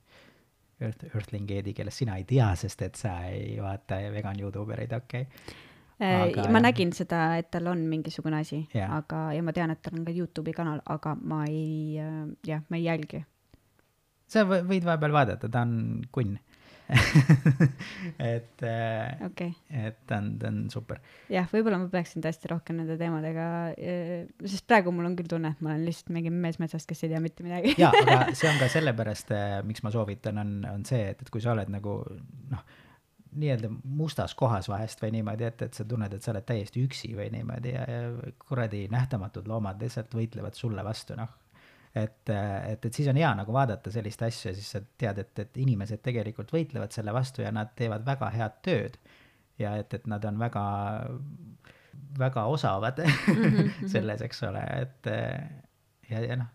Earth, 0.82 1.04
Earthlingeedi, 1.14 1.76
kellest 1.78 2.00
sina 2.00 2.16
ei 2.18 2.24
tea, 2.26 2.48
sest 2.58 2.80
et 2.82 2.96
sa 2.98 3.12
ei 3.30 3.52
vaata 3.62 4.00
vegan 4.10 4.40
Youtube 4.40 4.74
ereid, 4.74 4.96
okei 4.96 5.28
okay. 5.28 5.60
Aga, 6.02 6.40
Aga 6.42 6.50
ma 6.50 6.58
nägin 6.64 6.90
seda, 6.96 7.36
et 7.38 7.52
tal 7.54 7.68
on 7.70 7.84
mingisugune 7.86 8.40
asi 8.42 8.64
aga, 8.82 9.20
ja 9.36 9.42
ma 9.44 9.52
tean, 9.54 9.70
et 9.70 9.82
tal 9.84 10.00
on 10.00 10.06
ka 10.08 10.14
Youtube'i 10.14 10.54
kanal, 10.56 10.80
aga 10.90 11.12
ma 11.14 11.44
ei, 11.46 12.00
jah, 12.46 12.64
ma 12.66 12.80
ei 12.80 12.88
jälgi. 12.88 13.22
Sa 14.32 14.46
võ- 14.48 14.64
võid 14.68 14.88
vahepeal 14.88 15.14
vaadata, 15.14 15.52
ta 15.52 15.66
on 15.66 15.76
kunn 16.14 16.40
et, 18.18 18.62
okei 18.62 19.22
okay., 19.24 19.52
et 19.70 19.98
ta 20.08 20.18
on, 20.20 20.28
ta 20.40 20.50
on 20.50 20.58
super. 20.72 21.00
jah, 21.32 21.46
võib-olla 21.48 21.78
ma 21.80 21.88
peaksin 21.92 22.24
tõesti 22.24 22.50
rohkem 22.50 22.80
nende 22.80 22.98
teemadega, 23.00 23.46
sest 24.44 24.66
praegu 24.68 24.92
mul 24.94 25.08
on 25.08 25.16
küll 25.16 25.30
tunne, 25.30 25.54
et 25.54 25.62
ma 25.64 25.72
olen 25.72 25.86
lihtsalt 25.86 26.12
mingi 26.14 26.32
mees 26.34 26.58
metsast, 26.60 26.88
kes 26.90 27.04
ei 27.06 27.14
tea 27.14 27.22
mitte 27.24 27.46
midagi. 27.46 27.76
jaa, 27.80 27.92
aga 28.02 28.18
see 28.38 28.50
on 28.50 28.60
ka 28.60 28.68
sellepärast, 28.72 29.34
miks 29.68 29.84
ma 29.86 29.92
soovitan, 29.94 30.40
on, 30.42 30.54
on 30.68 30.86
see, 30.88 31.04
et, 31.14 31.22
et 31.22 31.32
kui 31.32 31.44
sa 31.44 31.54
oled 31.54 31.70
nagu 31.72 31.98
noh, 32.52 32.66
nii-öelda 33.32 33.70
mustas 33.96 34.34
kohas 34.36 34.68
vahest 34.68 35.00
või 35.02 35.14
niimoodi, 35.16 35.46
et, 35.48 35.62
et 35.68 35.78
sa 35.78 35.86
tunned, 35.88 36.12
et 36.12 36.24
sa 36.24 36.34
oled 36.34 36.44
täiesti 36.48 36.82
üksi 36.84 37.14
või 37.16 37.30
niimoodi 37.32 37.72
ja, 37.72 37.86
ja 37.88 38.32
kuradi 38.42 38.84
nähtamatud 38.92 39.48
loomad 39.48 39.80
lihtsalt 39.80 40.12
võitlevad 40.18 40.58
sulle 40.58 40.84
vastu, 40.84 41.16
noh. 41.16 41.30
et, 41.94 42.30
et, 42.30 42.84
et 42.84 42.92
siis 42.94 43.08
on 43.12 43.18
hea 43.20 43.32
nagu 43.36 43.52
vaadata 43.52 43.92
sellist 43.92 44.22
asja 44.24 44.50
ja 44.52 44.56
siis 44.56 44.70
sa 44.76 44.80
tead, 44.98 45.18
et, 45.22 45.44
et 45.44 45.60
inimesed 45.60 46.00
tegelikult 46.04 46.52
võitlevad 46.54 46.94
selle 46.94 47.12
vastu 47.14 47.44
ja 47.44 47.52
nad 47.54 47.74
teevad 47.76 48.06
väga 48.06 48.30
head 48.36 48.56
tööd. 48.64 48.96
ja 49.60 49.76
et, 49.78 49.92
et 49.94 50.06
nad 50.08 50.24
on 50.24 50.38
väga, 50.40 50.64
väga 52.18 52.46
osavad 52.50 53.02
selles, 53.92 54.24
eks 54.24 54.42
ole, 54.48 54.64
et 54.80 55.12
ja, 56.08 56.24
ja 56.24 56.40
noh, 56.40 56.50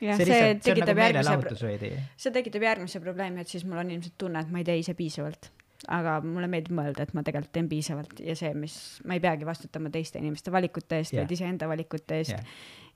jah, 0.00 0.16
see 0.16 0.26
see 0.26 0.40
nagu 0.40 0.64
tekitab 0.64 1.00
järgmise, 1.02 1.12
meelelahutus 1.12 1.64
veidi. 1.66 1.92
see 2.16 2.34
tekitab 2.34 2.66
järgmise 2.66 3.00
probleemi, 3.04 3.44
et 3.44 3.52
siis 3.52 3.66
mul 3.68 3.82
on 3.82 3.92
ilmselt 3.96 4.16
tunne, 4.20 4.42
et 4.44 4.52
ma 4.52 4.62
ei 4.62 4.68
tee 4.68 4.78
ise 4.80 4.96
piisavalt. 4.98 5.50
Aga 5.88 6.18
mulle 6.24 6.48
meeldib 6.50 6.74
mõelda, 6.76 7.06
et 7.06 7.14
ma 7.16 7.22
tegelikult 7.24 7.52
teen 7.56 7.68
piisavalt 7.70 8.20
ja 8.20 8.34
see, 8.36 8.52
mis, 8.58 8.74
ma 9.08 9.16
ei 9.16 9.22
peagi 9.24 9.46
vastutama 9.48 9.90
teiste 9.92 10.20
inimeste 10.20 10.52
valikute 10.52 10.98
eest 11.00 11.14
yeah., 11.14 11.24
vaid 11.24 11.32
iseenda 11.36 11.68
valikute 11.70 12.18
eest 12.20 12.34
jah, 12.34 12.50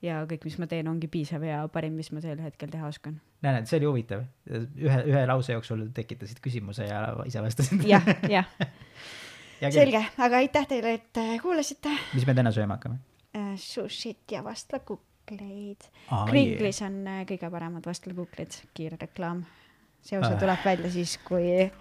ja 0.05 0.19
kõik, 0.29 0.45
mis 0.45 0.57
ma 0.61 0.67
teen, 0.69 0.87
ongi 0.91 1.09
piisav 1.11 1.43
ja 1.47 1.63
parim, 1.71 1.95
mis 1.97 2.11
ma 2.13 2.21
sel 2.21 2.41
hetkel 2.43 2.69
teha 2.69 2.87
oskan. 2.87 3.17
näe, 3.41 3.55
näed, 3.57 3.69
see 3.69 3.79
oli 3.79 3.89
huvitav. 3.89 4.25
ühe, 4.51 4.99
ühe 5.09 5.25
lause 5.29 5.55
jooksul 5.55 5.87
tekitasid 5.97 6.41
küsimuse 6.45 6.85
ja 6.89 7.01
ise 7.25 7.41
vastasid. 7.41 7.85
jah, 7.89 8.05
jah, 8.29 8.49
selge, 9.79 10.03
aga 10.21 10.41
aitäh 10.43 10.69
teile, 10.69 10.95
et 10.99 11.21
äh, 11.21 11.35
kuulasite 11.41 11.93
mis 12.13 12.27
me 12.27 12.37
täna 12.37 12.53
sööma 12.55 12.77
hakkame? 12.77 13.01
äh,. 13.35 13.53
sushit 13.57 14.31
ja 14.31 14.43
vastlakukleid. 14.45 15.89
Aa, 16.11 16.25
Kringlis 16.29 16.83
on 16.85 17.01
äh, 17.09 17.23
kõige 17.29 17.49
paremad 17.51 17.87
vastlakuklid, 17.87 18.61
kiire 18.77 19.01
reklaam. 19.01 19.45
see 20.05 20.19
osa 20.19 20.35
Ah. 20.35 20.39
tuleb 20.39 20.61
välja 20.65 20.91
siis, 20.93 21.17
kui 21.25 21.71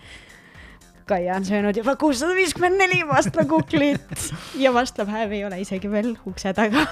Kaia 1.06 1.36
on 1.36 1.44
söönud 1.44 1.76
juba 1.76 1.96
kuussada 2.00 2.32
viiskümmend 2.34 2.80
neli 2.80 3.02
vastlakuklit 3.08 4.30
ja 4.56 4.72
vastlapäev 4.74 5.32
ei 5.36 5.44
ole 5.44 5.60
isegi 5.60 5.90
veel 5.90 6.14
ukse 6.26 6.54
taga. 6.56 6.86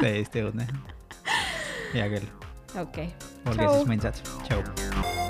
täiesti 0.00 0.46
õudne. 0.46 0.68
hea 1.92 2.08
küll, 2.14 2.30
okei, 2.80 3.10
olge 3.44 3.58
Tšau. 3.58 3.74
siis 3.74 3.90
mõnsad, 3.92 4.24
tšau. 4.48 5.21